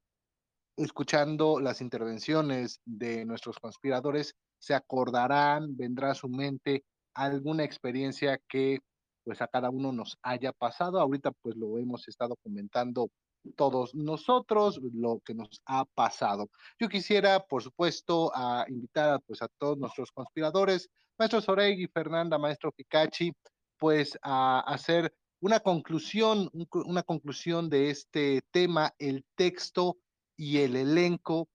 escuchando 0.84 1.60
las 1.60 1.80
intervenciones 1.80 2.80
de 2.84 3.24
nuestros 3.24 3.58
conspiradores, 3.58 4.34
se 4.58 4.74
acordarán, 4.74 5.76
vendrá 5.76 6.12
a 6.12 6.14
su 6.14 6.28
mente 6.28 6.84
alguna 7.14 7.64
experiencia 7.64 8.40
que 8.48 8.80
pues 9.24 9.42
a 9.42 9.48
cada 9.48 9.70
uno 9.70 9.92
nos 9.92 10.18
haya 10.22 10.52
pasado. 10.52 11.00
Ahorita 11.00 11.32
pues 11.42 11.56
lo 11.56 11.78
hemos 11.78 12.08
estado 12.08 12.36
comentando 12.42 13.10
todos 13.56 13.94
nosotros, 13.94 14.80
lo 14.92 15.20
que 15.24 15.34
nos 15.34 15.62
ha 15.66 15.84
pasado. 15.84 16.50
Yo 16.78 16.88
quisiera, 16.88 17.40
por 17.40 17.62
supuesto, 17.62 18.30
a 18.34 18.64
invitar 18.68 19.20
pues 19.26 19.40
a 19.42 19.48
todos 19.58 19.78
nuestros 19.78 20.12
conspiradores, 20.12 20.88
maestro 21.18 21.40
Soregui, 21.40 21.86
Fernanda, 21.88 22.38
maestro 22.38 22.72
Picachi, 22.72 23.32
pues 23.78 24.18
a 24.22 24.60
hacer 24.60 25.12
una 25.40 25.60
conclusión, 25.60 26.50
una 26.72 27.02
conclusión 27.02 27.70
de 27.70 27.90
este 27.90 28.42
tema, 28.50 28.92
el 28.98 29.24
texto 29.36 29.96
y 30.40 30.58
el 30.62 30.74
elenco, 30.74 31.50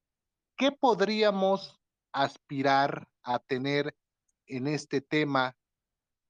¿qué 0.55 0.71
podríamos 0.71 1.75
aspirar 2.13 3.07
a 3.23 3.39
tener 3.39 3.95
en 4.45 4.67
este 4.67 5.01
tema? 5.01 5.57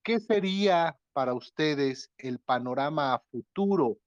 ¿Qué 0.01 0.21
sería 0.21 0.97
para 1.11 1.33
ustedes 1.33 2.09
el 2.17 2.39
panorama 2.39 3.21
futuro? 3.29 3.97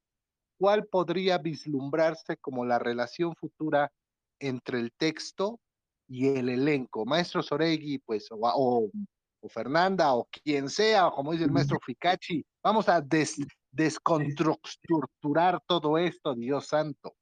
¿Cuál 0.58 0.86
podría 0.86 1.36
vislumbrarse 1.36 2.38
como 2.38 2.64
la 2.64 2.78
relación 2.78 3.34
futura 3.36 3.92
entre 4.40 4.80
el 4.80 4.94
texto 4.94 5.60
y 6.08 6.28
el 6.28 6.48
elenco? 6.48 7.04
Maestro 7.04 7.42
Soregui, 7.42 7.98
pues, 7.98 8.28
o, 8.30 8.90
Fernanda, 9.50 10.14
o 10.14 10.26
quien 10.42 10.70
sea, 10.70 11.08
o 11.08 11.14
como 11.14 11.32
dice 11.32 11.44
el 11.44 11.52
maestro 11.52 11.78
Ficachi, 11.84 12.42
vamos 12.62 12.88
a 12.88 13.04
desconstructurar 13.72 15.60
todo 15.66 15.98
esto, 15.98 16.34
Dios 16.34 16.66
santo. 16.66 17.14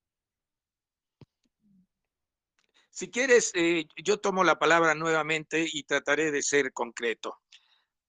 Si 2.96 3.10
quieres, 3.10 3.50
eh, 3.52 3.84
yo 4.02 4.20
tomo 4.20 4.42
la 4.42 4.58
palabra 4.58 4.94
nuevamente 4.94 5.66
y 5.70 5.82
trataré 5.82 6.30
de 6.30 6.40
ser 6.40 6.72
concreto. 6.72 7.42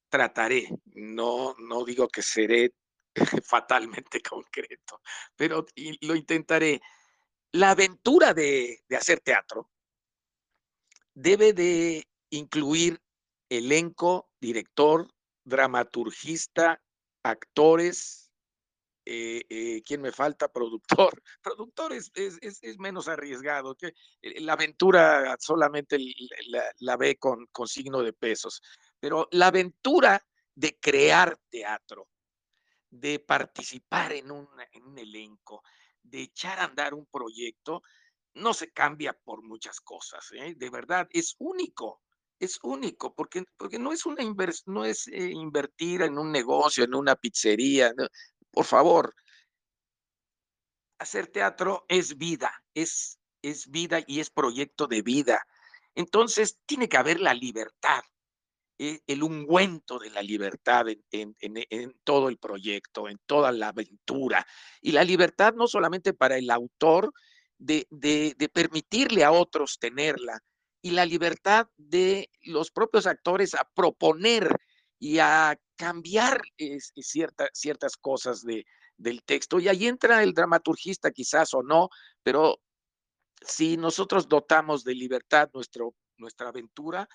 Trataré, 0.07 0.69
no, 0.85 1.55
no 1.59 1.83
digo 1.83 2.07
que 2.07 2.21
seré 2.21 2.71
fatalmente 3.43 4.21
concreto, 4.21 5.01
pero 5.35 5.65
lo 5.99 6.15
intentaré. 6.15 6.79
La 7.51 7.71
aventura 7.71 8.33
de, 8.33 8.85
de 8.87 8.95
hacer 8.95 9.19
teatro 9.19 9.69
debe 11.13 11.51
de 11.51 12.07
incluir 12.29 13.01
elenco, 13.49 14.31
director, 14.39 15.13
dramaturgista, 15.43 16.81
actores, 17.23 18.26
eh, 19.09 19.45
eh, 19.49 19.81
¿quién 19.85 20.01
me 20.01 20.11
falta? 20.11 20.49
Productor. 20.49 21.23
Productor 21.41 21.93
es, 21.93 22.11
menos 22.77 23.07
arriesgado, 23.07 23.73
que 23.73 23.93
eh, 24.21 24.41
la 24.41 24.53
aventura 24.53 25.37
solamente 25.39 25.97
la, 26.79 26.97
ve 26.97 27.15
con, 27.17 27.47
signo 27.67 28.01
de 28.03 28.11
pesos, 28.11 28.61
pero 28.99 29.29
la 29.31 29.47
aventura 29.47 30.21
de 30.53 30.77
crear 30.77 31.39
teatro, 31.49 32.09
de 32.89 33.19
participar 33.19 34.11
en 34.11 34.29
un, 34.29 34.49
en 34.73 34.83
un 34.83 34.97
elenco, 34.97 35.63
de 36.03 36.23
echar 36.23 36.59
a 36.59 36.65
andar 36.65 36.93
un 36.93 37.05
proyecto, 37.05 37.83
no 38.33 38.53
se 38.53 38.71
cambia 38.73 39.13
por 39.13 39.41
muchas 39.41 39.79
cosas, 39.79 40.29
¿eh? 40.33 40.53
de 40.57 40.69
verdad, 40.69 41.07
es 41.11 41.35
único, 41.39 42.01
es 42.39 42.59
único, 42.61 43.13
porque, 43.13 43.45
porque 43.55 43.79
no 43.79 43.91
es, 43.93 44.05
una 44.05 44.23
no 44.65 44.85
es 44.85 45.07
eh, 45.07 45.31
invertir 45.31 46.01
en 46.01 46.17
un 46.17 46.31
negocio, 46.31 46.83
en 46.83 46.93
una 46.93 47.15
pizzería, 47.15 47.93
por 48.57 48.65
favor, 48.65 49.13
hacer 50.97 51.27
teatro 51.27 51.85
es 51.87 52.17
vida, 52.17 52.51
es, 52.73 53.19
es 53.43 53.69
vida 53.69 53.99
y 54.07 54.19
es 54.19 54.31
proyecto 54.31 54.87
de 54.87 55.03
vida. 55.03 55.45
Entonces, 55.93 56.57
tiene 56.65 56.89
que 56.89 56.97
haber 56.97 57.19
la 57.19 57.35
libertad, 57.35 58.01
eh, 58.79 59.01
el 59.05 59.21
ungüento 59.21 59.99
de 59.99 60.09
la 60.09 60.23
libertad 60.23 60.87
en, 61.11 61.35
todo 62.03 62.29
el 62.29 62.39
proyecto, 62.39 63.07
en 63.07 63.19
toda 63.27 63.51
la 63.51 63.67
aventura. 63.67 64.43
Y 64.81 64.91
la 64.91 65.03
libertad 65.03 65.53
no 65.53 65.67
solamente 65.67 66.13
para 66.13 66.35
el 66.35 66.49
autor 66.49 67.13
de, 67.59 67.85
permitirle 68.51 69.23
a 69.23 69.31
otros 69.31 69.77
tenerla, 69.77 70.39
y 70.81 70.89
la 70.89 71.05
libertad 71.05 71.67
de 71.77 72.31
los 72.41 72.71
propios 72.71 73.05
actores 73.05 73.53
a 73.53 73.69
proponer 73.75 74.49
y 74.99 75.19
a 75.19 75.59
cambiar 75.75 76.41
ciertas 77.53 77.97
cosas 77.97 78.43
de, 78.43 78.65
del 78.97 79.23
texto. 79.23 79.59
Y 79.59 79.67
ahí 79.67 79.87
entra 79.87 80.23
el 80.23 80.33
dramaturgista 80.33 81.11
quizás 81.11 81.53
o 81.53 81.63
no, 81.63 81.89
pero 82.23 82.61
si 83.41 83.77
nosotros 83.77 84.27
dotamos 84.27 84.83
de 84.83 84.95
libertad 84.95 85.49
nuestro, 85.53 85.95
nuestra 86.17 86.49
aventura, 86.49 87.07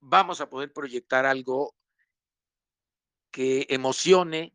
vamos 0.00 0.40
a 0.40 0.48
poder 0.48 0.72
proyectar 0.72 1.26
algo 1.26 1.74
que 3.30 3.66
emocione, 3.68 4.54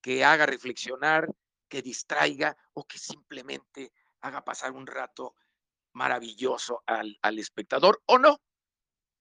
que 0.00 0.24
haga 0.24 0.46
reflexionar, 0.46 1.28
que 1.68 1.82
distraiga 1.82 2.56
o 2.72 2.84
que 2.84 2.98
simplemente 2.98 3.92
haga 4.22 4.44
pasar 4.44 4.72
un 4.72 4.86
rato 4.86 5.36
maravilloso 5.92 6.82
al, 6.86 7.38
espectador 7.38 8.02
o 8.06 8.18
no, 8.18 8.40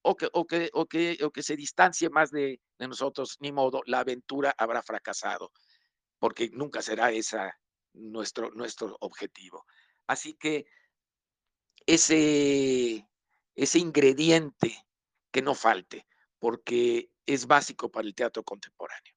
o 0.01 0.15
que, 0.15 0.29
o 0.33 0.45
que, 0.45 0.69
o 0.73 0.85
que, 0.85 1.17
o 1.23 1.31
que 1.31 1.43
se 1.43 1.55
distancie 1.55 2.09
más 2.09 2.31
de, 2.31 2.59
de, 2.77 2.87
nosotros, 2.87 3.37
ni 3.39 3.51
modo, 3.51 3.81
la 3.85 3.99
aventura 3.99 4.53
habrá 4.57 4.81
fracasado, 4.81 5.51
porque 6.19 6.49
nunca 6.53 6.81
será 6.81 7.11
esa 7.11 7.53
nuestro, 7.93 8.51
nuestro 8.51 8.95
objetivo. 9.01 9.65
Así 10.07 10.33
que 10.35 10.65
ese, 11.85 13.07
ese 13.55 13.79
ingrediente 13.79 14.85
que 15.31 15.41
no 15.41 15.55
falte, 15.55 16.05
porque 16.39 17.09
es 17.25 17.47
básico 17.47 17.89
para 17.89 18.07
el 18.07 18.15
teatro 18.15 18.43
contemporáneo. 18.43 19.13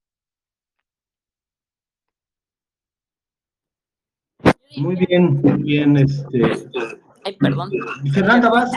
Muy 4.76 4.96
bien, 4.96 5.40
muy 5.42 5.62
bien. 5.62 5.96
Este... 5.96 7.09
Ay, 7.24 7.36
perdón. 7.36 7.70
Fernanda, 8.12 8.48
vas. 8.50 8.70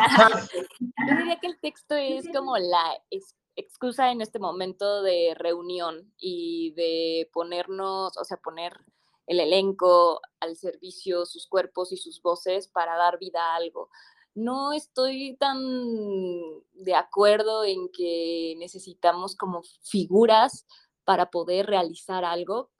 Yo 0.79 1.17
diría 1.17 1.39
que 1.39 1.47
el 1.47 1.59
texto 1.59 1.95
es 1.95 2.27
como 2.33 2.57
la 2.57 2.97
excusa 3.55 4.11
en 4.11 4.21
este 4.21 4.39
momento 4.39 5.01
de 5.03 5.35
reunión 5.37 6.11
y 6.17 6.71
de 6.75 7.29
ponernos, 7.31 8.17
o 8.17 8.23
sea, 8.23 8.37
poner 8.37 8.73
el 9.27 9.39
elenco 9.39 10.21
al 10.39 10.57
servicio, 10.57 11.25
sus 11.25 11.47
cuerpos 11.47 11.91
y 11.91 11.97
sus 11.97 12.21
voces 12.21 12.67
para 12.67 12.97
dar 12.97 13.19
vida 13.19 13.39
a 13.39 13.55
algo. 13.55 13.89
No 14.35 14.73
estoy 14.73 15.37
tan 15.37 15.59
de 16.73 16.95
acuerdo 16.95 17.63
en 17.63 17.89
que 17.89 18.55
necesitamos 18.57 19.35
como 19.35 19.61
figuras 19.83 20.65
para 21.05 21.29
poder 21.29 21.67
realizar 21.67 22.25
algo. 22.25 22.71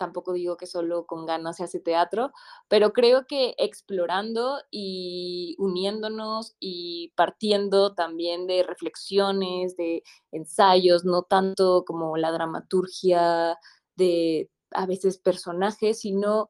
Tampoco 0.00 0.32
digo 0.32 0.56
que 0.56 0.66
solo 0.66 1.04
con 1.04 1.26
ganas 1.26 1.58
se 1.58 1.64
hace 1.64 1.78
teatro, 1.78 2.32
pero 2.68 2.94
creo 2.94 3.26
que 3.26 3.54
explorando 3.58 4.62
y 4.70 5.54
uniéndonos 5.58 6.56
y 6.58 7.12
partiendo 7.16 7.94
también 7.94 8.46
de 8.46 8.62
reflexiones, 8.62 9.76
de 9.76 10.02
ensayos, 10.32 11.04
no 11.04 11.24
tanto 11.24 11.84
como 11.86 12.16
la 12.16 12.32
dramaturgia 12.32 13.58
de 13.94 14.50
a 14.70 14.86
veces 14.86 15.18
personajes, 15.18 16.00
sino 16.00 16.48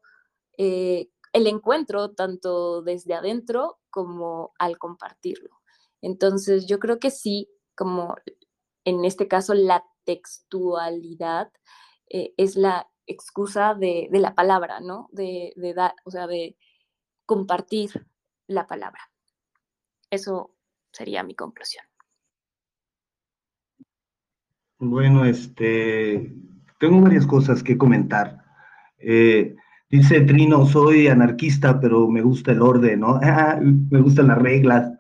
eh, 0.57 1.09
el 1.32 1.48
encuentro 1.48 2.12
tanto 2.12 2.82
desde 2.82 3.14
adentro 3.14 3.80
como 3.90 4.53
al 4.61 4.78
compartirlo. 4.78 5.61
Entonces, 6.03 6.66
yo 6.68 6.78
creo 6.78 7.01
que 7.01 7.11
sí, 7.11 7.51
como 7.74 8.14
en 8.84 9.05
este 9.05 9.26
caso 9.26 9.55
la 9.55 9.84
textualidad 10.05 11.51
eh, 12.09 12.32
es 12.36 12.55
la 12.55 12.88
excusa 13.11 13.74
de, 13.74 14.08
la 14.12 14.34
palabra, 14.34 14.80
¿no? 14.80 15.08
De, 15.12 15.52
dar, 15.74 15.94
o 16.04 16.11
sea, 16.11 16.26
de 16.26 16.56
compartir 17.26 18.06
la 18.46 18.66
palabra. 18.66 19.00
Eso 20.11 20.56
sería 20.92 21.22
mi 21.22 21.34
conclusión. 21.34 21.84
Bueno, 24.78 25.24
este, 25.24 26.34
tengo 26.78 27.00
varias 27.00 27.26
cosas 27.26 27.62
que 27.62 27.76
comentar. 27.76 28.38
Eh, 28.98 29.54
dice 29.90 30.22
Trino, 30.22 30.66
soy 30.66 31.08
anarquista, 31.08 31.78
pero 31.78 32.08
me 32.08 32.22
gusta 32.22 32.52
el 32.52 32.62
orden, 32.62 33.00
¿no? 33.00 33.20
me 33.90 34.00
gustan 34.00 34.28
las 34.28 34.38
reglas. 34.38 34.90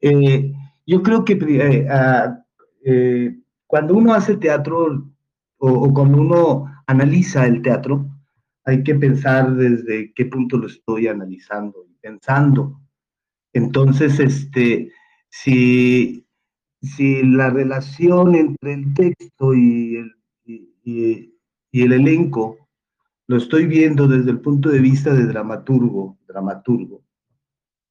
Eh, 0.00 0.52
yo 0.86 1.02
creo 1.02 1.24
que 1.24 1.34
eh, 1.34 1.86
ah, 1.88 2.38
cuando 3.66 3.94
uno 3.94 4.12
hace 4.14 4.36
teatro 4.36 5.12
o, 5.58 5.94
cuando 5.94 6.18
uno 6.18 6.71
analiza 6.92 7.46
el 7.46 7.62
teatro, 7.62 8.08
hay 8.64 8.84
que 8.84 8.94
pensar 8.94 9.54
desde 9.56 10.12
qué 10.14 10.26
punto 10.26 10.56
lo 10.56 10.68
estoy 10.68 11.08
analizando 11.08 11.84
y 11.88 11.94
pensando. 12.00 12.80
Entonces, 13.52 14.20
este, 14.20 14.92
si, 15.28 16.26
si 16.80 17.22
la 17.24 17.50
relación 17.50 18.34
entre 18.36 18.74
el 18.74 18.94
texto 18.94 19.54
y 19.54 19.96
el 19.96 20.12
y, 20.84 21.32
el 21.72 21.92
elenco 21.92 22.58
lo 23.26 23.36
estoy 23.36 23.66
viendo 23.66 24.08
desde 24.08 24.30
el 24.30 24.40
punto 24.40 24.68
de 24.68 24.80
vista 24.80 25.14
de 25.14 25.26
dramaturgo, 25.26 26.18
dramaturgo, 26.26 27.02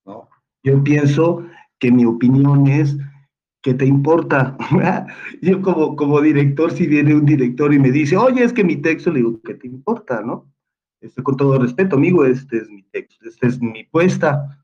¿no? 0.05 0.29
Yo 0.63 0.83
pienso 0.83 1.47
que 1.79 1.91
mi 1.91 2.05
opinión 2.05 2.67
es 2.67 2.95
que 3.61 3.73
te 3.73 3.85
importa. 3.85 4.57
Yo 5.41 5.61
como, 5.61 5.95
como 5.95 6.21
director, 6.21 6.71
si 6.71 6.87
viene 6.87 7.15
un 7.15 7.25
director 7.25 7.73
y 7.73 7.79
me 7.79 7.91
dice, 7.91 8.17
oye, 8.17 8.43
es 8.43 8.53
que 8.53 8.63
mi 8.63 8.77
texto, 8.77 9.11
le 9.11 9.19
digo, 9.19 9.39
¿qué 9.43 9.53
te 9.53 9.67
importa, 9.67 10.21
no? 10.21 10.51
Este, 10.99 11.23
con 11.23 11.35
todo 11.35 11.57
respeto, 11.59 11.95
amigo, 11.95 12.25
este 12.25 12.57
es 12.57 12.69
mi 12.69 12.83
texto, 12.83 13.27
esta 13.27 13.47
es 13.47 13.61
mi 13.61 13.83
puesta, 13.85 14.59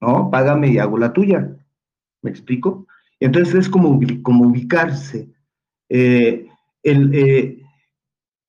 ¿no? 0.00 0.30
Págame 0.30 0.68
y 0.68 0.78
hago 0.78 0.98
la 0.98 1.12
tuya. 1.12 1.56
¿Me 2.22 2.30
explico? 2.30 2.86
Entonces 3.20 3.54
es 3.54 3.68
como, 3.68 4.00
como 4.22 4.46
ubicarse. 4.46 5.30
Eh, 5.88 6.46
eh, 6.82 7.62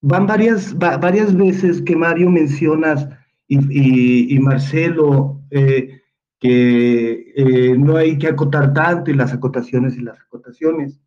van 0.02 0.28
varias, 0.28 0.78
varias 0.78 1.36
veces 1.36 1.82
que 1.82 1.96
Mario 1.96 2.30
mencionas 2.30 3.08
y, 3.48 4.40
Marcelo 4.40 5.42
eh, 5.52 6.02
que 6.44 7.32
eh, 7.38 7.78
no 7.78 7.96
hay 7.96 8.18
que 8.18 8.28
acotar 8.28 8.74
tanto 8.74 9.10
y 9.10 9.14
las 9.14 9.32
acotaciones 9.32 9.96
y 9.96 10.02
las 10.02 10.20
acotaciones. 10.20 11.00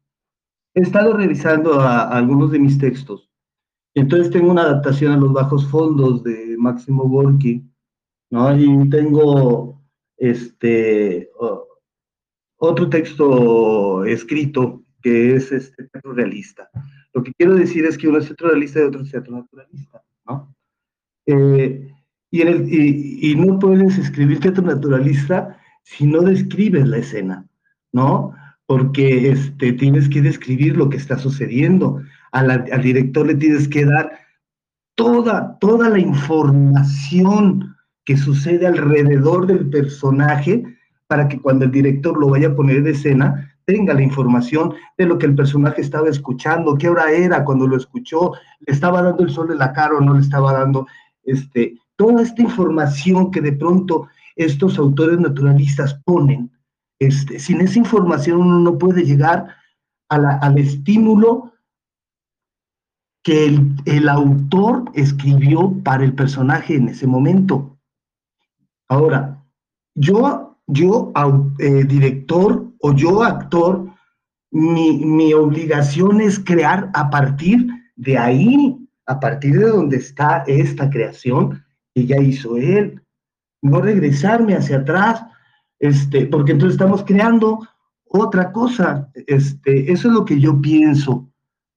He 0.75 0.81
estado 0.81 1.13
revisando 1.13 1.79
algunos 1.79 2.53
de 2.53 2.59
mis 2.59 2.79
textos. 2.79 3.31
Entonces 3.95 4.31
tengo 4.31 4.51
una 4.51 4.63
adaptación 4.63 5.13
a 5.13 5.19
los 5.19 5.35
bajos 5.35 5.67
fondos 5.69 6.23
de 6.25 6.57
Máximo 6.57 7.07
Gorky, 7.07 7.63
¿no? 8.31 8.57
Y 8.57 8.89
tengo 8.89 9.83
este 10.17 11.31
otro 12.57 12.89
texto 12.89 14.07
escrito 14.07 14.85
que 15.03 15.37
es 15.37 15.53
este 15.53 15.91
realista. 16.03 16.71
Lo 17.13 17.23
que 17.23 17.35
quiero 17.35 17.55
decir 17.57 17.85
es 17.85 17.99
que 17.99 18.09
uno 18.09 18.19
es 18.19 18.27
teatro 18.27 18.49
realista 18.49 18.81
y 18.81 18.85
otro 18.85 19.03
es 19.03 19.11
teatro 19.11 19.37
naturalista, 19.37 20.03
¿no? 20.27 20.55
Eh, 21.27 21.95
y, 22.31 22.43
en 22.43 22.49
el, 22.49 22.67
y, 22.69 23.35
no 23.37 23.59
puedes 23.59 23.99
escribir 23.99 24.41
teatro 24.41 24.65
naturalista 24.65 25.59
si 25.83 26.07
no 26.07 26.23
describes 26.23 26.87
la 26.87 26.99
escena, 26.99 27.47
¿no? 27.93 28.33
Porque 28.67 29.31
este, 29.31 29.73
tienes 29.73 30.09
que 30.09 30.23
describir 30.23 30.77
lo 30.77 30.89
que 30.89 30.97
está 30.97 31.19
sucediendo. 31.19 32.03
al 32.33 32.83
director 32.83 33.27
le 33.27 33.37
tienes 33.37 33.69
que 33.69 33.85
dar 33.85 34.11
toda, 34.97 35.59
toda 35.61 35.89
la 35.89 35.99
información 35.99 37.77
que 38.05 38.17
sucede 38.17 38.67
alrededor 38.67 39.47
del 39.47 39.69
personaje 39.69 40.65
para 41.07 41.29
que 41.29 41.41
cuando 41.41 41.65
el 41.65 41.71
director 41.71 42.19
lo 42.19 42.31
vaya 42.31 42.49
a 42.49 42.57
poner 42.57 42.79
en 42.79 42.89
escena, 42.89 43.57
tenga 43.65 43.95
la 43.95 44.03
información 44.03 44.75
de 44.97 45.07
lo 45.07 45.19
que 45.19 45.27
el 45.27 45.35
personaje 45.35 45.81
estaba 45.81 46.09
escuchando, 46.09 46.79
qué 46.79 46.89
hora 46.89 47.11
era 47.13 47.45
cuando 47.45 47.67
lo 47.67 47.77
escuchó, 47.77 48.33
le 48.61 48.73
estaba 48.73 49.03
dando 49.03 49.25
el 49.25 49.31
sol 49.31 49.51
en 49.51 49.59
la 49.59 49.73
cara 49.73 49.97
o 49.97 50.01
no 50.01 50.15
le 50.15 50.21
estaba 50.21 50.53
dando, 50.53 50.87
este, 51.25 51.77
toda 51.97 52.23
esta 52.23 52.43
información 52.43 53.31
que 53.31 53.41
de 53.41 53.53
pronto 53.53 54.09
estos 54.37 54.79
autores 54.79 55.19
naturalistas 55.19 55.95
ponen, 56.05 56.53
este, 56.99 57.39
sin 57.39 57.61
esa 57.61 57.79
información 57.79 58.41
uno 58.41 58.59
no 58.61 58.79
puede 58.79 59.05
llegar 59.05 59.55
al 60.09 60.59
estímulo 60.59 61.53
que 63.25 63.47
el, 63.47 63.75
el 63.87 64.09
autor 64.09 64.85
escribió 64.95 65.73
para 65.83 66.05
el 66.05 66.15
personaje 66.15 66.77
en 66.77 66.89
ese 66.89 67.09
momento. 67.09 67.77
Ahora, 68.89 69.45
yo, 69.97 70.57
yo 70.69 71.13
eh, 71.59 71.85
director 71.85 72.73
o 72.81 72.93
yo 72.93 73.25
actor, 73.25 73.91
mi, 74.53 75.05
mi 75.05 75.35
obligación 75.35 76.21
es 76.21 76.39
crear 76.39 76.89
a 76.95 77.11
partir 77.11 77.67
de 77.97 78.17
ahí, 78.17 78.79
a 79.07 79.19
partir 79.19 79.59
de 79.59 79.67
donde 79.67 79.97
está 79.97 80.45
esta 80.47 80.89
creación 80.89 81.66
que 81.97 82.05
ya 82.07 82.19
hizo 82.19 82.59
él, 82.59 83.01
no 83.63 83.81
regresarme 83.81 84.55
hacia 84.55 84.77
atrás, 84.77 85.25
este, 85.79 86.27
porque 86.27 86.53
entonces 86.53 86.75
estamos 86.75 87.03
creando 87.03 87.67
otra 88.05 88.53
cosa, 88.53 89.11
este, 89.15 89.91
eso 89.91 90.09
es 90.09 90.15
lo 90.15 90.27
que 90.27 90.39
yo 90.39 90.61
pienso, 90.61 91.27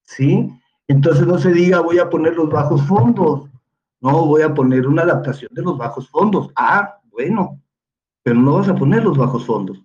¿sí? 0.04 0.50
Entonces 0.90 1.26
no 1.26 1.38
se 1.40 1.54
diga 1.54 1.80
voy 1.80 2.00
a 2.00 2.10
poner 2.10 2.36
los 2.36 2.50
bajos 2.50 2.86
fondos, 2.86 3.50
no, 4.02 4.26
voy 4.26 4.42
a 4.42 4.54
poner 4.54 4.88
una 4.88 5.04
adaptación 5.04 5.52
de 5.54 5.62
los 5.62 5.78
bajos 5.78 6.10
fondos, 6.10 6.52
ah, 6.58 7.00
bueno, 7.12 7.62
pero 8.22 8.42
no 8.42 8.56
vas 8.56 8.68
a 8.68 8.76
poner 8.76 9.06
los 9.06 9.18
bajos 9.18 9.46
fondos, 9.46 9.82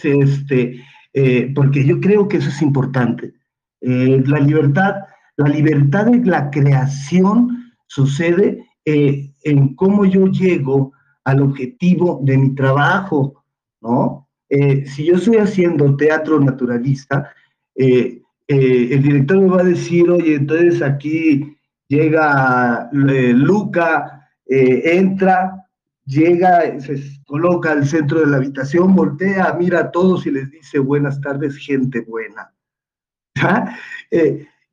este, 0.00 0.80
eh, 1.12 1.52
porque 1.56 1.84
yo 1.84 2.00
creo 2.00 2.28
que 2.28 2.36
eso 2.36 2.50
es 2.50 2.62
importante. 2.62 3.34
Eh, 3.80 4.22
la 4.26 4.38
libertad, 4.38 4.94
la 5.36 5.48
libertad 5.48 6.06
de 6.06 6.24
la 6.24 6.52
creación 6.52 7.74
sucede 7.88 8.64
eh, 8.84 9.32
en 9.42 9.74
cómo 9.74 10.04
yo 10.04 10.26
llego 10.26 10.92
al 11.24 11.40
objetivo 11.40 12.20
de 12.22 12.36
mi 12.36 12.54
trabajo, 12.54 13.44
¿no? 13.80 14.28
Eh, 14.48 14.84
si 14.86 15.06
yo 15.06 15.16
estoy 15.16 15.38
haciendo 15.38 15.96
teatro 15.96 16.38
naturalista, 16.38 17.32
eh, 17.74 18.20
el 18.46 19.02
director 19.02 19.40
me 19.40 19.48
va 19.48 19.60
a 19.62 19.64
decir, 19.64 20.10
oye, 20.10 20.34
entonces 20.34 20.82
aquí 20.82 21.56
llega 21.88 22.90
Luca, 22.92 24.28
entra, 24.46 25.66
llega, 26.04 26.78
se 26.78 27.00
coloca 27.24 27.72
al 27.72 27.86
centro 27.86 28.20
de 28.20 28.26
la 28.26 28.36
habitación, 28.36 28.94
voltea, 28.94 29.56
mira 29.58 29.80
a 29.80 29.90
todos 29.90 30.26
y 30.26 30.30
les 30.30 30.50
dice, 30.50 30.78
buenas 30.78 31.22
tardes, 31.22 31.56
gente 31.56 32.02
buena. 32.02 32.52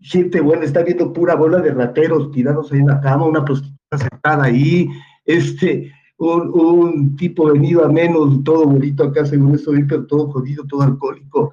Gente 0.02 0.42
buena, 0.42 0.66
está 0.66 0.84
viendo 0.84 1.14
pura 1.14 1.36
bola 1.36 1.60
de 1.60 1.72
rateros 1.72 2.32
tirados 2.32 2.72
ahí 2.72 2.80
en 2.80 2.88
la 2.88 3.02
cama, 3.02 3.26
una 3.26 3.46
prostituta 3.46 3.98
sentada 3.98 4.46
ahí, 4.46 4.90
este, 5.26 5.92
un, 6.18 7.16
tipo 7.16 7.52
venido 7.52 7.86
a 7.86 7.90
menos, 7.90 8.44
todo 8.44 8.66
bonito 8.66 9.04
acá, 9.04 9.26
según 9.26 9.56
esto, 9.56 9.72
pero 9.88 10.06
todo 10.06 10.32
jodido, 10.32 10.66
todo 10.66 10.82
alcohólico, 10.82 11.52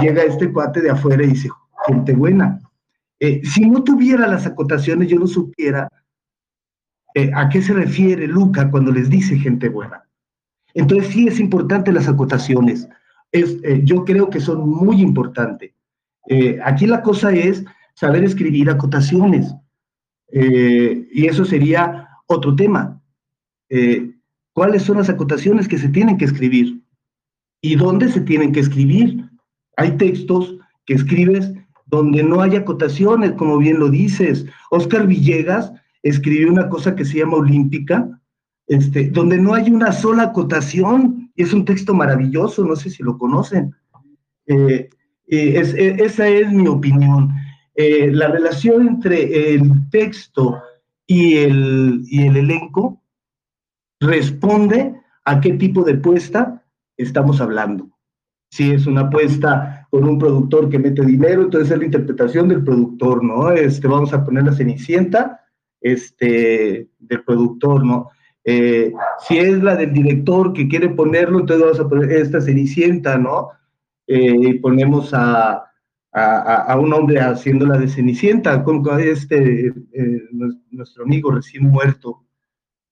llega 0.00 0.22
este 0.22 0.52
cuate 0.52 0.80
de 0.80 0.90
afuera 0.90 1.22
y 1.24 1.28
dice, 1.28 1.50
gente 1.86 2.14
buena. 2.14 2.60
Eh, 3.20 3.40
si 3.44 3.68
no 3.68 3.84
tuviera 3.84 4.26
las 4.26 4.46
acotaciones, 4.46 5.08
yo 5.08 5.18
no 5.18 5.26
supiera 5.26 5.88
eh, 7.14 7.30
a 7.34 7.48
qué 7.48 7.62
se 7.62 7.74
refiere 7.74 8.26
Luca 8.26 8.70
cuando 8.70 8.90
les 8.90 9.08
dice 9.10 9.36
gente 9.36 9.68
buena. 9.68 10.04
Entonces 10.74 11.12
sí 11.12 11.28
es 11.28 11.38
importante 11.38 11.92
las 11.92 12.08
acotaciones. 12.08 12.88
Es, 13.30 13.58
eh, 13.62 13.82
yo 13.84 14.04
creo 14.04 14.30
que 14.30 14.40
son 14.40 14.68
muy 14.68 15.00
importantes. 15.00 15.72
Aquí 16.64 16.86
la 16.86 17.02
cosa 17.02 17.32
es 17.32 17.64
saber 17.94 18.24
escribir 18.24 18.70
acotaciones. 18.70 19.54
Eh, 20.32 21.08
y 21.12 21.26
eso 21.26 21.44
sería 21.44 22.08
otro 22.26 22.56
tema. 22.56 23.00
Eh, 23.68 24.10
¿Cuáles 24.54 24.82
son 24.82 24.98
las 24.98 25.08
acotaciones 25.08 25.68
que 25.68 25.78
se 25.78 25.88
tienen 25.88 26.16
que 26.16 26.24
escribir? 26.24 26.82
¿Y 27.60 27.76
dónde 27.76 28.08
se 28.10 28.20
tienen 28.20 28.52
que 28.52 28.60
escribir? 28.60 29.30
Hay 29.76 29.96
textos 29.96 30.56
que 30.86 30.94
escribes 30.94 31.52
donde 31.86 32.22
no 32.22 32.40
hay 32.40 32.56
acotaciones, 32.56 33.32
como 33.32 33.58
bien 33.58 33.78
lo 33.78 33.88
dices. 33.88 34.46
Oscar 34.70 35.06
Villegas 35.06 35.72
escribió 36.02 36.50
una 36.50 36.68
cosa 36.68 36.96
que 36.96 37.04
se 37.04 37.18
llama 37.18 37.36
Olímpica, 37.36 38.20
este, 38.66 39.10
donde 39.10 39.38
no 39.38 39.54
hay 39.54 39.70
una 39.70 39.92
sola 39.92 40.24
acotación, 40.24 41.30
y 41.36 41.42
es 41.42 41.52
un 41.52 41.64
texto 41.64 41.94
maravilloso, 41.94 42.64
no 42.64 42.76
sé 42.76 42.90
si 42.90 43.02
lo 43.02 43.18
conocen. 43.18 43.74
Eh, 44.46 44.88
esa 45.26 46.28
es 46.28 46.52
mi 46.52 46.68
opinión. 46.68 47.30
Eh, 47.74 48.10
la 48.12 48.28
relación 48.28 48.86
entre 48.86 49.54
el 49.54 49.88
texto 49.90 50.60
y 51.06 51.38
el, 51.38 52.02
y 52.06 52.26
el 52.26 52.36
elenco 52.36 53.02
responde 54.00 54.94
a 55.24 55.40
qué 55.40 55.54
tipo 55.54 55.82
de 55.82 55.94
puesta 55.94 56.64
estamos 56.96 57.40
hablando. 57.40 57.88
Si 58.50 58.70
es 58.70 58.86
una 58.86 59.08
puesta 59.08 59.86
con 59.90 60.04
un 60.04 60.18
productor 60.18 60.68
que 60.68 60.78
mete 60.78 61.04
dinero, 61.04 61.42
entonces 61.42 61.70
es 61.70 61.78
la 61.78 61.86
interpretación 61.86 62.48
del 62.48 62.62
productor, 62.62 63.24
¿no? 63.24 63.50
Este, 63.50 63.88
vamos 63.88 64.12
a 64.12 64.24
poner 64.24 64.44
la 64.44 64.52
cenicienta 64.52 65.40
este, 65.80 66.88
del 66.98 67.24
productor, 67.24 67.84
¿no? 67.84 68.10
Eh, 68.44 68.92
si 69.26 69.38
es 69.38 69.62
la 69.62 69.76
del 69.76 69.92
director 69.92 70.52
que 70.52 70.68
quiere 70.68 70.90
ponerlo, 70.90 71.40
entonces 71.40 71.64
vamos 71.64 71.80
a 71.80 71.88
poner 71.88 72.12
esta 72.12 72.40
cenicienta, 72.40 73.16
¿no? 73.16 73.50
Eh, 74.06 74.36
y 74.40 74.54
ponemos 74.54 75.14
a, 75.14 75.64
a, 76.12 76.78
un 76.78 76.92
hombre 76.92 77.20
haciendo 77.20 77.66
la 77.66 77.78
de 77.78 77.88
Cenicienta, 77.88 78.62
con 78.62 78.82
este, 79.00 79.68
eh, 79.68 80.22
nuestro 80.70 81.04
amigo 81.04 81.30
recién 81.30 81.64
muerto, 81.64 82.24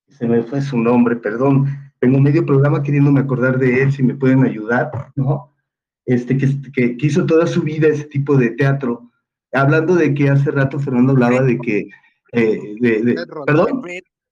se 0.08 0.26
me 0.26 0.42
fue 0.42 0.60
su 0.62 0.78
nombre, 0.78 1.16
perdón, 1.16 1.66
tengo 1.98 2.18
medio 2.18 2.46
programa 2.46 2.82
queriéndome 2.82 3.20
acordar 3.20 3.58
de 3.58 3.82
él, 3.82 3.92
si 3.92 4.02
me 4.02 4.14
pueden 4.14 4.44
ayudar, 4.44 4.90
¿no? 5.16 5.54
Este, 6.06 6.36
que, 6.36 6.72
que, 6.72 6.96
hizo 7.00 7.26
toda 7.26 7.46
su 7.46 7.62
vida 7.62 7.88
ese 7.88 8.04
tipo 8.04 8.36
de 8.36 8.50
teatro, 8.50 9.10
hablando 9.52 9.94
de 9.94 10.14
que 10.14 10.30
hace 10.30 10.50
rato 10.50 10.78
Fernando 10.78 11.12
hablaba 11.12 11.42
de 11.42 11.58
que, 11.58 11.88
eh, 12.32 12.74
de, 12.80 13.26
perdón. 13.46 13.82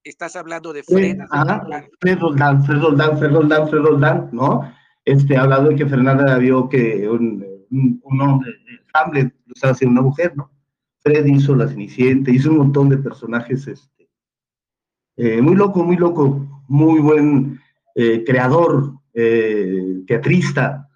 Estás 0.02 0.36
hablando 0.36 0.72
de 0.72 0.82
Fred. 0.82 1.18
Fred 2.00 2.18
Roldán, 2.18 2.64
Fred 2.64 2.80
Roldán, 2.80 3.18
Fred 3.18 3.32
Roldán, 3.32 3.68
Fred 3.68 3.82
Roldán, 3.82 4.28
¿no? 4.32 4.72
Este, 5.08 5.38
hablando 5.38 5.70
de 5.70 5.76
que 5.76 5.86
Fernanda 5.86 6.36
vio 6.36 6.68
que 6.68 7.08
un, 7.08 7.42
un 8.02 8.20
hombre 8.20 8.52
Hamlet 8.92 9.34
lo 9.46 9.54
estaba 9.54 9.72
haciendo 9.72 10.02
una 10.02 10.10
mujer, 10.10 10.36
¿no? 10.36 10.50
Fred 10.98 11.24
hizo 11.24 11.56
La 11.56 11.66
Cenicienta, 11.66 12.30
hizo 12.30 12.50
un 12.50 12.58
montón 12.58 12.90
de 12.90 12.98
personajes, 12.98 13.66
este, 13.68 14.10
eh, 15.16 15.40
muy 15.40 15.56
loco, 15.56 15.82
muy 15.82 15.96
loco, 15.96 16.62
muy 16.68 17.00
buen 17.00 17.58
eh, 17.94 18.22
creador, 18.22 18.98
eh, 19.14 20.02
teatrista. 20.06 20.86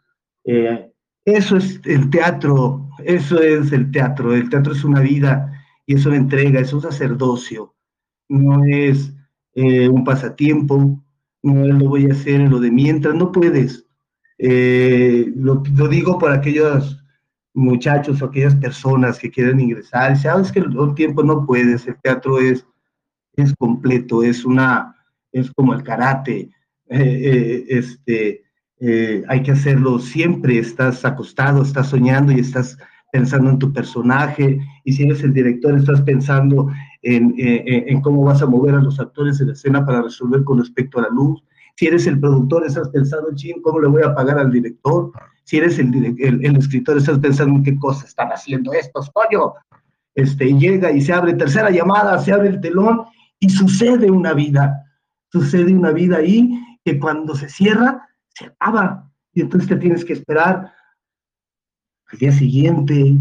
eso 1.24 1.56
es 1.56 1.80
el 1.86 2.10
teatro, 2.10 2.90
eso 3.04 3.40
es 3.40 3.72
el 3.72 3.90
teatro. 3.90 4.34
El 4.34 4.50
teatro 4.50 4.74
es 4.74 4.84
una 4.84 5.00
vida 5.00 5.58
y 5.86 5.94
es 5.94 6.04
una 6.04 6.16
entrega, 6.16 6.60
es 6.60 6.74
un 6.74 6.82
sacerdocio. 6.82 7.74
No 8.28 8.62
es 8.64 9.14
un 9.54 10.04
pasatiempo, 10.04 11.02
no 11.42 11.66
lo 11.66 11.88
voy 11.88 12.10
a 12.10 12.12
hacer 12.12 12.42
en 12.42 12.50
lo 12.50 12.60
de 12.60 12.70
mientras, 12.70 13.14
no 13.14 13.32
puedes. 13.32 13.86
Lo, 14.44 15.62
lo, 15.76 15.88
digo 15.88 16.18
para 16.18 16.34
aquellos 16.34 17.02
muchachos 17.54 18.20
o 18.20 18.26
aquellas 18.26 18.56
personas 18.56 19.18
que 19.18 19.30
quieren 19.30 19.60
ingresar, 19.60 20.16
sabes 20.16 20.50
que 20.50 20.60
el 20.60 20.94
tiempo 20.94 21.22
no 21.22 21.46
puedes, 21.46 21.86
el 21.86 21.96
teatro 22.00 22.38
es, 22.38 22.66
es 23.36 23.54
completo, 23.56 24.22
es 24.22 24.44
una, 24.44 24.96
es 25.32 25.50
como 25.52 25.74
el 25.74 25.82
karate, 25.82 26.50
eh, 26.88 27.20
eh, 27.24 27.64
este, 27.68 28.42
eh, 28.80 29.24
hay 29.28 29.42
que 29.42 29.52
hacerlo 29.52 29.98
siempre, 29.98 30.58
estás 30.58 31.04
acostado, 31.04 31.62
estás 31.62 31.88
soñando 31.88 32.32
y 32.32 32.40
estás 32.40 32.76
pensando 33.10 33.50
en 33.50 33.58
tu 33.58 33.72
personaje, 33.72 34.60
y 34.84 34.92
si 34.92 35.04
eres 35.04 35.22
el 35.22 35.32
director, 35.32 35.76
estás 35.76 36.02
pensando 36.02 36.70
en, 37.02 37.34
en, 37.36 38.00
cómo 38.00 38.24
vas 38.24 38.42
a 38.42 38.46
mover 38.46 38.74
a 38.74 38.80
los 38.80 38.98
actores 39.00 39.40
en 39.40 39.48
la 39.48 39.52
escena 39.52 39.84
para 39.84 40.02
resolver 40.02 40.44
con 40.44 40.58
respecto 40.58 40.98
a 40.98 41.02
la 41.02 41.08
luz. 41.08 41.42
Si 41.76 41.86
eres 41.86 42.06
el 42.06 42.20
productor, 42.20 42.66
estás 42.66 42.88
pensando, 42.90 43.34
ching, 43.34 43.60
¿cómo 43.62 43.80
le 43.80 43.88
voy 43.88 44.02
a 44.02 44.14
pagar 44.14 44.38
al 44.38 44.52
director? 44.52 45.12
Si 45.44 45.58
eres 45.58 45.78
el, 45.78 45.94
el, 46.18 46.56
escritor, 46.56 46.98
estás 46.98 47.18
pensando 47.18 47.56
en 47.56 47.62
qué 47.64 47.78
cosas 47.78 48.10
están 48.10 48.28
haciendo 48.28 48.72
estos, 48.72 49.10
coño. 49.10 49.54
Este, 50.14 50.52
llega 50.52 50.92
y 50.92 51.00
se 51.00 51.12
abre 51.12 51.34
tercera 51.34 51.70
llamada, 51.70 52.18
se 52.18 52.32
abre 52.32 52.48
el 52.48 52.60
telón 52.60 53.02
y 53.40 53.48
sucede 53.48 54.10
una 54.10 54.34
vida. 54.34 54.84
Sucede 55.30 55.74
una 55.74 55.90
vida 55.90 56.18
ahí 56.18 56.52
que 56.84 56.98
cuando 56.98 57.34
se 57.34 57.48
cierra, 57.48 58.08
se 58.28 58.46
acaba. 58.46 59.10
Y 59.32 59.40
entonces 59.40 59.68
te 59.68 59.76
tienes 59.76 60.04
que 60.04 60.12
esperar 60.12 60.72
al 62.12 62.18
día 62.18 62.32
siguiente 62.32 63.16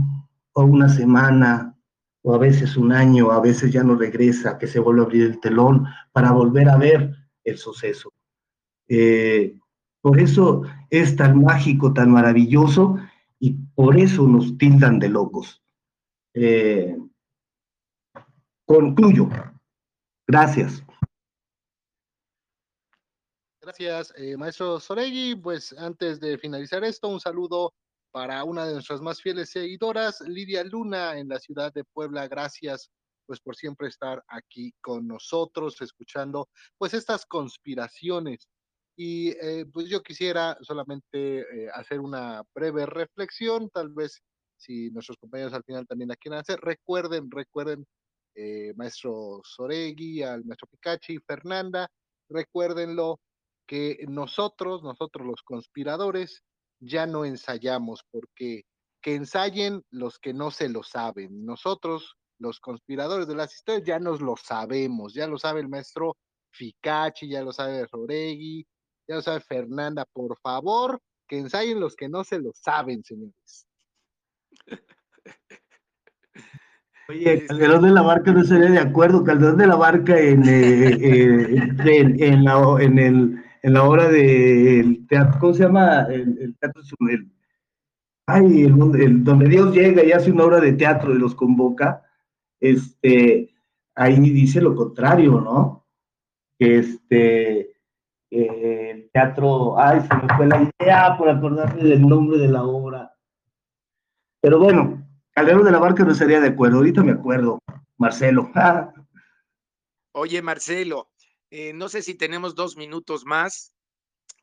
o 0.53 0.63
una 0.63 0.89
semana 0.89 1.75
o 2.23 2.35
a 2.35 2.37
veces 2.37 2.77
un 2.77 2.91
año, 2.91 3.31
a 3.31 3.39
veces 3.39 3.71
ya 3.71 3.83
no 3.83 3.95
regresa, 3.95 4.57
que 4.57 4.67
se 4.67 4.79
vuelve 4.79 5.01
a 5.01 5.05
abrir 5.05 5.23
el 5.23 5.39
telón 5.39 5.87
para 6.11 6.31
volver 6.31 6.69
a 6.69 6.77
ver 6.77 7.15
el 7.43 7.57
suceso. 7.57 8.13
Eh, 8.93 9.57
por 10.01 10.19
eso 10.19 10.63
es 10.89 11.15
tan 11.15 11.41
mágico, 11.41 11.93
tan 11.93 12.11
maravilloso 12.11 12.97
y 13.39 13.53
por 13.73 13.97
eso 13.97 14.27
nos 14.27 14.57
tildan 14.57 14.99
de 14.99 15.07
locos. 15.07 15.63
Eh, 16.33 16.97
concluyo. 18.65 19.29
Gracias. 20.27 20.83
Gracias, 23.61 24.13
eh, 24.17 24.35
maestro 24.35 24.77
Soregui. 24.77 25.35
Pues 25.35 25.71
antes 25.77 26.19
de 26.19 26.37
finalizar 26.37 26.83
esto, 26.83 27.07
un 27.07 27.21
saludo 27.21 27.73
para 28.11 28.43
una 28.43 28.65
de 28.65 28.73
nuestras 28.73 28.99
más 28.99 29.21
fieles 29.21 29.51
seguidoras, 29.51 30.19
Lidia 30.19 30.65
Luna, 30.65 31.17
en 31.17 31.29
la 31.29 31.39
ciudad 31.39 31.71
de 31.71 31.85
Puebla. 31.85 32.27
Gracias, 32.27 32.91
pues 33.25 33.39
por 33.39 33.55
siempre 33.55 33.87
estar 33.87 34.21
aquí 34.27 34.73
con 34.81 35.07
nosotros, 35.07 35.81
escuchando, 35.81 36.49
pues 36.77 36.93
estas 36.93 37.25
conspiraciones 37.25 38.49
Y 38.95 39.29
eh, 39.29 39.65
pues 39.71 39.87
yo 39.87 40.01
quisiera 40.01 40.57
solamente 40.61 41.39
eh, 41.39 41.69
hacer 41.73 41.99
una 41.99 42.43
breve 42.53 42.85
reflexión, 42.85 43.69
tal 43.69 43.89
vez 43.89 44.21
si 44.57 44.91
nuestros 44.91 45.17
compañeros 45.17 45.53
al 45.53 45.63
final 45.63 45.87
también 45.87 46.09
la 46.09 46.15
quieren 46.15 46.39
hacer. 46.39 46.59
Recuerden, 46.59 47.31
recuerden, 47.31 47.85
eh, 48.35 48.73
maestro 48.75 49.41
Soregui, 49.43 50.23
al 50.23 50.45
maestro 50.45 50.67
Picachi, 50.67 51.17
Fernanda, 51.25 51.89
recuérdenlo 52.29 53.19
que 53.67 54.05
nosotros, 54.07 54.83
nosotros 54.83 55.25
los 55.25 55.41
conspiradores, 55.43 56.43
ya 56.79 57.05
no 57.05 57.25
ensayamos, 57.25 58.03
porque 58.11 58.63
que 59.01 59.15
ensayen 59.15 59.83
los 59.89 60.19
que 60.19 60.33
no 60.33 60.51
se 60.51 60.69
lo 60.69 60.83
saben. 60.83 61.45
Nosotros, 61.45 62.15
los 62.37 62.59
conspiradores 62.59 63.27
de 63.27 63.35
las 63.35 63.53
historias, 63.53 63.85
ya 63.85 63.99
nos 63.99 64.21
lo 64.21 64.35
sabemos, 64.37 65.13
ya 65.13 65.27
lo 65.27 65.37
sabe 65.37 65.61
el 65.61 65.69
maestro 65.69 66.17
Ficachi, 66.51 67.29
ya 67.29 67.41
lo 67.41 67.51
sabe 67.51 67.85
Roregui, 67.87 68.65
ya 69.11 69.15
lo 69.17 69.21
sabe 69.21 69.41
Fernanda. 69.41 70.05
Por 70.13 70.37
favor, 70.39 71.01
que 71.27 71.37
ensayen 71.37 71.81
los 71.81 71.95
que 71.97 72.07
no 72.07 72.23
se 72.23 72.39
lo 72.39 72.51
saben, 72.53 73.03
señores. 73.03 73.67
Oye, 77.09 77.45
Calderón 77.45 77.83
de 77.83 77.91
la 77.91 78.03
Barca 78.03 78.31
no 78.31 78.41
estaría 78.41 78.69
de 78.69 78.79
acuerdo. 78.79 79.25
Calderón 79.25 79.57
de 79.57 79.67
la 79.67 79.75
Barca 79.75 80.17
en, 80.17 80.47
eh, 80.47 80.91
eh, 80.93 81.73
en, 82.19 82.45
la, 82.45 82.77
en, 82.79 82.99
el, 82.99 83.43
en 83.61 83.73
la 83.73 83.83
obra 83.83 84.07
del 84.07 85.05
teatro, 85.07 85.39
¿cómo 85.41 85.53
se 85.53 85.63
llama? 85.63 86.03
El, 86.03 86.55
teatro, 86.57 86.81
el, 87.09 87.29
ay, 88.27 88.63
el, 88.63 89.23
donde 89.25 89.49
Dios 89.49 89.73
llega 89.75 90.05
y 90.05 90.13
hace 90.13 90.31
una 90.31 90.45
obra 90.45 90.61
de 90.61 90.71
teatro 90.71 91.13
y 91.13 91.19
los 91.19 91.35
convoca, 91.35 92.01
este, 92.61 93.53
ahí 93.93 94.17
dice 94.21 94.61
lo 94.61 94.73
contrario, 94.73 95.41
¿no? 95.41 95.85
Que 96.57 96.77
este, 96.77 97.70
eh, 98.31 98.91
el 98.91 99.11
teatro, 99.11 99.77
ay, 99.77 99.99
se 100.01 100.15
me 100.15 100.35
fue 100.37 100.47
la 100.47 100.71
idea 100.79 101.17
por 101.17 101.27
acordarme 101.29 101.83
del 101.83 102.07
nombre 102.07 102.37
de 102.37 102.47
la 102.47 102.63
obra. 102.63 103.13
Pero 104.39 104.57
bueno, 104.57 105.05
Calderón 105.31 105.65
de 105.65 105.71
la 105.71 105.79
Barca 105.79 106.05
no 106.05 106.13
estaría 106.13 106.39
de 106.39 106.47
acuerdo, 106.47 106.77
ahorita 106.77 107.03
me 107.03 107.11
acuerdo, 107.11 107.59
Marcelo. 107.97 108.49
Oye, 110.13 110.41
Marcelo, 110.41 111.09
eh, 111.49 111.73
no 111.73 111.89
sé 111.89 112.01
si 112.01 112.15
tenemos 112.15 112.55
dos 112.55 112.77
minutos 112.77 113.25
más, 113.25 113.73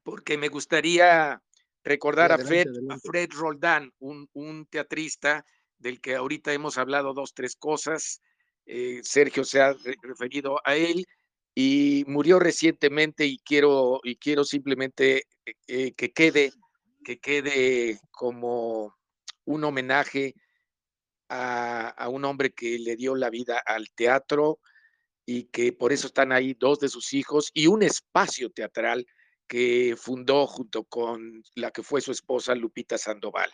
porque 0.03 0.37
me 0.37 0.49
gustaría 0.49 1.43
recordar 1.83 2.33
a, 2.33 2.39
Fred, 2.39 3.31
Roldán, 3.31 3.91
un, 3.99 4.67
teatrista 4.67 5.47
del 5.79 6.01
que 6.03 6.15
ahorita 6.15 6.53
hemos 6.53 6.77
hablado 6.77 7.15
dos, 7.15 7.33
tres 7.33 7.57
cosas. 7.57 8.21
Eh, 8.67 9.01
Sergio 9.03 9.45
se 9.45 9.63
ha 9.63 9.75
referido 10.03 10.61
a 10.65 10.77
él 10.77 11.07
y 11.61 12.05
murió 12.07 12.39
recientemente 12.39 13.27
y 13.27 13.39
quiero, 13.39 13.99
y 14.05 14.15
quiero 14.15 14.45
simplemente 14.45 15.25
eh, 15.67 15.93
que 15.95 16.13
quede, 16.13 16.53
que 17.03 17.19
quede 17.19 17.99
como 18.13 18.95
un 19.45 19.65
homenaje 19.65 20.37
a, 21.29 22.09
un 22.11 22.25
hombre 22.25 22.53
que 22.53 22.79
le 22.79 22.95
dio 22.95 23.17
la 23.17 23.29
vida 23.29 23.61
al 23.67 23.91
teatro 23.91 24.61
y 25.27 25.47
que 25.47 25.73
por 25.73 25.93
eso 25.93 26.07
están 26.07 26.31
ahí 26.31 26.55
dos 26.55 26.79
de 26.79 26.89
sus 26.89 27.13
hijos 27.13 27.51
y 27.53 27.67
un 27.67 27.83
espacio 27.83 28.51
teatral 28.51 29.05
que 29.49 29.97
fundó 29.99 30.47
junto 30.47 30.85
con 30.85 31.43
la 31.57 31.73
que 31.73 31.83
fue 31.83 32.01
su 32.01 32.13
esposa 32.13 32.55
Lupita 32.55 32.97
Sandoval. 32.99 33.51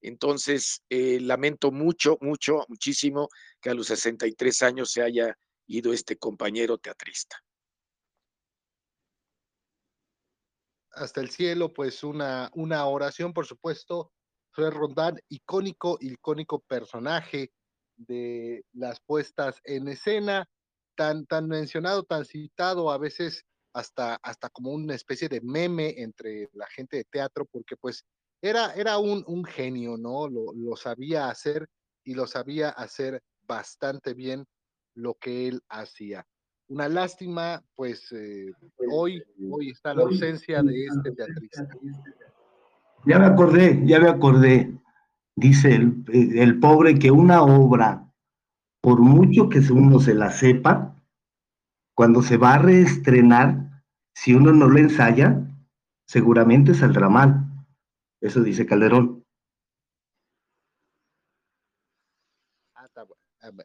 Entonces, 0.00 0.82
eh, 0.90 1.20
lamento 1.20 1.70
mucho, 1.70 2.18
mucho, 2.20 2.64
muchísimo 2.66 3.28
que 3.60 3.70
a 3.70 3.74
los 3.74 3.86
63 3.86 4.60
años 4.62 4.90
se 4.90 5.02
haya 5.02 5.38
ido 5.66 5.92
este 5.92 6.16
compañero 6.16 6.78
teatrista. 6.78 7.36
Hasta 10.92 11.20
el 11.20 11.30
cielo, 11.30 11.72
pues 11.72 12.04
una, 12.04 12.50
una 12.54 12.86
oración, 12.86 13.32
por 13.32 13.46
supuesto, 13.46 14.12
Fred 14.52 14.70
Rondán, 14.70 15.18
icónico, 15.28 15.98
icónico 16.00 16.60
personaje 16.60 17.50
de 17.96 18.64
las 18.72 19.00
puestas 19.00 19.60
en 19.64 19.88
escena, 19.88 20.46
tan, 20.96 21.26
tan 21.26 21.48
mencionado, 21.48 22.04
tan 22.04 22.24
citado, 22.24 22.92
a 22.92 22.98
veces 22.98 23.44
hasta, 23.72 24.16
hasta 24.22 24.48
como 24.50 24.70
una 24.70 24.94
especie 24.94 25.28
de 25.28 25.40
meme 25.40 25.94
entre 25.96 26.48
la 26.52 26.66
gente 26.68 26.98
de 26.98 27.04
teatro, 27.04 27.44
porque 27.50 27.76
pues 27.76 28.04
era, 28.40 28.72
era 28.74 28.98
un, 28.98 29.24
un 29.26 29.44
genio, 29.44 29.96
¿no? 29.96 30.28
Lo, 30.28 30.52
lo 30.54 30.76
sabía 30.76 31.28
hacer 31.28 31.66
y 32.04 32.14
lo 32.14 32.28
sabía 32.28 32.68
hacer 32.68 33.20
bastante 33.42 34.14
bien 34.14 34.44
lo 34.94 35.14
que 35.14 35.48
él 35.48 35.62
hacía. 35.68 36.26
Una 36.68 36.88
lástima, 36.88 37.62
pues 37.74 38.10
eh, 38.12 38.52
hoy, 38.90 39.22
hoy 39.50 39.70
está 39.70 39.94
la 39.94 40.02
ausencia 40.02 40.62
de 40.62 40.86
este 40.86 41.12
teatrista. 41.12 41.68
Ya 43.04 43.18
me 43.18 43.26
acordé, 43.26 43.82
ya 43.84 44.00
me 44.00 44.08
acordé. 44.08 44.78
Dice 45.36 45.74
el, 45.74 46.58
pobre 46.60 46.98
que 46.98 47.10
una 47.10 47.42
obra, 47.42 48.10
por 48.80 49.00
mucho 49.00 49.48
que 49.48 49.58
uno 49.58 49.98
se 49.98 50.14
la 50.14 50.30
sepa, 50.30 50.96
cuando 51.94 52.22
se 52.22 52.36
va 52.36 52.54
a 52.54 52.58
reestrenar, 52.58 53.82
si 54.14 54.32
uno 54.32 54.52
no 54.52 54.70
la 54.70 54.80
ensaya, 54.80 55.46
seguramente 56.06 56.72
saldrá 56.74 57.08
mal. 57.08 57.44
Eso 58.20 58.42
dice 58.42 58.64
Calderón. 58.64 59.24
Ah, 62.74 62.88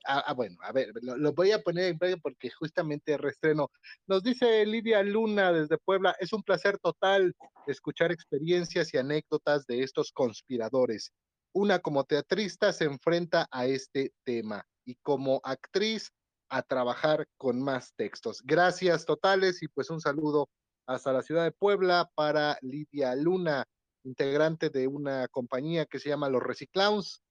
ah, 0.05 0.33
bueno, 0.33 0.57
a 0.61 0.71
ver, 0.71 0.91
lo, 1.01 1.33
voy 1.33 1.51
a 1.51 1.61
poner 1.61 1.85
en 1.85 1.97
breve 1.97 2.17
porque 2.21 2.49
justamente 2.49 3.17
reestreno. 3.17 3.69
Nos 4.07 4.23
dice 4.23 4.65
Lidia 4.65 5.03
Luna 5.03 5.51
desde 5.51 5.77
Puebla, 5.77 6.15
es 6.19 6.33
un 6.33 6.43
placer 6.43 6.77
total 6.79 7.33
escuchar 7.67 8.11
experiencias 8.11 8.93
y 8.93 8.97
anécdotas 8.97 9.65
de 9.67 9.83
estos 9.83 10.11
conspiradores. 10.11 11.11
Una 11.53 11.79
como 11.79 12.03
teatrista 12.03 12.73
se 12.73 12.85
enfrenta 12.85 13.47
a 13.51 13.65
este 13.65 14.11
tema 14.23 14.65
y 14.85 14.95
como 14.95 15.41
actriz 15.43 16.11
a 16.49 16.61
trabajar 16.63 17.27
con 17.37 17.61
más 17.61 17.93
textos. 17.95 18.41
Gracias 18.43 19.05
totales 19.05 19.61
y 19.61 19.67
pues 19.67 19.89
un 19.89 20.01
saludo 20.01 20.49
hasta 20.87 21.13
la 21.13 21.21
ciudad 21.21 21.43
de 21.43 21.51
Puebla 21.51 22.09
para 22.15 22.57
Lidia 22.61 23.15
Luna, 23.15 23.65
integrante 24.03 24.69
de 24.69 24.87
una 24.87 25.27
compañía 25.27 25.85
que 25.85 25.99
se 25.99 26.09
llama 26.09 26.29
Los 26.29 26.41
Reciclowns 26.41 27.21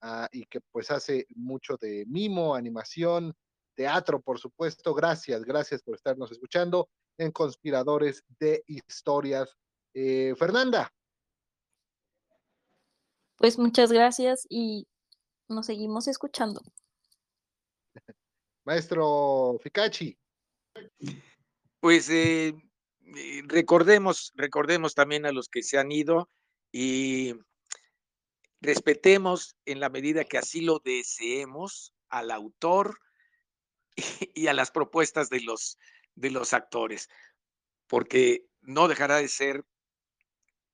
Ah, 0.00 0.28
y 0.30 0.46
que 0.46 0.60
pues 0.60 0.90
hace 0.90 1.26
mucho 1.34 1.76
de 1.76 2.04
mimo, 2.06 2.54
animación, 2.54 3.34
teatro, 3.74 4.20
por 4.20 4.38
supuesto. 4.38 4.94
Gracias, 4.94 5.44
gracias 5.44 5.82
por 5.82 5.96
estarnos 5.96 6.30
escuchando 6.30 6.88
en 7.16 7.32
Conspiradores 7.32 8.24
de 8.38 8.62
Historias. 8.66 9.56
Eh, 9.94 10.34
Fernanda. 10.36 10.92
Pues 13.36 13.58
muchas 13.58 13.90
gracias 13.90 14.46
y 14.48 14.86
nos 15.48 15.66
seguimos 15.66 16.06
escuchando. 16.08 16.60
Maestro 18.64 19.58
Ficachi. 19.60 20.16
Pues 21.80 22.10
eh, 22.10 22.48
eh, 22.48 23.42
recordemos, 23.46 24.32
recordemos 24.34 24.94
también 24.94 25.26
a 25.26 25.32
los 25.32 25.48
que 25.48 25.62
se 25.62 25.78
han 25.78 25.90
ido 25.90 26.28
y 26.72 27.34
respetemos 28.60 29.56
en 29.64 29.80
la 29.80 29.88
medida 29.88 30.24
que 30.24 30.38
así 30.38 30.60
lo 30.60 30.80
deseemos 30.80 31.94
al 32.08 32.30
autor 32.30 32.98
y 34.34 34.46
a 34.46 34.54
las 34.54 34.70
propuestas 34.70 35.28
de 35.28 35.40
los, 35.40 35.78
de 36.14 36.30
los 36.30 36.52
actores, 36.52 37.08
porque 37.86 38.46
no 38.60 38.88
dejará 38.88 39.16
de 39.16 39.28
ser, 39.28 39.64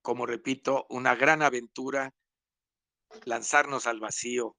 como 0.02 0.26
repito, 0.26 0.86
una 0.88 1.14
gran 1.14 1.42
aventura 1.42 2.14
lanzarnos 3.24 3.86
al 3.86 4.00
vacío 4.00 4.56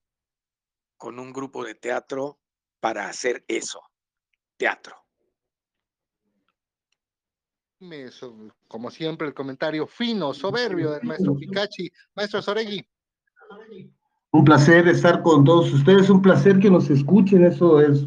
con 0.96 1.18
un 1.18 1.32
grupo 1.32 1.64
de 1.64 1.74
teatro 1.74 2.40
para 2.80 3.08
hacer 3.08 3.44
eso, 3.48 3.80
teatro. 4.56 5.06
Como 8.68 8.90
siempre, 8.90 9.28
el 9.28 9.34
comentario 9.34 9.86
fino, 9.86 10.32
soberbio 10.32 10.92
del 10.92 11.02
maestro 11.02 11.36
Picachi. 11.36 11.90
Maestro 12.14 12.40
Soregui. 12.40 12.88
Un 14.32 14.44
placer 14.44 14.86
estar 14.88 15.22
con 15.22 15.44
todos 15.44 15.72
ustedes, 15.72 16.10
un 16.10 16.20
placer 16.20 16.58
que 16.58 16.70
nos 16.70 16.90
escuchen, 16.90 17.44
eso 17.44 17.80
es, 17.80 18.06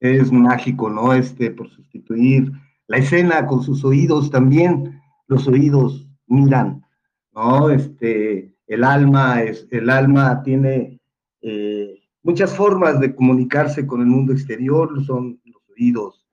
es 0.00 0.30
mágico, 0.30 0.90
¿no? 0.90 1.14
Este, 1.14 1.50
por 1.50 1.70
sustituir 1.70 2.52
la 2.88 2.98
escena 2.98 3.46
con 3.46 3.62
sus 3.62 3.84
oídos 3.84 4.30
también, 4.30 5.00
los 5.28 5.48
oídos 5.48 6.06
miran, 6.26 6.84
¿no? 7.32 7.70
Este, 7.70 8.54
el 8.66 8.84
alma, 8.84 9.42
es, 9.42 9.66
el 9.70 9.88
alma 9.88 10.42
tiene 10.42 11.00
eh, 11.40 12.02
muchas 12.22 12.54
formas 12.54 13.00
de 13.00 13.14
comunicarse 13.14 13.86
con 13.86 14.00
el 14.00 14.08
mundo 14.08 14.32
exterior, 14.32 15.02
son 15.04 15.40
los 15.44 15.62
oídos, 15.70 16.26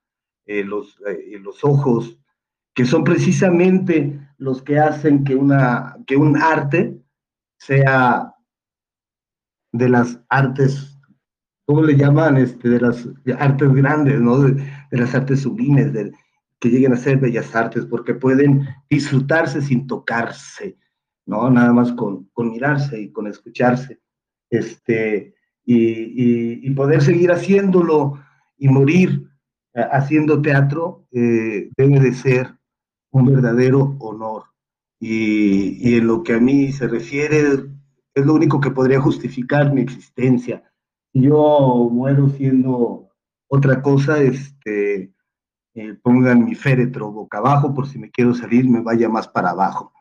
eh, 0.45 0.63
los, 0.63 0.99
eh, 1.07 1.39
los 1.39 1.63
ojos, 1.63 2.19
que 2.73 2.85
son 2.85 3.03
precisamente 3.03 4.19
los 4.37 4.61
que 4.61 4.79
hacen 4.79 5.23
que, 5.23 5.35
una, 5.35 5.97
que 6.05 6.17
un 6.17 6.37
arte 6.37 6.97
sea 7.57 8.33
de 9.71 9.89
las 9.89 10.19
artes, 10.29 10.99
¿cómo 11.65 11.83
le 11.83 11.95
llaman? 11.95 12.37
Este, 12.37 12.69
de 12.69 12.79
las 12.79 13.07
artes 13.37 13.73
grandes, 13.73 14.19
¿no? 14.19 14.39
De, 14.39 14.63
las 14.91 15.13
artes 15.13 15.41
sublimes, 15.41 15.93
de, 15.93 16.11
que 16.59 16.69
lleguen 16.69 16.93
a 16.93 16.97
ser 16.97 17.17
bellas 17.17 17.55
artes, 17.55 17.85
porque 17.85 18.13
pueden 18.13 18.67
disfrutarse 18.89 19.61
sin 19.61 19.87
tocarse, 19.87 20.77
¿no? 21.25 21.49
Nada 21.49 21.71
más 21.73 21.91
con, 21.93 22.25
con 22.33 22.49
mirarse 22.51 22.99
y 22.99 23.11
con 23.11 23.27
escucharse, 23.27 23.99
este, 24.49 25.35
y, 25.65 26.67
y, 26.67 26.71
poder 26.71 27.01
seguir 27.01 27.31
haciéndolo 27.31 28.19
y 28.57 28.67
morir 28.67 29.29
eh, 29.75 29.85
haciendo 29.91 30.41
teatro 30.41 31.07
eh, 31.11 31.69
debe 31.77 31.99
de 31.99 32.13
ser 32.13 32.55
un 33.11 33.27
verdadero 33.27 33.95
honor. 33.99 34.45
Y, 34.99 35.77
y 35.87 35.95
en 35.97 36.07
lo 36.07 36.23
que 36.23 36.33
a 36.33 36.39
mí 36.39 36.71
se 36.71 36.87
refiere, 36.87 37.43
es 38.13 38.25
lo 38.25 38.33
único 38.33 38.59
que 38.59 38.71
podría 38.71 38.99
justificar 38.99 39.73
mi 39.73 39.81
existencia. 39.81 40.63
Yo 41.13 41.89
muero 41.91 42.29
siendo 42.29 43.09
otra 43.47 43.81
cosa, 43.81 44.21
este, 44.21 45.13
eh, 45.73 45.93
pongan 46.01 46.45
mi 46.45 46.55
féretro 46.55 47.11
boca 47.11 47.39
abajo 47.39 47.73
por 47.73 47.87
si 47.87 47.97
me 47.99 48.11
quiero 48.11 48.33
salir, 48.33 48.69
me 48.69 48.81
vaya 48.81 49.09
más 49.09 49.27
para 49.27 49.51
abajo. 49.51 49.93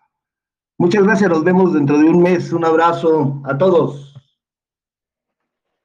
Muchas 0.78 1.02
gracias, 1.02 1.30
nos 1.30 1.42
vemos 1.42 1.74
dentro 1.74 1.98
de 1.98 2.04
un 2.04 2.22
mes. 2.22 2.52
Un 2.52 2.64
abrazo 2.64 3.42
a 3.44 3.58
todos. 3.58 4.14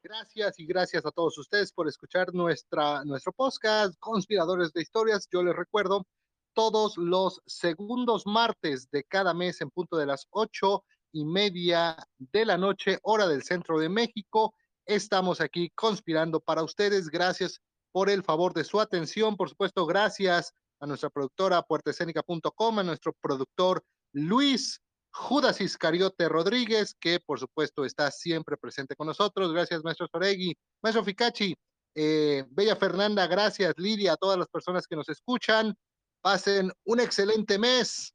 Gracias 0.03 0.59
y 0.59 0.67
gracias 0.67 1.05
a 1.05 1.11
todos 1.11 1.37
ustedes 1.37 1.71
por 1.71 1.87
escuchar 1.87 2.33
nuestra, 2.33 3.03
nuestro 3.03 3.31
podcast, 3.31 3.97
Conspiradores 3.99 4.71
de 4.71 4.81
Historias. 4.81 5.27
Yo 5.31 5.41
les 5.41 5.55
recuerdo, 5.55 6.05
todos 6.53 6.97
los 6.97 7.41
segundos 7.45 8.27
martes 8.27 8.89
de 8.91 9.03
cada 9.03 9.33
mes 9.33 9.61
en 9.61 9.71
punto 9.71 9.97
de 9.97 10.05
las 10.05 10.27
ocho 10.29 10.83
y 11.13 11.23
media 11.23 11.95
de 12.17 12.45
la 12.45 12.57
noche, 12.57 12.99
hora 13.03 13.27
del 13.27 13.43
centro 13.43 13.79
de 13.79 13.87
México. 13.87 14.53
Estamos 14.85 15.39
aquí 15.39 15.69
conspirando 15.75 16.41
para 16.41 16.63
ustedes. 16.63 17.09
Gracias 17.09 17.61
por 17.93 18.09
el 18.09 18.23
favor 18.23 18.53
de 18.53 18.65
su 18.65 18.81
atención. 18.81 19.37
Por 19.37 19.49
supuesto, 19.49 19.85
gracias 19.85 20.53
a 20.81 20.87
nuestra 20.87 21.09
productora 21.09 21.61
puertescénica.com, 21.61 22.79
a 22.79 22.83
nuestro 22.83 23.13
productor 23.21 23.83
Luis 24.11 24.81
Judas 25.11 25.61
Iscariote 25.61 26.27
Rodríguez, 26.27 26.95
que 26.99 27.19
por 27.19 27.39
supuesto 27.39 27.85
está 27.85 28.09
siempre 28.11 28.57
presente 28.57 28.95
con 28.95 29.07
nosotros. 29.07 29.53
Gracias, 29.53 29.83
maestro 29.83 30.07
Soregui, 30.11 30.55
maestro 30.81 31.03
Ficachi, 31.03 31.55
eh, 31.95 32.43
Bella 32.49 32.75
Fernanda, 32.75 33.27
gracias, 33.27 33.75
Lidia, 33.77 34.13
a 34.13 34.17
todas 34.17 34.39
las 34.39 34.47
personas 34.47 34.87
que 34.87 34.95
nos 34.95 35.07
escuchan. 35.09 35.75
Pasen 36.21 36.71
un 36.85 36.99
excelente 36.99 37.59
mes. 37.59 38.13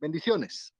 Bendiciones. 0.00 0.74